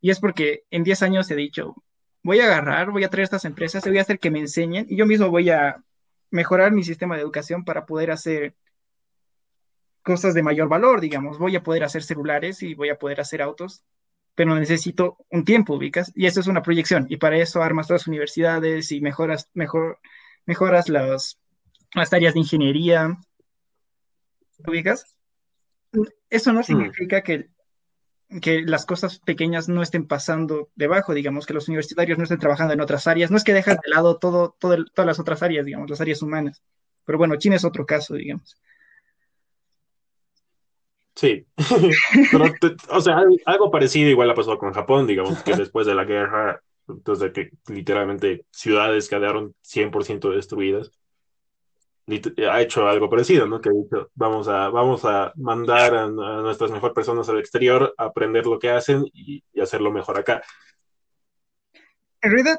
Y 0.00 0.10
es 0.10 0.18
porque 0.18 0.64
en 0.70 0.82
10 0.82 1.02
años 1.02 1.30
ha 1.30 1.34
dicho, 1.34 1.74
voy 2.22 2.40
a 2.40 2.46
agarrar, 2.46 2.90
voy 2.90 3.04
a 3.04 3.08
traer 3.08 3.24
estas 3.24 3.44
empresas, 3.44 3.84
voy 3.84 3.98
a 3.98 4.02
hacer 4.02 4.18
que 4.18 4.32
me 4.32 4.40
enseñen 4.40 4.86
y 4.88 4.96
yo 4.96 5.06
mismo 5.06 5.30
voy 5.30 5.48
a 5.50 5.82
mejorar 6.30 6.72
mi 6.72 6.82
sistema 6.82 7.14
de 7.14 7.22
educación 7.22 7.64
para 7.64 7.86
poder 7.86 8.10
hacer 8.10 8.56
cosas 10.02 10.34
de 10.34 10.42
mayor 10.42 10.68
valor, 10.68 11.00
digamos. 11.00 11.38
Voy 11.38 11.56
a 11.56 11.62
poder 11.62 11.84
hacer 11.84 12.02
celulares 12.02 12.62
y 12.62 12.74
voy 12.74 12.88
a 12.88 12.98
poder 12.98 13.20
hacer 13.20 13.42
autos, 13.42 13.84
pero 14.36 14.54
necesito 14.54 15.16
un 15.30 15.44
tiempo, 15.44 15.74
ubicas, 15.74 16.12
y 16.14 16.26
eso 16.26 16.40
es 16.40 16.46
una 16.46 16.62
proyección. 16.62 17.06
Y 17.08 17.16
para 17.16 17.38
eso 17.38 17.62
armas 17.62 17.88
todas 17.88 18.02
las 18.02 18.08
universidades 18.08 18.92
y 18.92 19.00
mejoras, 19.00 19.50
mejor, 19.54 19.98
mejoras 20.44 20.88
las, 20.88 21.40
las 21.94 22.12
áreas 22.12 22.34
de 22.34 22.40
ingeniería, 22.40 23.18
ubicas. 24.66 25.16
Eso 26.30 26.52
no 26.52 26.60
mm. 26.60 26.64
significa 26.64 27.22
que 27.22 27.48
que 28.42 28.62
las 28.62 28.86
cosas 28.86 29.20
pequeñas 29.20 29.68
no 29.68 29.82
estén 29.82 30.06
pasando 30.06 30.70
debajo, 30.74 31.14
digamos, 31.14 31.46
que 31.46 31.54
los 31.54 31.68
universitarios 31.68 32.18
no 32.18 32.24
estén 32.24 32.40
trabajando 32.40 32.74
en 32.74 32.80
otras 32.80 33.06
áreas. 33.06 33.30
No 33.30 33.36
es 33.36 33.44
que 33.44 33.52
dejas 33.52 33.76
de 33.76 33.90
lado 33.90 34.18
todo, 34.18 34.56
todo 34.58 34.84
todas 34.86 35.06
las 35.06 35.20
otras 35.20 35.42
áreas, 35.42 35.64
digamos, 35.64 35.88
las 35.88 36.00
áreas 36.00 36.22
humanas. 36.22 36.62
Pero 37.04 37.18
bueno, 37.18 37.36
China 37.36 37.56
es 37.56 37.64
otro 37.64 37.86
caso, 37.86 38.14
digamos. 38.14 38.56
Sí, 41.16 41.46
o 42.90 43.00
sea, 43.00 43.22
algo 43.46 43.70
parecido 43.70 44.10
igual 44.10 44.30
ha 44.30 44.34
pasado 44.34 44.58
con 44.58 44.74
Japón, 44.74 45.06
digamos, 45.06 45.42
que 45.42 45.54
después 45.56 45.86
de 45.86 45.94
la 45.94 46.04
guerra, 46.04 46.60
entonces 46.86 47.32
que 47.32 47.50
literalmente 47.68 48.44
ciudades 48.50 49.08
quedaron 49.08 49.54
100% 49.64 50.34
destruidas, 50.34 50.92
ha 52.48 52.60
hecho 52.60 52.86
algo 52.86 53.08
parecido, 53.08 53.46
¿no? 53.46 53.60
Que 53.60 53.70
ha 53.70 53.72
dicho, 53.72 54.10
vamos 54.14 54.46
a, 54.46 54.68
vamos 54.68 55.04
a 55.06 55.32
mandar 55.36 55.94
a, 55.94 56.06
nuestras 56.06 56.70
mejores 56.70 56.94
personas 56.94 57.28
al 57.30 57.40
exterior 57.40 57.94
a 57.96 58.04
aprender 58.04 58.46
lo 58.46 58.58
que 58.58 58.70
hacen 58.70 59.04
y, 59.12 59.42
hacerlo 59.60 59.90
mejor 59.90 60.18
acá. 60.18 60.42
En 62.20 62.30
realidad, 62.30 62.58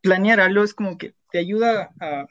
planear 0.00 0.40
algo 0.40 0.64
es 0.64 0.72
como 0.72 0.96
que 0.96 1.14
te 1.30 1.38
ayuda 1.38 1.90
a 2.00 2.26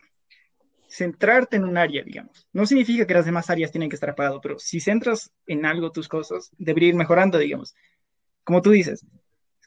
centrarte 0.89 1.57
en 1.57 1.65
un 1.65 1.77
área, 1.77 2.03
digamos. 2.03 2.47
No 2.53 2.65
significa 2.65 3.05
que 3.05 3.13
las 3.13 3.25
demás 3.25 3.49
áreas 3.49 3.71
tienen 3.71 3.89
que 3.89 3.95
estar 3.95 4.09
apagadas, 4.09 4.39
pero 4.41 4.59
si 4.59 4.79
centras 4.79 5.31
en 5.45 5.65
algo 5.65 5.91
tus 5.91 6.07
cosas, 6.07 6.51
debería 6.57 6.89
ir 6.89 6.95
mejorando, 6.95 7.37
digamos. 7.37 7.75
Como 8.43 8.61
tú 8.61 8.71
dices, 8.71 9.05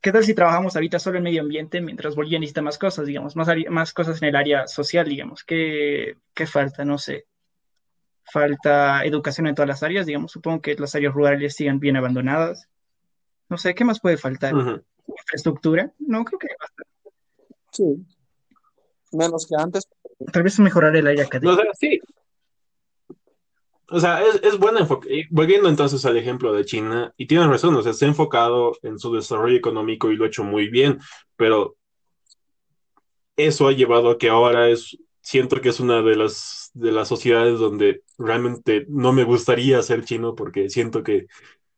¿Qué 0.02 0.12
tal 0.12 0.24
si 0.24 0.34
trabajamos 0.34 0.74
ahorita 0.76 0.98
solo 0.98 1.18
en 1.18 1.24
medio 1.24 1.42
ambiente 1.42 1.82
mientras 1.82 2.16
Bolivia 2.16 2.38
necesita 2.38 2.62
más 2.62 2.78
cosas, 2.78 3.06
digamos, 3.06 3.36
más, 3.36 3.48
más 3.68 3.92
cosas 3.92 4.22
en 4.22 4.28
el 4.28 4.36
área 4.36 4.66
social, 4.66 5.06
digamos? 5.06 5.44
¿Qué, 5.44 6.16
¿Qué, 6.32 6.46
falta? 6.46 6.86
No 6.86 6.96
sé. 6.96 7.26
Falta 8.24 9.04
educación 9.04 9.46
en 9.46 9.54
todas 9.54 9.68
las 9.68 9.82
áreas, 9.82 10.06
digamos. 10.06 10.32
Supongo 10.32 10.62
que 10.62 10.74
las 10.76 10.94
áreas 10.94 11.12
rurales 11.12 11.54
sigan 11.54 11.80
bien 11.80 11.96
abandonadas. 11.96 12.66
No 13.50 13.58
sé, 13.58 13.74
¿qué 13.74 13.84
más 13.84 14.00
puede 14.00 14.16
faltar? 14.16 14.54
¿Infraestructura? 15.06 15.92
No, 15.98 16.24
creo 16.24 16.38
que 16.38 16.48
basta. 16.58 16.82
Sí. 17.72 18.06
Menos 19.12 19.46
que 19.46 19.62
antes. 19.62 19.86
Tal 20.32 20.42
vez 20.42 20.58
mejorar 20.58 20.94
el 20.96 21.06
área 21.06 21.24
académico. 21.24 21.62
sí, 21.78 22.00
o 23.90 23.98
sea, 23.98 24.22
es, 24.22 24.40
es 24.42 24.58
buen 24.58 24.76
enfoque. 24.76 25.26
Volviendo 25.30 25.68
entonces 25.68 26.04
al 26.06 26.16
ejemplo 26.16 26.52
de 26.52 26.64
China, 26.64 27.12
y 27.16 27.26
tienes 27.26 27.48
razón, 27.48 27.74
o 27.74 27.82
sea, 27.82 27.92
se 27.92 28.04
ha 28.04 28.08
enfocado 28.08 28.72
en 28.82 28.98
su 28.98 29.12
desarrollo 29.12 29.56
económico 29.56 30.10
y 30.10 30.16
lo 30.16 30.24
ha 30.24 30.28
hecho 30.28 30.44
muy 30.44 30.68
bien, 30.68 30.98
pero 31.36 31.76
eso 33.36 33.66
ha 33.66 33.72
llevado 33.72 34.10
a 34.10 34.18
que 34.18 34.28
ahora 34.28 34.68
es, 34.68 34.96
siento 35.22 35.60
que 35.60 35.70
es 35.70 35.80
una 35.80 36.02
de 36.02 36.14
las, 36.16 36.70
de 36.74 36.92
las 36.92 37.08
sociedades 37.08 37.58
donde 37.58 38.02
realmente 38.16 38.86
no 38.88 39.12
me 39.12 39.24
gustaría 39.24 39.82
ser 39.82 40.04
chino 40.04 40.34
porque 40.36 40.70
siento 40.70 41.02
que 41.02 41.26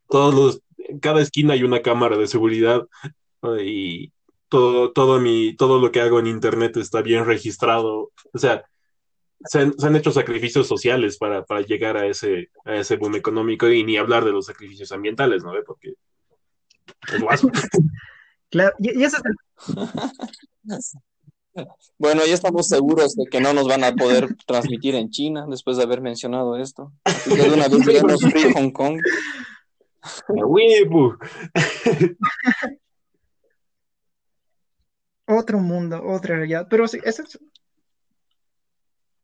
todos 0.09 0.35
los, 0.35 0.63
en 0.77 0.99
cada 0.99 1.23
esquina 1.23 1.55
hay 1.55 1.63
una 1.63 1.81
cámara 1.81 2.19
de 2.19 2.27
seguridad 2.27 2.87
eh, 3.43 3.65
y 3.65 4.13
todo, 4.53 4.93
todo, 4.93 5.19
mi, 5.19 5.57
todo 5.57 5.81
lo 5.81 5.91
que 5.91 6.03
hago 6.03 6.19
en 6.19 6.27
internet 6.27 6.77
está 6.77 7.01
bien 7.01 7.25
registrado. 7.25 8.13
O 8.35 8.39
sea, 8.39 8.63
se 9.47 9.61
han, 9.61 9.97
hecho 9.97 10.13
sacrificios 10.13 10.69
sociales 10.69 11.17
para, 11.17 11.43
llegar 11.63 11.97
a 11.97 12.07
ese, 12.07 12.51
a 12.67 12.77
ese 12.77 12.97
boom 12.97 13.17
económico 13.17 13.67
y 13.71 13.83
ni 13.83 13.97
hablar 13.97 14.27
de 14.27 14.33
los 14.33 14.45
sacrificios 14.45 14.93
ambientales, 14.93 15.43
¿no? 15.43 15.53
Porque 15.67 15.95
es 17.15 17.23
guaso. 17.23 17.49
claro, 18.51 18.75
y, 18.79 19.03
eso 19.03 19.17
Bueno, 21.97 22.27
ya 22.27 22.35
estamos 22.35 22.69
seguros 22.69 23.15
de 23.15 23.25
que 23.31 23.41
no 23.41 23.55
nos 23.55 23.67
van 23.67 23.85
a 23.85 23.95
poder 23.95 24.37
transmitir 24.47 24.97
en 24.97 25.09
China 25.09 25.47
después 25.49 25.79
de 25.79 25.85
haber 25.85 26.03
mencionado 26.03 26.59
esto. 26.59 26.93
De 27.25 27.49
una 27.49 27.69
vez 27.69 27.87
Free 28.21 28.53
Hong 28.55 28.71
Kong. 28.71 29.01
Otro 35.27 35.59
mundo, 35.59 36.03
otra 36.05 36.37
realidad. 36.37 36.67
Pero 36.69 36.89
sí, 36.89 36.99
eso 37.05 37.23
es 37.23 37.39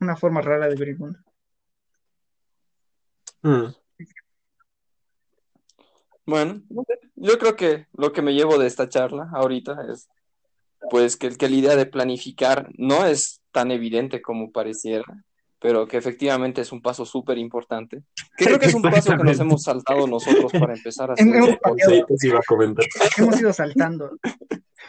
una 0.00 0.16
forma 0.16 0.40
rara 0.40 0.68
de 0.68 0.76
ver 0.76 0.88
el 0.90 0.98
mundo. 0.98 1.18
Mm. 3.42 3.74
Bueno, 6.26 6.62
yo 7.16 7.38
creo 7.38 7.56
que 7.56 7.86
lo 7.94 8.12
que 8.12 8.20
me 8.20 8.34
llevo 8.34 8.58
de 8.58 8.66
esta 8.66 8.88
charla 8.88 9.30
ahorita 9.32 9.86
es 9.90 10.08
pues 10.90 11.16
que, 11.16 11.30
que 11.30 11.48
la 11.48 11.56
idea 11.56 11.76
de 11.76 11.86
planificar 11.86 12.68
no 12.76 13.06
es 13.06 13.40
tan 13.50 13.70
evidente 13.70 14.20
como 14.20 14.52
pareciera, 14.52 15.04
pero 15.60 15.88
que 15.88 15.96
efectivamente 15.96 16.60
es 16.60 16.70
un 16.70 16.82
paso 16.82 17.04
súper 17.04 17.38
importante. 17.38 18.02
Creo 18.36 18.58
que 18.58 18.66
es 18.66 18.74
un 18.74 18.82
paso 18.82 19.16
que 19.16 19.24
nos 19.24 19.40
hemos 19.40 19.62
saltado 19.62 20.06
nosotros 20.06 20.52
para 20.52 20.74
empezar 20.74 21.10
a 21.10 21.14
hacer. 21.14 21.26
Hemos, 21.26 21.58
sí, 21.78 22.30
a 22.30 22.40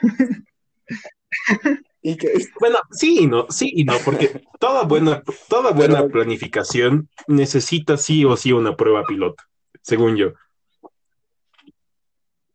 Bueno, 2.61 2.77
sí 2.91 3.19
y 3.19 3.27
no, 3.27 3.45
sí 3.49 3.71
y 3.75 3.83
no, 3.83 3.93
porque 4.05 4.41
toda 4.57 4.83
buena, 4.83 5.21
toda 5.49 5.71
buena 5.71 6.07
planificación 6.07 7.09
necesita 7.27 7.97
sí 7.97 8.23
o 8.23 8.37
sí 8.37 8.53
una 8.53 8.77
prueba 8.77 9.03
piloto, 9.03 9.43
según 9.81 10.15
yo. 10.15 10.31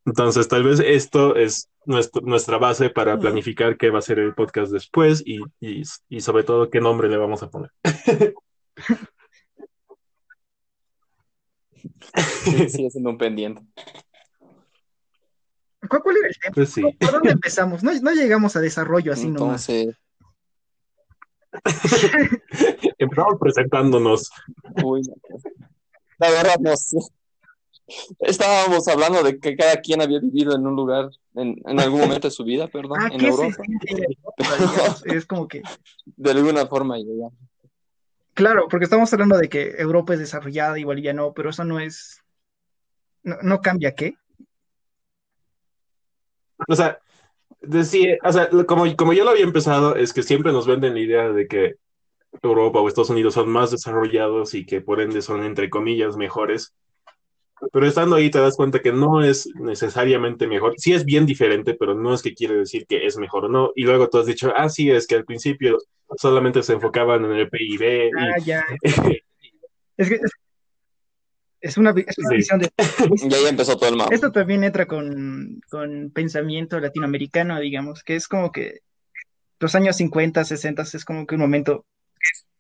Entonces, 0.07 0.49
tal 0.49 0.65
vez 0.65 0.81
esto 0.81 1.37
es 1.37 1.69
nuestra 1.85 2.57
base 2.57 2.89
para 2.89 3.19
planificar 3.19 3.77
qué 3.77 3.91
va 3.91 3.99
a 3.99 4.03
ser 4.03 4.19
el 4.19 4.35
podcast 4.35 4.73
después 4.73 5.23
y, 5.27 5.41
y 5.61 6.21
sobre 6.21 6.45
todo 6.45 6.71
qué 6.71 6.81
nombre 6.81 7.11
le 7.11 7.19
vamos 7.19 7.43
a 7.43 7.51
poner. 7.51 7.71
Sigue 12.69 12.91
siendo 12.91 13.11
un 13.11 13.19
pendiente. 13.19 13.63
¿Cuál, 15.89 16.17
era 16.17 16.29
el 16.29 16.39
tema? 16.39 16.55
Pues 16.55 16.75
¿Por 16.99 17.13
dónde 17.13 17.31
empezamos? 17.31 17.83
No, 17.83 17.93
no, 17.93 18.13
llegamos 18.13 18.57
a 18.57 18.61
desarrollo 18.61 19.13
así 19.13 19.27
Entonces... 19.27 19.87
nomás. 19.87 19.99
Empezamos 22.99 23.35
presentándonos. 23.39 24.31
Uy, 24.83 25.03
la 26.19 26.31
verdad, 26.31 26.57
no 26.61 26.77
sé. 26.77 26.99
Estábamos 28.21 28.89
hablando 28.89 29.23
de 29.23 29.39
que 29.39 29.57
cada 29.57 29.77
quien 29.77 30.01
había 30.01 30.19
vivido 30.19 30.55
en 30.55 30.67
un 30.67 30.75
lugar, 30.75 31.11
en, 31.35 31.61
en 31.67 31.81
algún 31.81 32.01
momento 32.01 32.29
de 32.29 32.33
su 32.33 32.45
vida, 32.45 32.67
perdón, 32.69 32.99
ah, 33.01 33.09
en 33.13 33.25
Europa. 33.25 33.63
es 35.05 35.27
como 35.27 35.47
que. 35.47 35.63
De 36.07 36.31
alguna 36.31 36.67
forma, 36.67 36.99
ya. 36.99 37.29
Claro, 38.33 38.67
porque 38.69 38.85
estamos 38.85 39.13
hablando 39.13 39.37
de 39.37 39.49
que 39.49 39.75
Europa 39.79 40.15
es 40.15 40.19
desarrollada 40.19 40.79
y 40.79 40.85
Bolivia 40.85 41.13
no, 41.13 41.35
pero 41.35 41.51
eso 41.51 41.65
no 41.65 41.79
es. 41.79 42.21
No, 43.23 43.37
no 43.43 43.61
cambia 43.61 43.95
qué. 43.95 44.17
O 46.69 46.75
sea, 46.75 46.99
decía, 47.61 48.17
o 48.23 48.33
sea, 48.33 48.49
como, 48.67 48.85
como 48.97 49.13
yo 49.13 49.25
lo 49.25 49.31
había 49.31 49.45
empezado, 49.45 49.97
es 49.97 50.13
que 50.13 50.23
siempre 50.23 50.53
nos 50.53 50.67
venden 50.67 50.95
la 50.95 51.01
idea 51.01 51.29
de 51.31 51.47
que 51.47 51.75
Europa 52.43 52.81
o 52.81 52.89
Estados 52.89 53.11
Unidos 53.11 53.35
son 53.35 53.49
más 53.49 53.71
desarrollados 53.71 54.55
y 54.55 54.67
que 54.67 54.81
por 54.81 55.01
ende 55.01 55.23
son, 55.23 55.45
entre 55.45 55.71
comillas, 55.71 56.17
mejores. 56.17 56.75
Pero 57.73 57.87
estando 57.87 58.17
ahí 58.17 58.31
te 58.31 58.41
das 58.41 58.57
cuenta 58.57 58.81
que 58.81 58.93
no 58.93 59.23
es 59.23 59.49
necesariamente 59.55 60.47
mejor. 60.47 60.75
Sí 60.77 60.93
es 60.93 61.05
bien 61.05 61.25
diferente, 61.25 61.75
pero 61.75 61.95
no 61.95 62.13
es 62.13 62.23
que 62.23 62.35
quiere 62.35 62.57
decir 62.57 62.87
que 62.87 63.07
es 63.07 63.17
mejor 63.17 63.47
o 63.47 63.49
no. 63.49 63.71
Y 63.75 63.85
luego 63.85 64.09
tú 64.09 64.19
has 64.19 64.27
dicho, 64.27 64.53
ah, 64.55 64.69
sí, 64.69 64.91
es 64.91 65.07
que 65.07 65.15
al 65.15 65.25
principio 65.25 65.79
solamente 66.17 66.63
se 66.63 66.75
enfocaban 66.75 67.25
en 67.25 67.33
el 67.33 67.49
PIB. 67.49 68.11
Ah, 68.19 68.39
ya. 68.45 68.65
es 69.97 70.09
que 70.09 70.15
es 70.17 70.33
una, 71.77 71.93
visión 71.93 72.61
de... 72.61 72.71
ya, 73.29 73.39
ya 73.43 73.49
empezó 73.49 73.77
todo 73.77 73.89
el 73.89 73.97
mapa. 73.97 74.15
Esto 74.15 74.31
también 74.33 74.65
entra 74.65 74.87
con, 74.87 75.61
con, 75.71 76.11
pensamiento 76.11 76.79
latinoamericano, 76.79 77.59
digamos, 77.59 78.03
que 78.03 78.17
es 78.17 78.29
como 78.29 78.53
que 78.53 78.81
los 79.61 79.75
años 79.75 79.97
50, 79.97 80.45
60 80.45 80.83
es 80.83 81.05
como 81.05 81.27
que 81.27 81.37
un 81.37 81.41
momento 81.41 81.87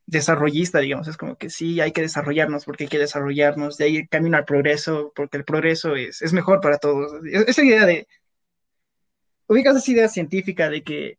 desarrollista, 0.06 0.78
digamos, 0.80 1.08
es 1.08 1.16
como 1.16 1.36
que 1.36 1.50
sí, 1.50 1.80
hay 1.80 1.92
que 1.92 2.02
desarrollarnos 2.02 2.64
porque 2.64 2.84
hay 2.84 2.88
que 2.88 2.98
desarrollarnos, 2.98 3.76
de 3.76 3.84
ahí 3.84 4.06
camino 4.06 4.36
al 4.36 4.44
progreso, 4.44 5.12
porque 5.14 5.36
el 5.36 5.44
progreso 5.44 5.96
es, 5.96 6.22
es 6.22 6.32
mejor 6.32 6.60
para 6.60 6.78
todos. 6.78 7.12
Esa 7.24 7.64
idea 7.64 7.86
de, 7.86 8.06
ubicas 9.46 9.76
esa 9.76 9.90
idea 9.90 10.08
científica 10.08 10.68
de 10.68 10.82
que 10.82 11.18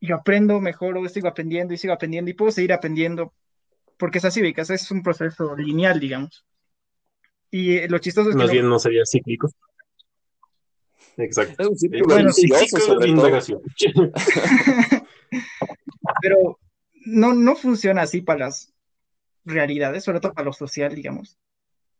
yo 0.00 0.16
aprendo, 0.16 0.60
mejoro, 0.60 1.06
sigo 1.08 1.28
aprendiendo 1.28 1.74
y 1.74 1.78
sigo 1.78 1.92
aprendiendo 1.92 2.30
y 2.30 2.34
puedo 2.34 2.50
seguir 2.50 2.72
aprendiendo, 2.72 3.34
porque 3.98 4.18
es 4.18 4.24
así, 4.24 4.40
ubicas, 4.40 4.70
es 4.70 4.90
un 4.90 5.02
proceso 5.02 5.56
lineal, 5.56 6.00
digamos. 6.00 6.44
Y 7.50 7.78
eh, 7.78 7.88
lo 7.88 7.98
chistoso 7.98 8.30
es 8.30 8.36
que. 8.36 8.42
Más 8.42 8.50
bien 8.50 8.68
no 8.68 8.78
sería 8.78 9.02
cíclico. 9.04 9.50
Exacto. 11.16 11.70
bueno, 12.06 12.30
Pero 16.22 16.58
no, 17.06 17.34
no 17.34 17.56
funciona 17.56 18.02
así 18.02 18.22
para 18.22 18.46
las 18.46 18.72
realidades, 19.44 20.04
sobre 20.04 20.20
todo 20.20 20.32
para 20.32 20.46
lo 20.46 20.52
social, 20.52 20.94
digamos. 20.94 21.38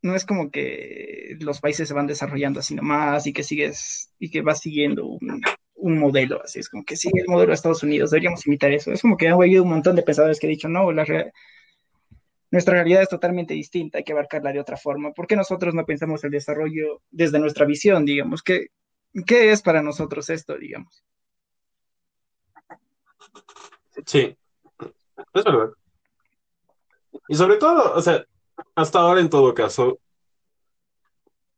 No 0.03 0.15
es 0.15 0.25
como 0.25 0.51
que 0.51 1.37
los 1.41 1.61
países 1.61 1.87
se 1.87 1.95
van 1.95 2.07
desarrollando 2.07 2.61
así 2.61 2.75
nomás 2.75 3.27
y 3.27 3.35
que 3.35 3.43
sigues 3.43 4.11
y 4.19 4.31
que 4.31 4.41
vas 4.41 4.61
siguiendo 4.61 5.07
un, 5.07 5.43
un 5.75 5.99
modelo, 5.99 6.43
así 6.43 6.61
es 6.61 6.69
como 6.69 6.85
que 6.85 6.97
sigue 6.97 7.21
el 7.21 7.29
modelo 7.29 7.49
de 7.49 7.55
Estados 7.55 7.83
Unidos, 7.83 8.11
deberíamos 8.11 8.47
imitar 8.47 8.73
eso. 8.73 8.93
Es 8.93 9.03
como 9.03 9.17
que 9.17 9.29
ha 9.29 9.33
habido 9.33 9.63
un 9.63 9.71
montón 9.71 9.97
de 9.97 10.03
pensadores 10.03 10.41
que 10.41 10.47
han 10.47 10.53
dicho, 10.53 10.69
no, 10.69 10.91
la, 10.93 11.05
nuestra 12.51 12.75
realidad 12.75 13.03
es 13.03 13.09
totalmente 13.09 13.55
distinta, 13.55 13.99
hay 13.99 14.05
que 14.05 14.13
abarcarla 14.13 14.53
de 14.53 14.61
otra 14.61 14.77
forma. 14.77 15.13
¿Por 15.13 15.27
qué 15.27 15.37
nosotros 15.37 15.75
no 15.75 15.87
pensamos 15.87 16.25
el 16.25 16.31
desarrollo 16.31 17.03
desde 17.11 17.39
nuestra 17.39 17.65
visión, 17.65 18.05
digamos? 18.05 18.43
¿Qué, 18.43 18.69
qué 19.27 19.53
es 19.53 19.63
para 19.63 19.83
nosotros 19.83 20.29
esto, 20.31 20.57
digamos? 20.57 21.05
Sí, 24.07 24.37
es 25.35 25.45
verdad. 25.45 25.71
Y 27.29 27.35
sobre 27.35 27.57
todo, 27.57 27.95
o 27.95 28.03
sea, 28.03 28.25
hasta 28.75 28.99
ahora 28.99 29.21
en 29.21 29.31
todo 29.31 29.55
caso, 29.55 29.99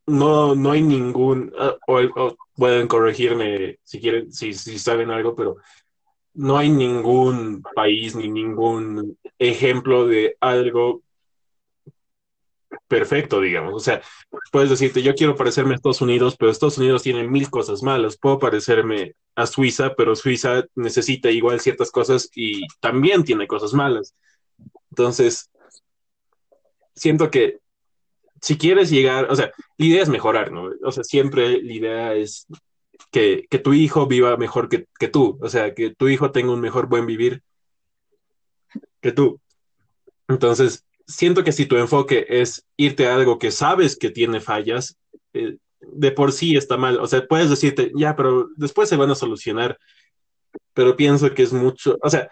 no, 0.07 0.55
no 0.55 0.72
hay 0.72 0.82
ningún, 0.82 1.53
ah, 1.59 1.76
o, 1.86 2.36
pueden 2.55 2.88
corregirme 2.88 3.78
si 3.82 4.01
quieren, 4.01 4.32
si, 4.32 4.53
si 4.53 4.78
saben 4.78 5.11
algo, 5.11 5.34
pero 5.34 5.57
no 6.34 6.58
hay 6.58 6.70
ningún 6.70 7.62
país 7.74 8.14
ni 8.14 8.28
ningún 8.28 9.18
ejemplo 9.38 10.06
de 10.06 10.36
algo 10.40 11.02
perfecto, 12.88 13.40
digamos. 13.40 13.74
O 13.74 13.80
sea, 13.80 14.02
puedes 14.50 14.70
decirte, 14.70 15.02
yo 15.02 15.14
quiero 15.14 15.36
parecerme 15.36 15.72
a 15.72 15.76
Estados 15.76 16.00
Unidos, 16.00 16.36
pero 16.38 16.50
Estados 16.50 16.78
Unidos 16.78 17.02
tiene 17.02 17.26
mil 17.26 17.50
cosas 17.50 17.82
malas. 17.82 18.16
Puedo 18.16 18.38
parecerme 18.38 19.14
a 19.34 19.46
Suiza, 19.46 19.94
pero 19.94 20.16
Suiza 20.16 20.64
necesita 20.74 21.30
igual 21.30 21.60
ciertas 21.60 21.90
cosas 21.90 22.30
y 22.34 22.66
también 22.80 23.24
tiene 23.24 23.46
cosas 23.46 23.72
malas. 23.72 24.14
Entonces, 24.90 25.50
siento 26.94 27.30
que 27.30 27.58
si 28.40 28.58
quieres 28.58 28.90
llegar, 28.90 29.30
o 29.30 29.36
sea, 29.36 29.52
la 29.76 29.86
idea 29.86 30.02
es 30.02 30.08
mejorar, 30.08 30.50
¿no? 30.50 30.70
O 30.84 30.92
sea, 30.92 31.04
siempre 31.04 31.62
la 31.62 31.72
idea 31.72 32.14
es 32.14 32.46
que, 33.11 33.46
tu 33.62 33.72
hijo 33.74 34.07
viva 34.07 34.36
mejor 34.36 34.68
que, 34.68 34.86
que, 34.98 35.09
tú, 35.09 35.38
o 35.40 35.48
sea, 35.48 35.74
que 35.74 35.94
tu 35.94 36.09
hijo 36.09 36.30
tenga 36.32 36.53
un 36.53 36.61
mejor 36.61 36.86
buen 36.86 37.07
vivir 37.07 37.42
que 39.00 39.12
tú. 39.12 39.40
Entonces, 40.28 40.84
siento 41.07 41.44
que 41.44 41.53
si 41.53 41.66
tu 41.66 41.76
enfoque 41.76 42.26
es 42.28 42.66
irte 42.76 43.09
a 43.09 43.14
algo 43.14 43.38
que 43.38 43.50
sabes 43.50 43.96
que 43.96 44.11
tiene 44.11 44.40
fallas, 44.40 44.96
eh, 45.34 45.57
de 45.80 46.12
por 46.12 46.32
sí 46.32 46.57
está 46.57 46.76
mal. 46.76 46.98
O 47.00 47.07
sea, 47.07 47.26
puedes 47.26 47.50
decirte, 47.50 47.92
ya, 47.94 48.16
pero 48.16 48.48
después 48.57 48.88
se 48.88 48.96
van 48.96 49.11
a 49.11 49.14
solucionar. 49.14 49.78
Pero 50.74 50.96
pienso 50.96 51.34
que 51.34 51.42
es 51.42 51.53
mucho, 51.53 51.98
o 52.03 52.11
sea, 52.11 52.30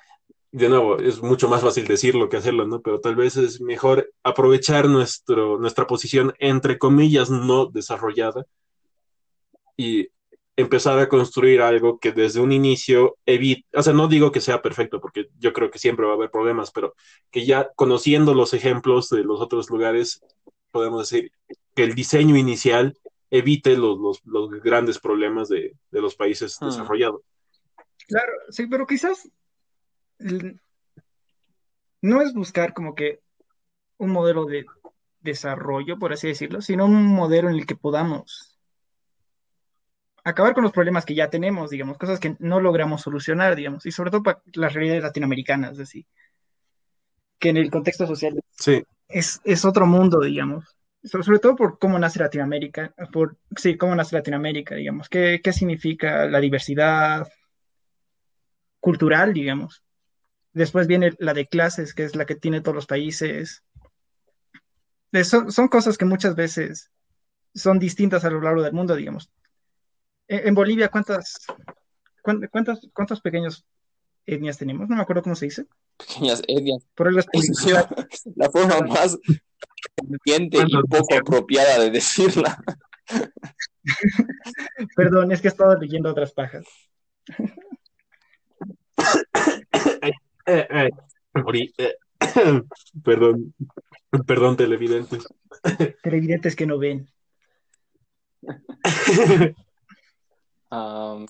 de 0.53 0.68
nuevo, 0.68 0.99
es 0.99 1.23
mucho 1.23 1.49
más 1.49 1.62
fácil 1.62 1.87
decirlo 1.87 2.29
que 2.29 2.37
hacerlo, 2.39 2.66
¿no? 2.66 2.81
Pero 2.81 3.01
tal 3.01 3.16
vez 3.16 3.37
es 3.37 3.61
mejor 3.61 4.12
aprovechar 4.23 4.89
nuestro, 4.89 5.59
nuestra 5.59 5.87
posición, 5.87 6.35
entre 6.39 6.79
comillas, 6.79 7.31
no 7.31 7.66
desarrollada 7.66 8.45
y 9.81 10.09
empezar 10.57 10.98
a 10.98 11.09
construir 11.09 11.62
algo 11.62 11.98
que 11.98 12.12
desde 12.12 12.40
un 12.40 12.53
inicio 12.53 13.16
evite, 13.26 13.66
o 13.72 13.82
sea, 13.82 13.92
no 13.92 14.09
digo 14.09 14.32
que 14.32 14.40
sea 14.40 14.62
perfecto, 14.62 15.01
porque 15.01 15.28
yo 15.38 15.53
creo 15.53 15.70
que 15.70 15.78
siempre 15.78 16.07
va 16.07 16.12
a 16.12 16.16
haber 16.16 16.30
problemas, 16.30 16.70
pero 16.70 16.94
que 17.30 17.46
ya 17.46 17.70
conociendo 17.76 18.34
los 18.34 18.53
ejemplos 18.53 19.09
de 19.09 19.24
los 19.24 19.40
otros 19.40 19.70
lugares, 19.70 20.22
podemos 20.70 21.09
decir 21.09 21.32
que 21.74 21.84
el 21.84 21.94
diseño 21.94 22.36
inicial 22.36 22.98
evite 23.30 23.76
los, 23.76 23.98
los, 23.98 24.20
los 24.24 24.51
grandes 24.62 24.98
problemas 24.98 25.48
de, 25.48 25.74
de 25.90 26.01
los 26.01 26.16
países 26.16 26.59
hmm. 26.61 26.66
desarrollados. 26.66 27.22
Claro, 28.09 28.32
sí, 28.51 28.66
pero 28.66 28.86
quizás 28.86 29.30
no 32.03 32.20
es 32.20 32.34
buscar 32.34 32.74
como 32.74 32.94
que 32.94 33.20
un 33.98 34.11
modelo 34.11 34.44
de 34.46 34.66
desarrollo, 35.20 35.98
por 35.98 36.12
así 36.12 36.28
decirlo, 36.28 36.61
sino 36.61 36.86
un 36.86 37.07
modelo 37.07 37.48
en 37.48 37.57
el 37.57 37.66
que 37.66 37.76
podamos 37.76 38.49
acabar 40.25 40.55
con 40.55 40.64
los 40.64 40.73
problemas 40.73 41.05
que 41.05 41.14
ya 41.14 41.31
tenemos, 41.31 41.71
digamos, 41.71 41.99
cosas 41.99 42.21
que 42.21 42.37
no 42.39 42.61
logramos 42.61 43.03
solucionar, 43.03 43.57
digamos, 43.57 43.87
y 43.87 43.93
sobre 43.93 44.11
todo 44.11 44.23
para 44.23 44.43
las 44.55 44.73
realidades 44.73 45.03
latinoamericanas, 45.03 45.79
así, 45.79 46.07
que 47.39 47.51
en 47.51 47.57
el 47.57 47.71
contexto 47.71 48.07
social 48.07 48.41
es, 49.09 49.41
es 49.45 49.64
otro 49.64 49.87
mundo, 49.87 50.21
digamos, 50.21 50.77
sobre, 51.03 51.39
todo 51.39 51.57
por 51.57 51.79
cómo 51.79 51.99
nace 51.99 52.18
Latinoamérica, 52.18 52.95
por, 53.12 53.39
sí, 53.57 53.77
cómo 53.77 53.95
nace 53.95 54.16
Latinoamérica, 54.16 54.75
digamos, 54.75 55.09
qué, 55.09 55.41
qué 55.43 55.53
significa 55.53 56.27
la 56.27 56.41
diversidad 56.41 57.27
cultural, 58.81 59.33
digamos. 59.33 59.83
Después 60.53 60.87
viene 60.87 61.14
la 61.18 61.33
de 61.33 61.47
clases, 61.47 61.95
que 61.95 62.05
es 62.05 62.16
la 62.16 62.27
que 62.27 62.35
tiene 62.35 62.61
todos 62.61 62.75
los 62.75 62.87
países. 62.87 63.64
Son, 65.25 65.51
son 65.51 65.68
cosas 65.68 65.97
que 65.97 66.05
muchas 66.05 66.35
veces 66.35 66.91
son 67.55 67.79
distintas 67.79 68.25
a 68.25 68.31
lo 68.31 68.41
largo 68.41 68.62
del 68.62 68.73
mundo, 68.73 68.95
digamos. 68.95 69.31
E, 70.31 70.47
en, 70.47 70.55
Bolivia, 70.55 70.89
¿cuántas, 70.89 71.45
cuántas, 72.22 72.87
cuántos 72.95 73.20
pequeños 73.20 73.66
etnias 74.24 74.57
tenemos? 74.57 74.89
No 74.89 74.95
me 74.95 75.03
acuerdo 75.03 75.24
cómo 75.24 75.35
se 75.35 75.47
dice. 75.47 75.66
Pequeñas 75.99 76.41
etnias. 76.47 76.87
Por 76.95 77.12
la 77.12 78.51
forma 78.51 78.78
más 78.87 79.18
y 79.97 80.83
poco 80.89 81.16
apropiada 81.16 81.81
de 81.81 81.91
decirla. 81.91 82.57
Perdón, 84.97 85.33
es 85.33 85.41
que 85.41 85.49
he 85.49 85.51
estado 85.51 85.76
leyendo 85.76 86.11
otras 86.11 86.33
pajas. 86.33 86.64
Eh, 90.47 90.66
eh, 90.70 90.91
eh, 91.78 91.95
perdón, 93.05 93.55
perdón, 94.26 94.57
televidentes. 94.57 95.26
Televidentes 96.03 96.55
que 96.55 96.66
no 96.66 96.78
ven. 96.78 97.09
La 100.71 101.27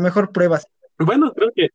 mejor 0.00 0.30
prueba. 0.32 0.60
Bueno, 0.98 1.32
creo 1.34 1.50
que 1.54 1.70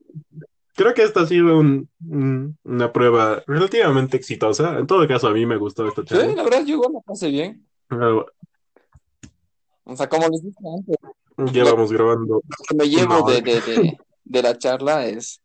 creo 0.75 0.93
que 0.93 1.03
esta 1.03 1.21
ha 1.21 1.25
sido 1.25 1.59
una 1.59 2.93
prueba 2.93 3.43
relativamente 3.47 4.15
exitosa. 4.17 4.77
En 4.77 4.87
todo 4.87 5.07
caso, 5.07 5.27
a 5.27 5.33
mí 5.33 5.45
me 5.45 5.57
gustó 5.57 5.87
esta 5.87 6.05
charla. 6.05 6.29
Sí, 6.29 6.35
la 6.35 6.43
verdad, 6.43 6.63
yo 6.65 6.75
igual 6.75 6.93
me 6.93 7.01
pasé 7.01 7.29
bien. 7.29 7.65
o 9.83 9.95
sea, 9.95 10.07
como 10.07 10.27
les 10.29 10.43
dije 10.43 10.57
antes. 10.75 10.95
Llevamos 11.53 11.91
grabando. 11.91 12.35
Lo 12.35 12.65
que 12.67 12.75
me 12.75 12.89
llevo 12.89 13.29
de, 13.29 13.41
de, 13.41 13.97
de 14.25 14.41
la 14.41 14.57
charla 14.57 15.05
es 15.05 15.41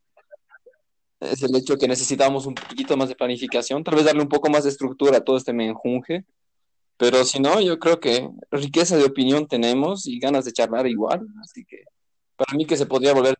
es 1.22 1.42
el 1.42 1.54
hecho 1.54 1.78
que 1.78 1.88
necesitamos 1.88 2.46
un 2.46 2.54
poquito 2.54 2.96
más 2.96 3.08
de 3.08 3.14
planificación, 3.14 3.84
tal 3.84 3.94
vez 3.94 4.04
darle 4.04 4.22
un 4.22 4.28
poco 4.28 4.50
más 4.50 4.64
de 4.64 4.70
estructura 4.70 5.18
a 5.18 5.20
todo 5.20 5.36
este 5.36 5.52
menjunje, 5.52 6.24
pero 7.02 7.24
si 7.24 7.40
no, 7.40 7.60
yo 7.60 7.80
creo 7.80 7.98
que 7.98 8.30
riqueza 8.52 8.96
de 8.96 9.02
opinión 9.02 9.48
tenemos 9.48 10.06
y 10.06 10.20
ganas 10.20 10.44
de 10.44 10.52
charlar 10.52 10.86
igual, 10.86 11.26
así 11.42 11.64
que 11.64 11.82
para 12.36 12.56
mí 12.56 12.64
que 12.64 12.76
se 12.76 12.86
podría 12.86 13.12
volver. 13.12 13.36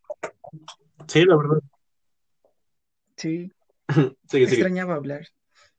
Sí, 1.06 1.24
la 1.24 1.36
verdad. 1.36 1.60
Sí. 3.16 3.52
Extrañaba 4.32 4.96
hablar. 4.96 5.28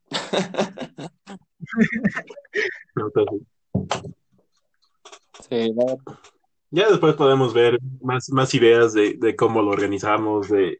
sí, 5.50 5.76
Ya 6.72 6.90
después 6.90 7.16
podemos 7.16 7.54
ver 7.54 7.80
más, 8.02 8.30
más 8.30 8.54
ideas 8.54 8.94
de, 8.94 9.16
de 9.16 9.36
cómo 9.36 9.62
lo 9.62 9.72
organizamos, 9.72 10.48
de 10.48 10.80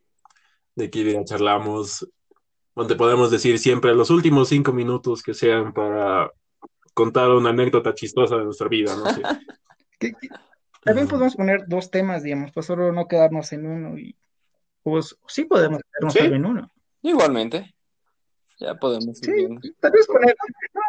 de 0.76 0.89
qué 0.89 0.99
idea 0.99 1.26
charlamos, 1.26 2.10
donde 2.76 2.95
podemos 2.95 3.30
decir 3.30 3.60
siempre 3.60 3.93
los 3.93 4.10
últimos 4.10 4.47
cinco 4.47 4.72
minutos 4.72 5.22
que 5.22 5.34
sean 5.34 5.74
para 5.74 6.32
contar 6.94 7.30
una 7.32 7.50
anécdota 7.50 7.94
chistosa 7.94 8.38
de 8.38 8.46
nuestra 8.46 8.68
vida, 8.68 8.96
¿no? 8.96 9.04
También 10.84 11.08
podemos 11.08 11.36
poner 11.36 11.66
dos 11.68 11.89
temas, 11.89 12.24
digamos, 12.24 12.52
pues 12.52 12.66
solo 12.66 12.91
no 12.91 13.08
quedarnos 13.08 13.54
en 13.54 13.66
uno 13.66 13.98
y 13.98 14.18
pues 14.84 15.18
sí 15.28 15.46
podemos 15.46 15.82
quedarnos 15.82 16.14
solo 16.14 16.36
en 16.36 16.46
uno. 16.46 16.72
Igualmente. 17.02 17.74
Ya 18.60 18.76
podemos 18.76 19.18
sí, 19.18 19.32
Tal 19.80 19.91
vez 19.91 20.08
poner 20.08 20.36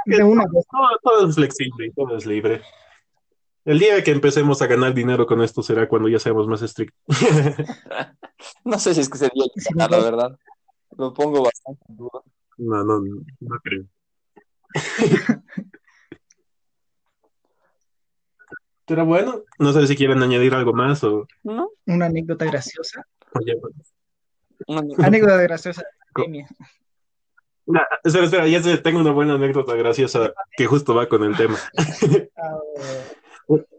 de 0.07 0.23
uno. 0.23 0.45
Todo, 0.51 0.89
todo 1.03 1.29
es 1.29 1.35
flexible, 1.35 1.93
todo 1.95 2.17
es 2.17 2.27
libre. 2.27 2.61
El 3.65 3.79
día 3.79 4.03
que 4.05 4.11
empecemos 4.11 4.61
a 4.61 4.67
ganar 4.67 4.93
dinero 4.93 5.27
con 5.27 5.43
esto 5.43 5.63
será 5.63 5.89
cuando 5.89 6.09
ya 6.09 6.19
seamos 6.19 6.47
más 6.47 6.61
estrictos. 6.61 7.01
no 8.65 8.79
sé 8.79 8.95
si 8.95 9.01
es 9.01 9.09
que 9.09 9.19
sería 9.19 9.45
la 9.89 9.99
verdad. 9.99 10.39
Lo 10.97 11.15
pongo 11.15 11.43
bastante 11.43 11.83
en 11.89 11.97
duda. 11.97 12.21
No, 12.59 12.85
no, 12.85 13.01
no 13.01 13.61
creo. 13.63 13.85
Pero 18.87 19.07
bueno, 19.07 19.43
no 19.59 19.72
sé 19.72 19.87
si 19.87 19.97
quieren 19.97 20.22
añadir 20.22 20.55
algo 20.55 20.72
más 20.72 21.03
o... 21.05 21.26
¿No? 21.43 21.70
Una 21.87 22.07
anécdota 22.07 22.45
graciosa. 22.45 23.07
Oye, 23.32 23.59
anécdota 24.99 25.43
graciosa. 25.43 25.82
espera, 28.05 28.24
espera, 28.24 28.47
ya 28.47 28.82
tengo 28.82 29.01
una 29.01 29.12
buena 29.12 29.35
anécdota 29.35 29.74
graciosa 29.74 30.32
que 30.57 30.66
justo 30.66 30.95
va 30.95 31.09
con 31.09 31.24
el 31.24 31.37
tema. 31.37 31.59
Ah, 32.37 32.59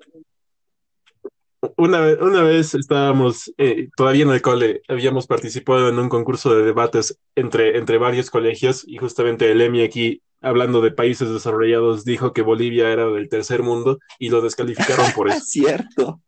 una 1.77 1.99
vez, 1.99 2.17
una 2.21 2.41
vez 2.43 2.73
estábamos 2.75 3.53
eh, 3.57 3.89
todavía 3.95 4.23
en 4.23 4.31
el 4.31 4.41
cole, 4.41 4.81
habíamos 4.87 5.27
participado 5.27 5.89
en 5.89 5.99
un 5.99 6.09
concurso 6.09 6.55
de 6.55 6.63
debates 6.63 7.19
entre, 7.35 7.77
entre 7.77 7.97
varios 7.97 8.29
colegios 8.29 8.83
y 8.87 8.97
justamente 8.97 9.51
el 9.51 9.61
EMI 9.61 9.83
aquí, 9.83 10.21
hablando 10.45 10.79
de 10.79 10.91
países 10.91 11.29
desarrollados, 11.29 12.05
dijo 12.05 12.31
que 12.31 12.43
Bolivia 12.43 12.89
era 12.91 13.07
del 13.07 13.29
tercer 13.29 13.63
mundo 13.63 13.97
y 14.19 14.29
lo 14.29 14.41
descalificaron 14.41 15.11
por 15.15 15.27
eso. 15.27 15.37
Es 15.37 15.49
cierto, 15.49 16.21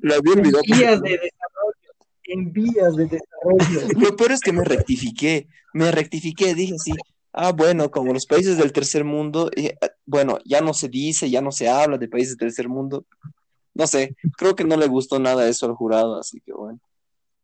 lo 0.00 0.14
había 0.14 0.32
olvidado. 0.32 0.62
de 1.02 1.10
desarrollo 1.10 1.84
en 2.26 2.52
vías 2.52 2.94
de 2.96 3.06
desarrollo. 3.06 3.88
Lo 3.98 4.16
peor 4.16 4.32
es 4.32 4.40
que 4.40 4.52
me 4.52 4.64
rectifiqué, 4.64 5.48
me 5.74 5.90
rectifiqué, 5.90 6.54
dije 6.54 6.78
sí, 6.78 6.92
ah, 7.32 7.52
bueno, 7.52 7.90
como 7.90 8.14
los 8.14 8.26
países 8.26 8.56
del 8.56 8.72
tercer 8.72 9.04
mundo, 9.04 9.50
eh, 9.54 9.76
bueno, 10.06 10.38
ya 10.44 10.60
no 10.60 10.72
se 10.72 10.88
dice, 10.88 11.28
ya 11.28 11.42
no 11.42 11.52
se 11.52 11.68
habla 11.68 11.98
de 11.98 12.08
países 12.08 12.36
del 12.36 12.48
tercer 12.48 12.68
mundo. 12.68 13.04
No 13.74 13.86
sé, 13.86 14.16
creo 14.38 14.54
que 14.54 14.64
no 14.64 14.76
le 14.76 14.86
gustó 14.86 15.18
nada 15.18 15.48
eso 15.48 15.66
al 15.66 15.74
jurado, 15.74 16.18
así 16.18 16.40
que 16.40 16.52
bueno. 16.52 16.78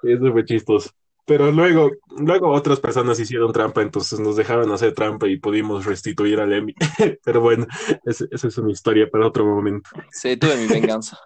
Eso 0.00 0.32
fue 0.32 0.44
chistoso. 0.44 0.90
Pero 1.28 1.52
luego, 1.52 1.90
luego 2.16 2.48
otras 2.48 2.80
personas 2.80 3.20
hicieron 3.20 3.52
trampa, 3.52 3.82
entonces 3.82 4.18
nos 4.18 4.34
dejaron 4.34 4.72
hacer 4.72 4.94
trampa 4.94 5.28
y 5.28 5.36
pudimos 5.36 5.84
restituir 5.84 6.40
al 6.40 6.54
Emmy. 6.54 6.74
Pero 7.22 7.42
bueno, 7.42 7.66
esa 8.06 8.24
es 8.30 8.56
una 8.56 8.72
historia 8.72 9.10
para 9.10 9.26
otro 9.26 9.44
momento. 9.44 9.90
Sí, 10.10 10.38
tuve 10.38 10.56
mi 10.56 10.66
venganza. 10.66 11.18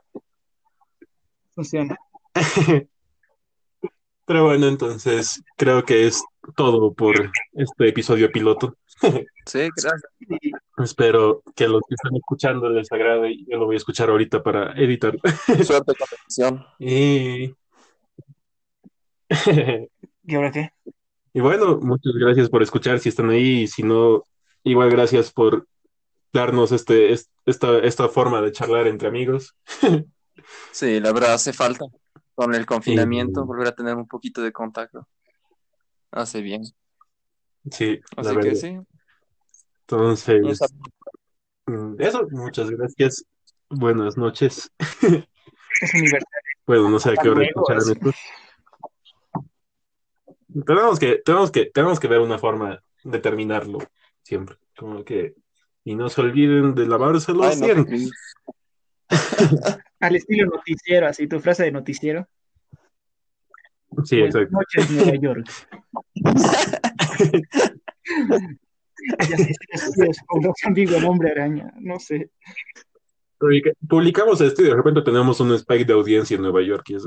Funciona. 1.54 1.96
Pero 4.24 4.44
bueno, 4.44 4.66
entonces 4.66 5.40
creo 5.56 5.84
que 5.84 6.08
es 6.08 6.20
todo 6.56 6.92
por 6.92 7.30
este 7.52 7.88
episodio 7.88 8.30
piloto. 8.30 8.76
Sí, 9.44 9.58
gracias. 9.76 10.04
Espero 10.78 11.42
que 11.56 11.66
los 11.66 11.82
que 11.88 11.96
están 11.96 12.14
escuchando 12.14 12.68
les 12.68 12.92
agrade. 12.92 13.36
Yo 13.48 13.58
lo 13.58 13.66
voy 13.66 13.74
a 13.74 13.78
escuchar 13.78 14.08
ahorita 14.08 14.40
para 14.40 14.72
editar. 14.74 15.18
Suerte 15.64 15.94
con 15.96 16.06
la 16.08 16.16
edición. 16.22 16.64
Y 16.78 17.52
¿Y 20.24 20.34
ahora 20.34 20.50
qué? 20.50 20.70
Y 21.34 21.40
bueno, 21.40 21.78
muchas 21.78 22.12
gracias 22.14 22.48
por 22.50 22.62
escuchar 22.62 22.98
si 23.00 23.08
están 23.08 23.30
ahí. 23.30 23.62
Y 23.62 23.66
si 23.66 23.82
no, 23.82 24.24
igual 24.62 24.90
gracias 24.90 25.32
por 25.32 25.66
darnos 26.32 26.72
este, 26.72 27.12
esta, 27.46 27.78
esta 27.78 28.08
forma 28.08 28.40
de 28.40 28.52
charlar 28.52 28.86
entre 28.86 29.08
amigos. 29.08 29.54
Sí, 30.72 30.98
la 30.98 31.12
verdad 31.12 31.34
hace 31.34 31.52
falta. 31.52 31.84
Con 32.34 32.54
el 32.54 32.64
confinamiento, 32.64 33.44
volver 33.44 33.68
a 33.68 33.74
tener 33.74 33.94
un 33.94 34.08
poquito 34.08 34.40
de 34.42 34.50
contacto. 34.50 35.06
Hace 36.10 36.40
bien. 36.40 36.62
Sí, 37.70 38.00
la 38.16 38.22
Así 38.22 38.34
verdad. 38.34 38.50
que 38.50 38.56
sí. 38.56 38.78
Entonces, 39.82 40.58
mm, 41.66 42.00
eso, 42.00 42.26
muchas 42.30 42.70
gracias. 42.70 43.24
Buenas 43.68 44.16
noches. 44.16 44.70
Es 45.80 45.94
universal. 45.94 46.28
Bueno, 46.66 46.88
no 46.90 46.98
sé 46.98 47.10
a 47.10 47.14
qué 47.16 47.28
hora 47.28 47.44
escucharán 47.44 47.82
así. 47.82 47.92
esto. 47.92 48.10
Tenemos 50.66 50.98
que, 50.98 51.22
tenemos 51.24 51.50
que, 51.50 51.66
tenemos 51.66 52.00
que 52.00 52.08
ver 52.08 52.20
una 52.20 52.38
forma 52.38 52.82
de 53.04 53.18
terminarlo 53.18 53.78
siempre. 54.22 54.56
Como 54.76 55.04
que, 55.04 55.34
y 55.84 55.94
no 55.94 56.08
se 56.08 56.20
olviden 56.20 56.74
de 56.74 56.86
lavarse 56.86 57.32
los 57.32 57.46
Ay, 57.46 57.56
no, 57.60 57.66
dientes. 57.66 58.10
Al 60.00 60.16
estilo 60.16 60.46
noticiero, 60.46 61.06
así 61.06 61.26
tu 61.26 61.40
frase 61.40 61.64
de 61.64 61.72
noticiero. 61.72 62.26
Sí, 64.04 64.20
Buenas 64.20 64.34
exacto. 64.34 64.56
noches, 64.56 64.90
Nueva 64.90 65.16
York. 65.16 65.46
Ya 69.28 69.36
sé, 69.36 70.86
con 70.86 71.04
hombre 71.04 71.30
araña, 71.30 71.72
no 71.78 71.98
sé. 71.98 72.30
Publica- 73.42 73.72
Publicamos 73.88 74.40
esto 74.40 74.62
y 74.62 74.66
de 74.66 74.74
repente 74.74 75.02
tenemos 75.02 75.40
un 75.40 75.52
spike 75.54 75.84
de 75.86 75.92
audiencia 75.94 76.36
en 76.36 76.42
Nueva 76.42 76.62
York. 76.62 76.84
Y 76.90 76.94
es. 76.94 77.06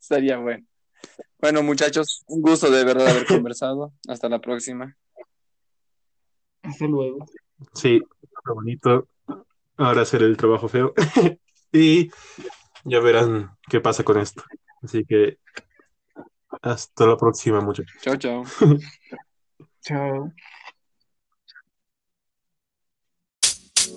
Estaría 0.00 0.36
bueno. 0.38 0.64
Bueno, 1.38 1.62
muchachos, 1.62 2.22
un 2.28 2.40
gusto 2.40 2.70
de 2.70 2.84
verdad 2.84 3.08
haber 3.08 3.26
conversado. 3.26 3.92
Hasta 4.08 4.28
la 4.28 4.40
próxima. 4.40 4.96
Hasta 6.62 6.86
luego. 6.86 7.26
Sí, 7.74 8.00
lo 8.46 8.54
bonito. 8.54 9.08
Ahora 9.76 10.02
hacer 10.02 10.22
el 10.22 10.36
trabajo 10.36 10.68
feo. 10.68 10.94
y 11.72 12.10
ya 12.84 13.00
verán 13.00 13.50
qué 13.68 13.80
pasa 13.80 14.04
con 14.04 14.18
esto. 14.18 14.42
Así 14.82 15.04
que 15.04 15.38
hasta 16.62 17.06
la 17.06 17.16
próxima, 17.16 17.60
muchachos. 17.60 17.96
Chao, 18.02 18.16
chao. 18.16 18.44
Chao. 19.82 20.32